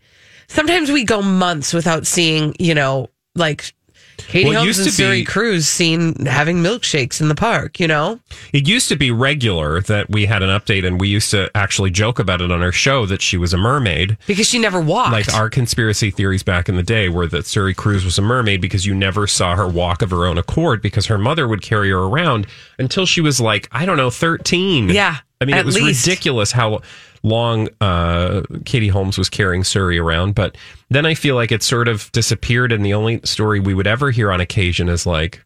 Sometimes 0.54 0.92
we 0.92 1.04
go 1.04 1.22
months 1.22 1.74
without 1.74 2.06
seeing, 2.06 2.56
you 2.60 2.76
know, 2.76 3.10
like 3.36 3.74
Katie 4.18 4.50
Well, 4.50 4.60
Holmes 4.64 4.78
and 5.00 5.12
be- 5.12 5.26
Cruise 5.26 5.68
seen 5.68 6.26
having 6.28 6.58
milkshakes 6.58 7.20
in 7.20 7.28
the 7.28 7.36
park. 7.36 7.80
You 7.80 7.88
know, 7.88 8.20
It 8.54 8.68
used 8.68 8.88
to 8.90 8.96
be 8.96 9.10
regular 9.10 9.82
that 9.82 10.12
we 10.12 10.28
had 10.28 10.44
an 10.44 10.50
update 10.50 10.86
and 10.86 11.00
we 11.02 11.08
used 11.08 11.32
to 11.32 11.50
actually 11.56 11.90
joke 11.90 12.20
about 12.20 12.40
it 12.40 12.52
on 12.52 12.62
our 12.62 12.72
show 12.72 13.08
that 13.08 13.22
she 13.24 13.38
was 13.38 13.54
a 13.54 13.58
mermaid. 13.58 14.16
because 14.28 14.48
she 14.48 14.60
never 14.60 14.80
walked. 14.80 15.12
Like 15.12 15.34
our 15.34 15.50
conspiracy 15.50 16.12
theories 16.12 16.44
back 16.44 16.70
in 16.70 16.76
the 16.76 16.84
day 16.84 17.10
were 17.10 17.26
that 17.28 17.46
Suri 17.46 17.76
Cruise 17.76 18.06
was 18.06 18.20
a 18.20 18.22
mermaid 18.22 18.62
because 18.62 18.86
you 18.86 18.94
never 18.94 19.26
saw 19.26 19.56
her 19.56 19.68
walk 19.68 20.04
of 20.04 20.12
her 20.12 20.26
own 20.28 20.38
accord 20.38 20.82
because 20.84 21.08
her 21.08 21.18
mother 21.18 21.48
would 21.48 21.64
carry 21.64 21.90
her 21.90 21.98
around 21.98 22.46
until 22.78 23.08
she 23.08 23.20
was 23.22 23.42
like, 23.42 23.68
I 23.72 23.86
don't 23.88 23.98
know, 23.98 24.12
13. 24.12 24.90
Yeah, 24.90 25.18
I 25.42 25.46
mean, 25.46 25.58
it 25.58 25.66
was 25.66 25.76
least. 25.76 26.06
ridiculous 26.06 26.52
how 26.52 26.82
long 27.24 27.70
uh, 27.82 28.42
Katie 28.66 28.90
Holmes 28.90 29.18
was 29.18 29.30
carrying 29.30 29.64
Suri 29.64 30.00
around. 30.02 30.36
But 30.36 30.58
then 30.90 31.06
I 31.06 31.14
feel 31.16 31.36
like 31.36 31.52
it 31.52 31.64
sort 31.64 31.88
of 31.88 32.12
disappeared. 32.12 32.72
And 32.72 32.86
the 32.86 32.94
only 32.94 33.22
story 33.24 33.60
we 33.60 33.74
would 33.74 33.88
ever 33.88 34.12
hear 34.12 34.32
on 34.32 34.42
occasion 34.42 34.90
is 34.90 35.06
like 35.06 35.44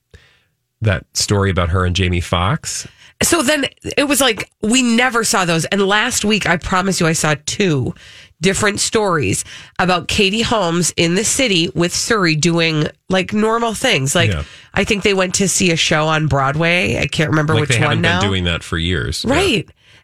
that 0.81 1.05
story 1.15 1.49
about 1.49 1.69
her 1.69 1.85
and 1.85 1.95
Jamie 1.95 2.21
Foxx. 2.21 2.87
So 3.23 3.41
then 3.41 3.65
it 3.97 4.03
was 4.07 4.21
like 4.21 4.51
we 4.61 4.81
never 4.83 5.23
saw 5.23 5.45
those. 5.45 5.65
And 5.65 5.81
last 5.81 6.23
week, 6.23 6.47
I 6.47 6.57
promise 6.57 6.99
you, 6.99 7.07
I 7.07 7.13
saw 7.13 7.35
two 7.47 7.95
different 8.41 8.79
stories 8.79 9.43
about 9.79 10.07
Katie 10.07 10.43
Holmes 10.43 10.93
in 10.95 11.15
the 11.15 11.23
city 11.23 11.69
with 11.73 11.91
Suri 11.93 12.39
doing 12.39 12.85
like 13.09 13.33
normal 13.33 13.73
things. 13.73 14.13
Like 14.13 14.29
Yeah. 14.29 14.43
I 14.75 14.83
think 14.83 15.01
they 15.01 15.15
went 15.15 15.33
to 15.35 15.47
see 15.47 15.71
a 15.71 15.75
show 15.75 16.05
on 16.07 16.27
Broadway. 16.27 16.97
I 16.99 17.07
can't 17.07 17.31
remember 17.31 17.55
Like 17.55 17.61
which 17.61 17.79
they 17.79 17.83
one 17.83 18.01
now. 18.01 18.19
been 18.19 18.29
doing 18.29 18.43
that 18.43 18.61
for 18.61 18.77
years. 18.77 19.25
Yeah. 19.27 19.33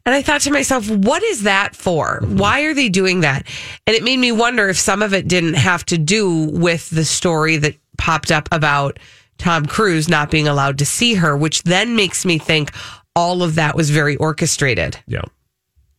Right. 0.05 0.11
And 0.11 0.15
I 0.15 0.21
thought 0.21 0.41
to 0.41 0.51
myself, 0.51 0.89
what 0.89 1.23
is 1.23 1.43
that 1.43 1.75
for? 1.75 2.19
Mm-hmm. 2.21 2.37
Why 2.37 2.61
are 2.63 2.73
they 2.73 2.89
doing 2.89 3.21
that? 3.21 3.47
And 3.87 3.95
it 3.95 4.03
made 4.03 4.17
me 4.19 4.31
wonder 4.31 4.67
if 4.69 4.77
some 4.77 5.01
of 5.01 5.13
it 5.13 5.27
didn't 5.27 5.53
have 5.55 5.85
to 5.85 5.97
do 5.97 6.45
with 6.51 6.89
the 6.89 7.05
story 7.05 7.57
that 7.57 7.75
popped 7.97 8.31
up 8.31 8.49
about 8.51 8.99
Tom 9.37 9.65
Cruise 9.65 10.09
not 10.09 10.29
being 10.29 10.47
allowed 10.47 10.77
to 10.79 10.85
see 10.85 11.15
her, 11.15 11.35
which 11.37 11.63
then 11.63 11.95
makes 11.95 12.25
me 12.25 12.37
think 12.37 12.71
all 13.15 13.43
of 13.43 13.55
that 13.55 13.75
was 13.75 13.89
very 13.91 14.15
orchestrated, 14.17 14.97
Yeah. 15.07 15.21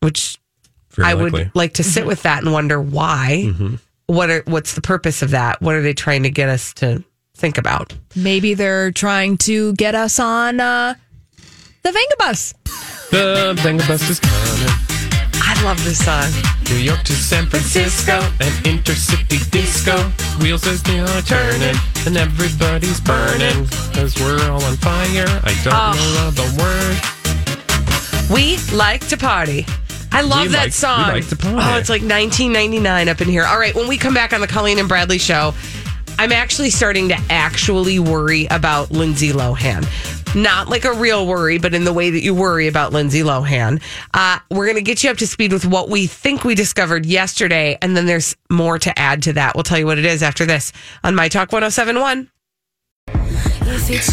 which 0.01 0.39
Very 0.91 1.09
I 1.09 1.13
likely. 1.15 1.31
would 1.45 1.51
like 1.55 1.75
to 1.75 1.83
sit 1.85 2.01
mm-hmm. 2.01 2.09
with 2.09 2.23
that 2.25 2.43
and 2.43 2.53
wonder 2.53 2.81
why. 2.81 3.45
Mm-hmm. 3.47 3.75
What 4.07 4.31
are 4.31 4.43
what's 4.47 4.75
the 4.75 4.83
purpose 4.83 5.23
of 5.23 5.31
that? 5.31 5.63
What 5.63 5.75
are 5.77 5.83
they 5.83 5.95
trying 5.95 6.25
to 6.25 6.31
get 6.31 6.51
us 6.51 6.75
to 6.75 7.03
think 7.37 7.57
about? 7.57 7.95
Maybe 8.15 8.53
they're 8.53 8.93
trying 8.93 9.39
to 9.39 9.73
get 9.75 9.95
us 9.95 10.19
on 10.19 10.61
uh, 10.61 10.95
the 11.83 11.91
Venga 11.93 12.17
bus. 12.19 12.53
The 13.15 13.55
Venga 13.63 13.87
bus 13.87 14.11
is 14.11 14.19
coming. 14.19 14.75
I 15.47 15.55
love 15.63 15.79
this 15.85 16.05
song. 16.05 16.27
New 16.69 16.83
York 16.83 17.05
to 17.05 17.13
San 17.13 17.47
Francisco, 17.47 18.19
an 18.41 18.53
intercity 18.65 19.39
disco. 19.53 19.97
Wheels 20.43 20.67
as 20.67 20.83
they 20.83 20.99
are 20.99 21.23
turning, 21.23 21.77
and 22.07 22.17
everybody's 22.17 23.01
burning. 23.01 23.69
Cause 23.95 24.19
we're 24.21 24.43
all 24.51 24.61
on 24.65 24.77
fire. 24.79 25.27
I 25.45 25.55
don't 25.63 25.73
Oh. 25.73 25.95
know 26.17 26.31
the 26.33 26.49
word. 26.61 28.31
We 28.31 28.57
like 28.77 29.07
to 29.09 29.17
party. 29.17 29.65
I 30.11 30.23
love 30.23 30.43
We 30.43 30.49
that 30.49 30.59
like- 30.59 30.67
we 30.67 30.71
song. 30.73 31.09
like 31.09 31.29
to 31.29 31.37
party. 31.37 31.57
Oh, 31.61 31.77
it's 31.79 31.89
like 31.89 32.03
1999 32.03 33.09
up 33.09 33.21
in 33.21 33.29
here. 33.29 33.45
All 33.45 33.59
right, 33.61 33.75
when 33.77 33.87
we 33.87 33.97
come 33.97 34.15
back 34.15 34.33
on 34.33 34.41
the 34.41 34.49
Colleen 34.49 34.81
and 34.81 34.89
Bradley 34.89 35.19
show, 35.19 35.55
I'm 36.19 36.33
actually 36.33 36.71
starting 36.71 37.09
to 37.11 37.19
actually 37.31 38.01
worry 38.01 38.49
about 38.51 38.91
Lindsay 38.91 39.31
Lohan. 39.33 39.87
Not 40.35 40.69
like 40.69 40.85
a 40.85 40.93
real 40.93 41.27
worry, 41.27 41.59
but 41.59 41.75
in 41.75 41.85
the 41.85 41.93
way 41.93 42.11
that 42.11 42.23
you 42.23 42.35
worry 42.35 42.67
about 42.67 42.93
Lindsay 42.93 43.21
Lohan. 43.21 43.81
Uh, 44.13 44.41
we're 44.51 44.67
going 44.67 44.77
to 44.77 44.83
get 44.83 45.05
you 45.05 45.11
up 45.11 45.19
to 45.19 45.27
speed 45.27 45.53
with 45.53 45.65
what 45.65 45.89
we 45.89 46.07
think 46.07 46.43
we 46.43 46.55
discovered 46.55 47.07
yesterday, 47.07 47.79
and 47.81 47.97
then 47.97 48.07
there's 48.07 48.37
more 48.51 48.79
to 48.79 48.99
add 48.99 49.23
to 49.23 49.33
that. 49.35 49.55
We'll 49.55 49.63
tell 49.63 49.79
you 49.79 49.87
what 49.87 49.99
it 49.99 50.05
is 50.05 50.23
after 50.23 50.45
this 50.45 50.73
on 51.05 51.15
My 51.15 51.29
Talk 51.29 51.53
1071. 51.53 52.31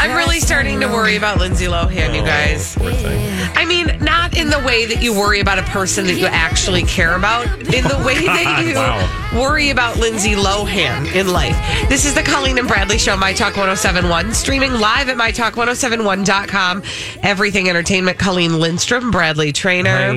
I'm 0.01 0.17
really 0.17 0.41
starting 0.41 0.81
to 0.81 0.87
worry 0.87 1.15
about 1.15 1.39
Lindsay 1.39 1.65
Lohan, 1.65 2.13
you 2.13 2.21
guys. 2.23 2.75
Poor 2.75 2.91
thing. 2.91 3.21
I 3.55 3.63
mean, 3.65 3.87
not 4.01 4.35
in 4.37 4.49
the 4.49 4.59
way 4.59 4.85
that 4.85 5.01
you 5.01 5.13
worry 5.17 5.39
about 5.39 5.59
a 5.59 5.63
person 5.63 6.05
that 6.07 6.15
you 6.15 6.25
actually 6.25 6.83
care 6.83 7.15
about, 7.15 7.45
in 7.73 7.85
the 7.85 8.01
way 8.05 8.25
that 8.25 8.65
you 8.67 8.75
Wow. 8.75 9.39
worry 9.41 9.69
about 9.69 9.95
Lindsay 9.97 10.33
Lohan 10.35 11.13
in 11.15 11.31
life. 11.31 11.55
This 11.87 12.03
is 12.05 12.13
the 12.13 12.21
Colleen 12.21 12.57
and 12.57 12.67
Bradley 12.67 12.97
Show, 12.97 13.15
My 13.15 13.31
Talk 13.31 13.55
1071, 13.55 14.33
streaming 14.33 14.73
live 14.73 15.07
at 15.07 15.15
MyTalk1071.com. 15.15 16.83
Everything 17.23 17.69
Entertainment, 17.69 18.19
Colleen 18.19 18.59
Lindstrom, 18.59 19.09
Bradley 19.09 19.53
Traynor. 19.53 20.13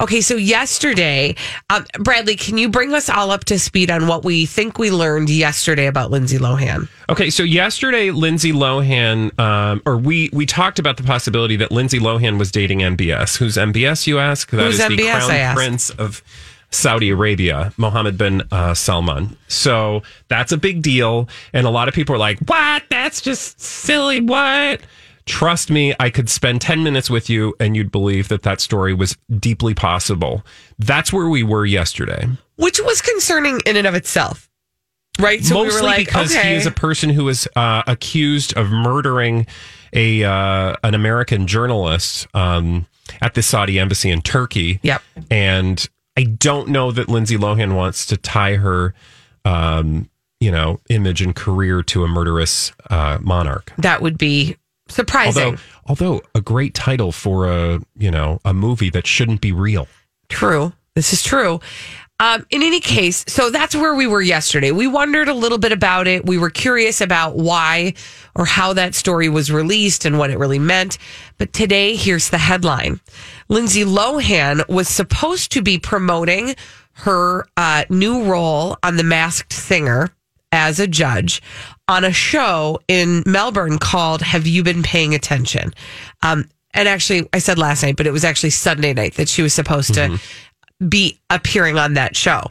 Okay, 0.00 0.20
so 0.20 0.34
yesterday, 0.36 1.36
um, 1.70 1.86
Bradley, 2.00 2.36
can 2.36 2.58
you 2.58 2.68
bring 2.68 2.92
us 2.92 3.08
all 3.08 3.30
up 3.30 3.44
to 3.46 3.58
speed 3.58 3.90
on 3.90 4.06
what 4.08 4.24
we 4.24 4.44
think 4.44 4.78
we 4.78 4.90
learned 4.90 5.30
yesterday 5.30 5.86
about 5.86 6.10
Lindsay 6.10 6.36
Lohan? 6.38 6.88
Okay, 7.08 7.30
so 7.30 7.42
yesterday, 7.42 8.10
Lindsay 8.10 8.52
Lohan, 8.52 8.89
um, 9.38 9.82
or 9.86 9.96
we 9.96 10.30
we 10.32 10.46
talked 10.46 10.78
about 10.78 10.96
the 10.96 11.02
possibility 11.02 11.56
that 11.56 11.70
Lindsay 11.70 11.98
Lohan 11.98 12.38
was 12.38 12.50
dating 12.50 12.80
MBS. 12.80 13.36
Who's 13.36 13.56
MBS? 13.56 14.06
You 14.06 14.18
ask. 14.18 14.50
That 14.50 14.62
Who's 14.62 14.78
is 14.78 14.88
the 14.88 14.96
MBS, 14.96 15.12
crown 15.16 15.30
I 15.30 15.36
ask? 15.38 15.56
prince 15.56 15.90
of 15.90 16.22
Saudi 16.70 17.10
Arabia, 17.10 17.72
Mohammed 17.76 18.16
bin 18.16 18.42
uh, 18.52 18.74
Salman. 18.74 19.36
So 19.48 20.02
that's 20.28 20.52
a 20.52 20.56
big 20.56 20.82
deal, 20.82 21.28
and 21.52 21.66
a 21.66 21.70
lot 21.70 21.88
of 21.88 21.94
people 21.94 22.14
are 22.14 22.18
like, 22.18 22.38
"What? 22.40 22.84
That's 22.90 23.20
just 23.20 23.60
silly. 23.60 24.20
What?" 24.20 24.80
Trust 25.26 25.70
me, 25.70 25.94
I 26.00 26.10
could 26.10 26.28
spend 26.28 26.60
10 26.60 26.82
minutes 26.82 27.08
with 27.08 27.30
you 27.30 27.54
and 27.60 27.76
you'd 27.76 27.92
believe 27.92 28.26
that 28.28 28.42
that 28.42 28.60
story 28.60 28.92
was 28.92 29.16
deeply 29.38 29.74
possible. 29.74 30.44
That's 30.78 31.12
where 31.12 31.28
we 31.28 31.44
were 31.44 31.64
yesterday. 31.64 32.26
Which 32.56 32.80
was 32.80 33.00
concerning 33.00 33.60
in 33.64 33.76
and 33.76 33.86
of 33.86 33.94
itself. 33.94 34.49
Right? 35.18 35.44
So 35.44 35.54
Mostly 35.54 35.68
we 35.68 35.80
were 35.80 35.86
like, 35.86 36.06
because 36.06 36.34
okay. 36.34 36.50
he 36.50 36.54
is 36.54 36.66
a 36.66 36.70
person 36.70 37.10
who 37.10 37.24
was 37.24 37.48
uh, 37.56 37.82
accused 37.86 38.56
of 38.56 38.70
murdering 38.70 39.46
a 39.92 40.24
uh, 40.24 40.76
an 40.82 40.94
American 40.94 41.46
journalist 41.46 42.26
um, 42.34 42.86
at 43.20 43.34
the 43.34 43.42
Saudi 43.42 43.78
embassy 43.78 44.10
in 44.10 44.22
Turkey. 44.22 44.80
Yep. 44.82 45.02
And 45.30 45.88
I 46.16 46.24
don't 46.24 46.68
know 46.68 46.92
that 46.92 47.08
Lindsay 47.08 47.36
Lohan 47.36 47.74
wants 47.74 48.06
to 48.06 48.16
tie 48.16 48.56
her, 48.56 48.94
um, 49.44 50.08
you 50.38 50.50
know, 50.50 50.80
image 50.88 51.20
and 51.20 51.34
career 51.34 51.82
to 51.82 52.04
a 52.04 52.08
murderous 52.08 52.72
uh, 52.88 53.18
monarch. 53.20 53.72
that 53.78 54.00
would 54.00 54.16
be 54.16 54.56
Surprising. 54.90 55.58
Although, 55.86 56.16
although 56.16 56.22
a 56.34 56.40
great 56.40 56.74
title 56.74 57.12
for 57.12 57.48
a 57.48 57.80
you 57.96 58.10
know 58.10 58.40
a 58.44 58.52
movie 58.52 58.90
that 58.90 59.06
shouldn't 59.06 59.40
be 59.40 59.52
real. 59.52 59.86
True. 60.28 60.72
This 60.94 61.12
is 61.12 61.22
true. 61.22 61.60
Um, 62.20 62.44
in 62.50 62.62
any 62.62 62.80
case, 62.80 63.24
so 63.28 63.48
that's 63.48 63.74
where 63.74 63.94
we 63.94 64.06
were 64.06 64.20
yesterday. 64.20 64.72
We 64.72 64.86
wondered 64.86 65.28
a 65.28 65.34
little 65.34 65.56
bit 65.56 65.72
about 65.72 66.06
it. 66.06 66.26
We 66.26 66.36
were 66.36 66.50
curious 66.50 67.00
about 67.00 67.34
why 67.34 67.94
or 68.36 68.44
how 68.44 68.74
that 68.74 68.94
story 68.94 69.30
was 69.30 69.50
released 69.50 70.04
and 70.04 70.18
what 70.18 70.28
it 70.28 70.38
really 70.38 70.58
meant. 70.58 70.98
But 71.38 71.54
today, 71.54 71.96
here's 71.96 72.28
the 72.28 72.36
headline 72.36 73.00
Lindsay 73.48 73.84
Lohan 73.84 74.68
was 74.68 74.86
supposed 74.86 75.52
to 75.52 75.62
be 75.62 75.78
promoting 75.78 76.54
her 76.92 77.46
uh, 77.56 77.84
new 77.88 78.24
role 78.24 78.76
on 78.82 78.96
The 78.96 79.04
Masked 79.04 79.54
Singer 79.54 80.10
as 80.52 80.78
a 80.78 80.86
judge 80.86 81.40
on 81.88 82.04
a 82.04 82.12
show 82.12 82.80
in 82.86 83.22
Melbourne 83.24 83.78
called 83.78 84.20
Have 84.20 84.46
You 84.46 84.62
Been 84.62 84.82
Paying 84.82 85.14
Attention? 85.14 85.72
Um, 86.22 86.50
and 86.74 86.86
actually, 86.86 87.28
I 87.32 87.38
said 87.38 87.58
last 87.58 87.82
night, 87.82 87.96
but 87.96 88.06
it 88.06 88.12
was 88.12 88.24
actually 88.24 88.50
Sunday 88.50 88.92
night 88.92 89.14
that 89.14 89.28
she 89.28 89.42
was 89.42 89.54
supposed 89.54 89.94
to 89.94 90.20
be 90.86 91.20
appearing 91.28 91.78
on 91.78 91.94
that 91.94 92.16
show. 92.16 92.50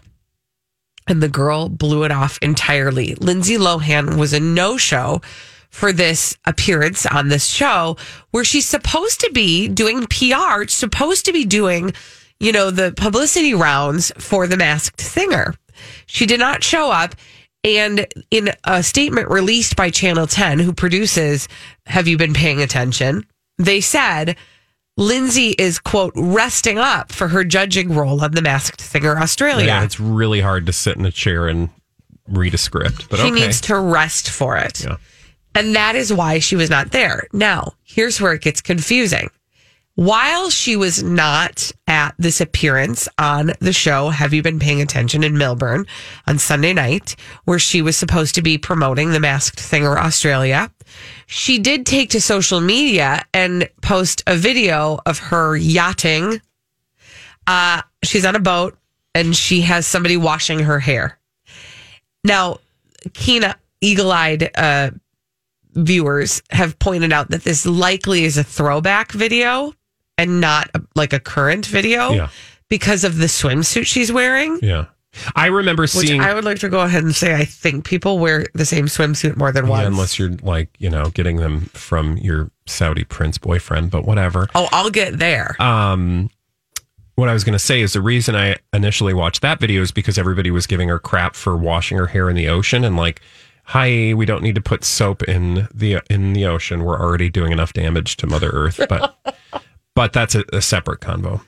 And 1.07 1.23
the 1.23 1.29
girl 1.29 1.69
blew 1.69 2.03
it 2.03 2.11
off 2.11 2.37
entirely. 2.41 3.15
Lindsay 3.15 3.57
Lohan 3.57 4.17
was 4.17 4.33
a 4.33 4.39
no 4.39 4.77
show 4.77 5.21
for 5.69 5.91
this 5.91 6.37
appearance 6.45 7.05
on 7.05 7.29
this 7.29 7.47
show 7.47 7.97
where 8.31 8.43
she's 8.43 8.67
supposed 8.67 9.19
to 9.21 9.31
be 9.33 9.67
doing 9.67 10.05
PR, 10.07 10.67
supposed 10.67 11.25
to 11.25 11.33
be 11.33 11.45
doing, 11.45 11.93
you 12.39 12.51
know, 12.51 12.71
the 12.71 12.91
publicity 12.95 13.53
rounds 13.53 14.11
for 14.17 14.47
the 14.47 14.57
masked 14.57 15.01
singer. 15.01 15.55
She 16.05 16.25
did 16.25 16.39
not 16.39 16.63
show 16.63 16.91
up. 16.91 17.15
And 17.63 18.07
in 18.31 18.51
a 18.63 18.81
statement 18.81 19.29
released 19.29 19.75
by 19.75 19.89
Channel 19.89 20.27
10, 20.27 20.59
who 20.59 20.71
produces 20.71 21.47
Have 21.87 22.07
You 22.07 22.17
Been 22.17 22.33
Paying 22.33 22.61
Attention? 22.61 23.25
They 23.57 23.81
said 23.81 24.37
Lindsay 24.99 25.55
is, 25.57 25.79
quote, 25.79 26.11
resting 26.15 26.77
up 26.77 27.13
for 27.13 27.29
her 27.29 27.45
judging 27.45 27.95
role 27.95 28.21
on 28.21 28.31
The 28.31 28.41
Masked 28.41 28.81
Singer 28.81 29.17
Australia. 29.17 29.65
Yeah, 29.65 29.83
it's 29.83 29.97
really 29.97 30.41
hard 30.41 30.65
to 30.65 30.73
sit 30.73 30.97
in 30.97 31.05
a 31.05 31.11
chair 31.11 31.47
and 31.47 31.69
read 32.27 32.53
a 32.53 32.57
script. 32.57 33.09
But 33.09 33.19
she 33.19 33.27
okay. 33.27 33.35
needs 33.35 33.61
to 33.61 33.79
rest 33.79 34.29
for 34.29 34.57
it. 34.57 34.83
Yeah. 34.83 34.97
And 35.55 35.73
that 35.75 35.95
is 35.95 36.11
why 36.11 36.39
she 36.39 36.57
was 36.57 36.69
not 36.69 36.91
there. 36.91 37.27
Now, 37.31 37.75
here's 37.81 38.19
where 38.19 38.33
it 38.33 38.41
gets 38.41 38.61
confusing. 38.61 39.29
While 39.99 40.49
she 40.49 40.77
was 40.77 41.03
not 41.03 41.73
at 41.85 42.15
this 42.17 42.39
appearance 42.39 43.09
on 43.17 43.51
the 43.59 43.73
show, 43.73 44.07
Have 44.07 44.33
You 44.33 44.41
Been 44.41 44.57
Paying 44.57 44.79
Attention 44.81 45.25
in 45.25 45.37
Melbourne 45.37 45.85
on 46.25 46.39
Sunday 46.39 46.71
night, 46.71 47.17
where 47.43 47.59
she 47.59 47.81
was 47.81 47.97
supposed 47.97 48.35
to 48.35 48.41
be 48.41 48.57
promoting 48.57 49.11
The 49.11 49.19
Masked 49.19 49.59
Singer 49.59 49.99
Australia, 49.99 50.71
she 51.25 51.59
did 51.59 51.85
take 51.85 52.11
to 52.11 52.21
social 52.21 52.61
media 52.61 53.25
and 53.33 53.69
post 53.81 54.23
a 54.25 54.37
video 54.37 55.01
of 55.05 55.19
her 55.19 55.57
yachting. 55.57 56.39
Uh, 57.45 57.81
she's 58.01 58.25
on 58.25 58.37
a 58.37 58.39
boat 58.39 58.77
and 59.13 59.35
she 59.35 59.59
has 59.63 59.85
somebody 59.85 60.15
washing 60.15 60.59
her 60.59 60.79
hair. 60.79 61.19
Now, 62.23 62.59
keen, 63.13 63.43
eagle 63.81 64.13
eyed 64.13 64.49
uh, 64.55 64.91
viewers 65.73 66.41
have 66.51 66.79
pointed 66.79 67.11
out 67.11 67.31
that 67.31 67.43
this 67.43 67.65
likely 67.65 68.23
is 68.23 68.37
a 68.37 68.45
throwback 68.45 69.11
video 69.11 69.73
and 70.19 70.41
not 70.41 70.69
a, 70.75 70.81
like 70.95 71.13
a 71.13 71.19
current 71.19 71.65
video 71.65 72.11
Yeah. 72.11 72.29
because 72.69 73.03
of 73.03 73.17
the 73.17 73.25
swimsuit 73.27 73.85
she's 73.85 74.11
wearing. 74.11 74.59
Yeah. 74.61 74.85
I 75.35 75.47
remember 75.47 75.83
Which 75.83 75.91
seeing 75.91 76.21
I 76.21 76.33
would 76.35 76.45
like 76.45 76.59
to 76.59 76.69
go 76.69 76.81
ahead 76.81 77.03
and 77.03 77.15
say 77.15 77.33
I 77.33 77.43
think 77.43 77.83
people 77.83 78.19
wear 78.19 78.45
the 78.53 78.65
same 78.65 78.85
swimsuit 78.85 79.35
more 79.37 79.51
than 79.51 79.67
once. 79.67 79.87
Unless 79.87 80.19
you're 80.19 80.29
like, 80.43 80.69
you 80.77 80.89
know, 80.89 81.09
getting 81.09 81.37
them 81.37 81.61
from 81.73 82.17
your 82.17 82.51
Saudi 82.67 83.03
prince 83.05 83.39
boyfriend, 83.39 83.89
but 83.89 84.05
whatever. 84.05 84.47
oh, 84.53 84.69
I'll 84.71 84.91
get 84.91 85.17
there. 85.17 85.55
Um, 85.59 86.29
what 87.15 87.27
I 87.27 87.33
was 87.33 87.43
going 87.43 87.53
to 87.53 87.59
say 87.59 87.81
is 87.81 87.93
the 87.93 88.01
reason 88.01 88.35
I 88.35 88.57
initially 88.71 89.13
watched 89.13 89.41
that 89.41 89.59
video 89.59 89.81
is 89.81 89.91
because 89.91 90.17
everybody 90.17 90.51
was 90.51 90.67
giving 90.67 90.87
her 90.89 90.99
crap 90.99 91.35
for 91.35 91.57
washing 91.57 91.97
her 91.97 92.05
hair 92.07 92.29
in 92.29 92.35
the 92.35 92.47
ocean 92.47 92.85
and 92.85 92.95
like, 92.95 93.19
hi, 93.65 94.13
we 94.13 94.25
don't 94.25 94.43
need 94.43 94.55
to 94.55 94.61
put 94.61 94.83
soap 94.85 95.23
in 95.23 95.67
the 95.73 96.01
in 96.09 96.33
the 96.33 96.45
ocean. 96.45 96.83
We're 96.85 96.99
already 96.99 97.29
doing 97.29 97.51
enough 97.51 97.73
damage 97.73 98.15
to 98.17 98.27
Mother 98.27 98.49
Earth, 98.51 98.79
but 98.87 99.17
but 99.99 100.13
that's 100.13 100.33
a, 100.33 100.45
a 100.53 100.61
separate 100.61 101.01
convo. 101.01 101.41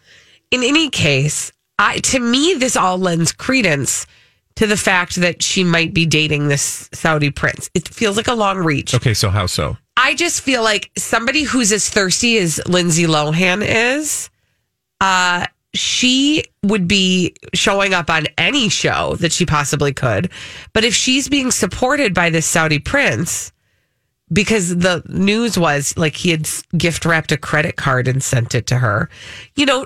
in 0.51 0.61
any 0.61 0.89
case, 0.89 1.53
I 1.79 1.99
to 1.99 2.19
me 2.19 2.55
this 2.55 2.75
all 2.75 2.97
lends 2.97 3.31
credence 3.31 4.05
to 4.55 4.67
the 4.67 4.75
fact 4.75 5.15
that 5.15 5.41
she 5.41 5.63
might 5.63 5.93
be 5.93 6.05
dating 6.05 6.49
this 6.49 6.89
Saudi 6.91 7.29
prince. 7.29 7.69
It 7.73 7.87
feels 7.87 8.17
like 8.17 8.27
a 8.27 8.33
long 8.33 8.57
reach. 8.57 8.93
Okay, 8.93 9.13
so 9.13 9.29
how 9.29 9.45
so? 9.45 9.77
I 9.95 10.15
just 10.15 10.41
feel 10.41 10.63
like 10.63 10.91
somebody 10.97 11.43
who's 11.43 11.71
as 11.71 11.89
thirsty 11.89 12.37
as 12.39 12.59
Lindsay 12.67 13.05
Lohan 13.05 13.63
is, 13.65 14.29
uh, 14.99 15.45
she 15.73 16.43
would 16.61 16.89
be 16.89 17.33
showing 17.53 17.93
up 17.93 18.09
on 18.09 18.25
any 18.37 18.67
show 18.67 19.15
that 19.21 19.31
she 19.31 19.45
possibly 19.45 19.93
could. 19.93 20.29
But 20.73 20.83
if 20.83 20.93
she's 20.93 21.29
being 21.29 21.51
supported 21.51 22.13
by 22.13 22.29
this 22.29 22.45
Saudi 22.45 22.79
prince, 22.79 23.53
because 24.31 24.77
the 24.77 25.03
news 25.07 25.57
was 25.57 25.97
like 25.97 26.15
he 26.15 26.31
had 26.31 26.47
gift 26.77 27.05
wrapped 27.05 27.31
a 27.31 27.37
credit 27.37 27.75
card 27.75 28.07
and 28.07 28.23
sent 28.23 28.55
it 28.55 28.67
to 28.67 28.77
her, 28.77 29.09
you 29.55 29.65
know, 29.65 29.85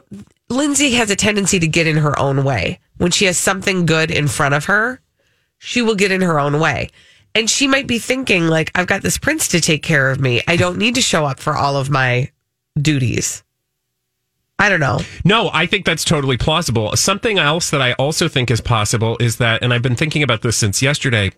Lindsay 0.49 0.91
has 0.91 1.09
a 1.09 1.15
tendency 1.15 1.59
to 1.59 1.67
get 1.67 1.87
in 1.87 1.97
her 1.97 2.17
own 2.19 2.43
way. 2.43 2.79
When 2.97 3.11
she 3.11 3.25
has 3.25 3.37
something 3.37 3.85
good 3.85 4.11
in 4.11 4.27
front 4.27 4.53
of 4.53 4.65
her, 4.65 5.01
she 5.57 5.81
will 5.81 5.95
get 5.95 6.11
in 6.11 6.21
her 6.21 6.39
own 6.39 6.59
way. 6.59 6.89
And 7.33 7.49
she 7.49 7.67
might 7.67 7.87
be 7.87 7.99
thinking, 7.99 8.47
like, 8.47 8.71
I've 8.75 8.87
got 8.87 9.01
this 9.01 9.17
prince 9.17 9.49
to 9.49 9.59
take 9.59 9.83
care 9.83 10.09
of 10.09 10.21
me. 10.21 10.41
I 10.47 10.55
don't 10.55 10.77
need 10.77 10.95
to 10.95 11.01
show 11.01 11.25
up 11.25 11.39
for 11.39 11.55
all 11.55 11.75
of 11.75 11.89
my 11.89 12.31
duties. 12.79 13.43
I 14.57 14.69
don't 14.69 14.79
know. 14.79 15.01
No, 15.25 15.49
I 15.51 15.65
think 15.65 15.85
that's 15.85 16.05
totally 16.05 16.37
plausible. 16.37 16.95
Something 16.95 17.37
else 17.37 17.71
that 17.71 17.81
I 17.81 17.91
also 17.93 18.29
think 18.29 18.49
is 18.49 18.61
possible 18.61 19.17
is 19.19 19.37
that, 19.37 19.61
and 19.63 19.73
I've 19.73 19.81
been 19.81 19.97
thinking 19.97 20.23
about 20.23 20.43
this 20.43 20.55
since 20.55 20.81
yesterday, 20.81 21.31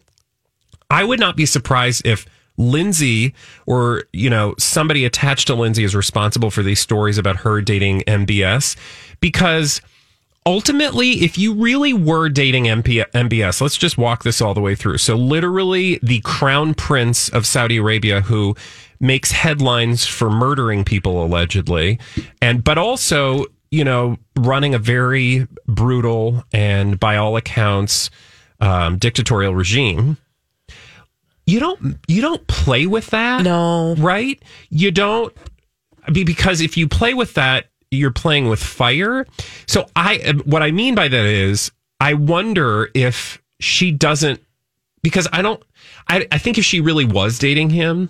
I 0.92 1.04
would 1.04 1.20
not 1.20 1.36
be 1.36 1.48
surprised 1.48 2.06
if 2.06 2.28
Lindsay 2.58 3.34
or, 3.66 4.04
you 4.14 4.30
know, 4.30 4.56
somebody 4.58 5.06
attached 5.06 5.48
to 5.48 5.56
Lindsay 5.56 5.84
is 5.84 5.96
responsible 5.96 6.52
for 6.52 6.64
these 6.64 6.80
stories 6.80 7.18
about 7.18 7.38
her 7.38 7.62
dating 7.62 8.02
MBS 8.02 8.76
because 9.20 9.82
ultimately, 10.46 11.24
if 11.24 11.38
you 11.38 11.54
really 11.54 11.94
were 11.94 12.30
dating 12.30 12.64
MP- 12.64 13.06
MBS, 13.12 13.62
let's 13.62 13.78
just 13.78 13.98
walk 13.98 14.24
this 14.24 14.42
all 14.42 14.54
the 14.54 14.62
way 14.62 14.76
through. 14.76 14.98
So, 14.98 15.16
literally, 15.16 16.00
the 16.02 16.22
crown 16.22 16.74
prince 16.74 17.30
of 17.30 17.46
Saudi 17.46 17.78
Arabia 17.78 18.22
who 18.22 18.56
makes 19.00 19.32
headlines 19.32 20.06
for 20.06 20.30
murdering 20.30 20.84
people 20.84 21.24
allegedly, 21.24 22.00
and 22.42 22.64
but 22.64 22.78
also, 22.78 23.46
you 23.70 23.84
know, 23.84 24.18
running 24.38 24.74
a 24.74 24.80
very 24.80 25.48
brutal 25.68 26.44
and, 26.54 27.00
by 27.00 27.18
all 27.18 27.36
accounts, 27.38 28.10
um, 28.60 28.98
dictatorial 28.98 29.54
regime. 29.54 30.18
You 31.48 31.60
don't 31.62 31.98
you 32.08 32.22
don't 32.22 32.46
play 32.48 32.86
with 32.86 33.08
that. 33.08 33.44
No. 33.44 33.96
Right? 33.96 34.42
You 34.70 34.92
don't 34.92 35.34
be- 36.12 36.26
because 36.26 36.62
if 36.62 36.78
you 36.78 36.88
play 36.88 37.14
with 37.14 37.34
that, 37.36 37.68
you're 37.90 38.12
playing 38.12 38.50
with 38.50 38.62
fire. 38.62 39.26
So 39.66 39.88
I 39.96 40.34
what 40.44 40.62
I 40.62 40.72
mean 40.72 40.94
by 40.94 41.08
that 41.08 41.26
is 41.26 41.72
I 42.00 42.14
wonder 42.14 42.90
if 42.94 43.42
she 43.60 43.92
doesn't 43.92 44.42
because 45.02 45.28
I 45.32 45.42
don't 45.42 45.64
I 46.10 46.28
I 46.32 46.38
think 46.38 46.58
if 46.58 46.66
she 46.66 46.82
really 46.82 47.06
was 47.06 47.40
dating 47.40 47.70
him 47.70 48.10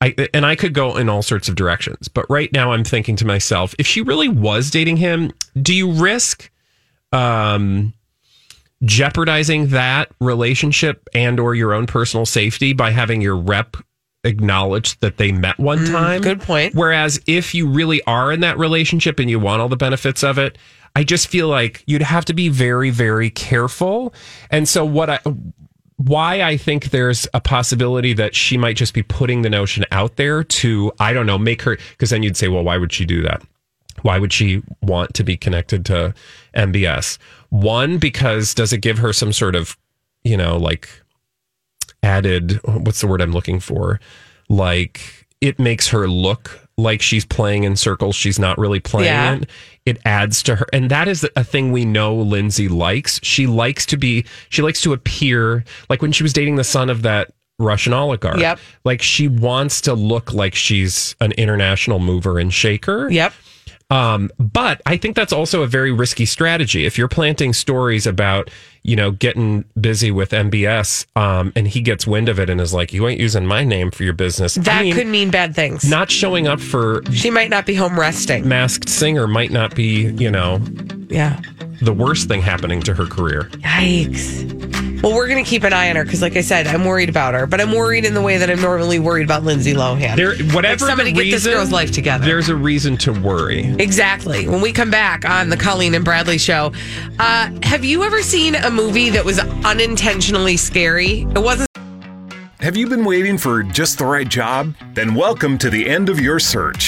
I 0.00 0.14
and 0.32 0.46
I 0.46 0.56
could 0.56 0.72
go 0.72 0.96
in 0.96 1.10
all 1.10 1.22
sorts 1.22 1.48
of 1.48 1.56
directions. 1.56 2.08
But 2.08 2.24
right 2.30 2.50
now 2.52 2.72
I'm 2.72 2.84
thinking 2.84 3.16
to 3.16 3.26
myself, 3.26 3.74
if 3.78 3.86
she 3.86 4.00
really 4.00 4.28
was 4.28 4.70
dating 4.70 4.96
him, 4.96 5.32
do 5.60 5.74
you 5.74 5.92
risk 5.92 6.50
um 7.12 7.92
jeopardizing 8.84 9.68
that 9.68 10.10
relationship 10.20 11.08
and 11.14 11.40
or 11.40 11.54
your 11.54 11.74
own 11.74 11.86
personal 11.86 12.24
safety 12.24 12.72
by 12.72 12.90
having 12.90 13.20
your 13.20 13.36
rep 13.36 13.76
acknowledge 14.24 14.98
that 15.00 15.16
they 15.16 15.32
met 15.32 15.58
one 15.58 15.78
mm, 15.78 15.90
time. 15.90 16.20
good 16.20 16.40
point. 16.40 16.74
Whereas 16.74 17.20
if 17.26 17.54
you 17.54 17.68
really 17.68 18.02
are 18.04 18.32
in 18.32 18.40
that 18.40 18.58
relationship 18.58 19.18
and 19.18 19.30
you 19.30 19.38
want 19.38 19.62
all 19.62 19.68
the 19.68 19.76
benefits 19.76 20.24
of 20.24 20.38
it 20.38 20.58
i 20.96 21.04
just 21.04 21.28
feel 21.28 21.48
like 21.48 21.84
you'd 21.86 22.02
have 22.02 22.24
to 22.24 22.34
be 22.34 22.48
very 22.48 22.90
very 22.90 23.30
careful. 23.30 24.12
And 24.50 24.68
so 24.68 24.84
what 24.84 25.10
i 25.10 25.20
why 25.98 26.42
I 26.42 26.56
think 26.56 26.90
there's 26.90 27.26
a 27.34 27.40
possibility 27.40 28.12
that 28.14 28.34
she 28.34 28.56
might 28.56 28.76
just 28.76 28.94
be 28.94 29.02
putting 29.02 29.42
the 29.42 29.50
notion 29.50 29.84
out 29.90 30.16
there 30.16 30.44
to, 30.44 30.92
I 31.00 31.12
don't 31.12 31.26
know, 31.26 31.38
make 31.38 31.62
her, 31.62 31.76
because 31.90 32.10
then 32.10 32.22
you'd 32.22 32.36
say, 32.36 32.46
well, 32.48 32.62
why 32.62 32.78
would 32.78 32.92
she 32.92 33.04
do 33.04 33.20
that? 33.22 33.42
Why 34.02 34.18
would 34.18 34.32
she 34.32 34.62
want 34.82 35.14
to 35.14 35.24
be 35.24 35.36
connected 35.36 35.84
to 35.86 36.14
MBS? 36.54 37.18
One, 37.50 37.98
because 37.98 38.54
does 38.54 38.72
it 38.72 38.78
give 38.78 38.98
her 38.98 39.12
some 39.12 39.32
sort 39.32 39.54
of, 39.54 39.76
you 40.24 40.36
know, 40.36 40.56
like 40.56 40.88
added, 42.02 42.60
what's 42.64 43.00
the 43.00 43.06
word 43.06 43.20
I'm 43.20 43.32
looking 43.32 43.60
for? 43.60 44.00
Like 44.48 45.26
it 45.40 45.58
makes 45.58 45.88
her 45.88 46.08
look 46.08 46.66
like 46.76 47.02
she's 47.02 47.24
playing 47.24 47.64
in 47.64 47.74
circles 47.74 48.14
she's 48.14 48.38
not 48.38 48.56
really 48.56 48.78
playing 48.80 49.06
Yeah. 49.06 49.32
in. 49.34 49.46
It 49.84 49.98
adds 50.04 50.42
to 50.44 50.56
her. 50.56 50.66
And 50.72 50.90
that 50.90 51.08
is 51.08 51.26
a 51.34 51.42
thing 51.42 51.72
we 51.72 51.84
know 51.84 52.14
Lindsay 52.14 52.68
likes. 52.68 53.18
She 53.22 53.46
likes 53.46 53.84
to 53.86 53.96
be, 53.96 54.24
she 54.48 54.62
likes 54.62 54.80
to 54.82 54.92
appear 54.92 55.64
like 55.88 56.02
when 56.02 56.12
she 56.12 56.22
was 56.22 56.32
dating 56.32 56.56
the 56.56 56.64
son 56.64 56.88
of 56.88 57.02
that 57.02 57.32
Russian 57.58 57.92
oligarch. 57.92 58.38
Yep. 58.38 58.60
Like 58.84 59.02
she 59.02 59.26
wants 59.26 59.80
to 59.82 59.94
look 59.94 60.32
like 60.32 60.54
she's 60.54 61.16
an 61.20 61.32
international 61.32 61.98
mover 61.98 62.38
and 62.38 62.54
shaker. 62.54 63.08
Yep. 63.10 63.32
Um, 63.90 64.30
but 64.38 64.82
I 64.84 64.98
think 64.98 65.16
that's 65.16 65.32
also 65.32 65.62
a 65.62 65.66
very 65.66 65.92
risky 65.92 66.26
strategy. 66.26 66.84
If 66.84 66.98
you're 66.98 67.08
planting 67.08 67.54
stories 67.54 68.06
about, 68.06 68.50
you 68.82 68.94
know, 68.96 69.10
getting 69.12 69.64
busy 69.80 70.10
with 70.10 70.30
MBS, 70.32 71.06
um, 71.16 71.52
and 71.56 71.66
he 71.66 71.80
gets 71.80 72.06
wind 72.06 72.28
of 72.28 72.38
it 72.38 72.50
and 72.50 72.60
is 72.60 72.74
like, 72.74 72.92
you 72.92 73.08
ain't 73.08 73.18
using 73.18 73.46
my 73.46 73.64
name 73.64 73.90
for 73.90 74.04
your 74.04 74.12
business. 74.12 74.58
I 74.58 74.62
That 74.62 74.82
mean, 74.82 74.94
could 74.94 75.06
mean 75.06 75.30
bad 75.30 75.54
things. 75.54 75.88
not 75.88 76.10
showing 76.10 76.46
up 76.46 76.60
for 76.60 77.02
she 77.12 77.30
might 77.30 77.48
not 77.48 77.64
be 77.64 77.74
home 77.74 77.98
resting. 77.98 78.46
Masked 78.46 78.90
Singer 78.90 79.26
might 79.26 79.50
not 79.52 79.74
be, 79.74 80.08
you 80.18 80.30
know, 80.30 80.60
Yeah. 81.08 81.40
the 81.80 81.94
worst 81.94 82.28
thing 82.28 82.42
happening 82.42 82.82
to 82.82 82.92
her 82.94 83.06
career. 83.06 83.44
Yikes. 83.62 84.86
Well, 85.02 85.14
we're 85.14 85.28
going 85.28 85.42
to 85.42 85.48
keep 85.48 85.62
an 85.62 85.72
eye 85.72 85.90
on 85.90 85.96
her 85.96 86.02
because, 86.04 86.22
like 86.22 86.36
I 86.36 86.40
said, 86.40 86.66
I'm 86.66 86.84
worried 86.84 87.08
about 87.08 87.34
her, 87.34 87.46
but 87.46 87.60
I'm 87.60 87.72
worried 87.72 88.04
in 88.04 88.14
the 88.14 88.20
way 88.20 88.36
that 88.38 88.50
I'm 88.50 88.60
normally 88.60 88.98
worried 88.98 89.24
about 89.24 89.44
Lindsay 89.44 89.72
Lohan. 89.72 90.16
There, 90.16 90.34
whatever 90.52 90.84
Like, 90.84 90.90
somebody 90.90 91.12
the 91.12 91.24
get 91.24 91.30
this 91.30 91.46
girl's 91.46 91.70
life 91.70 91.92
together. 91.92 92.24
There's 92.24 92.48
a 92.48 92.56
reason 92.56 92.96
to 92.98 93.12
worry. 93.12 93.66
Exactly. 93.78 94.48
When 94.48 94.60
we 94.60 94.72
come 94.72 94.90
back 94.90 95.24
on 95.28 95.50
the 95.50 95.56
Colleen 95.56 95.94
and 95.94 96.04
Bradley 96.04 96.36
show, 96.38 96.72
uh, 97.20 97.50
have 97.62 97.84
you 97.84 98.02
ever 98.02 98.22
seen 98.22 98.56
a 98.56 98.70
movie 98.70 99.10
that 99.10 99.24
was 99.24 99.38
unintentionally 99.38 100.56
scary? 100.56 101.20
It 101.20 101.38
wasn't. 101.38 101.68
Have 102.58 102.76
you 102.76 102.88
been 102.88 103.04
waiting 103.04 103.38
for 103.38 103.62
just 103.62 103.98
the 103.98 104.04
right 104.04 104.28
job? 104.28 104.74
Then 104.94 105.14
welcome 105.14 105.58
to 105.58 105.70
the 105.70 105.88
end 105.88 106.08
of 106.08 106.18
your 106.18 106.40
search. 106.40 106.87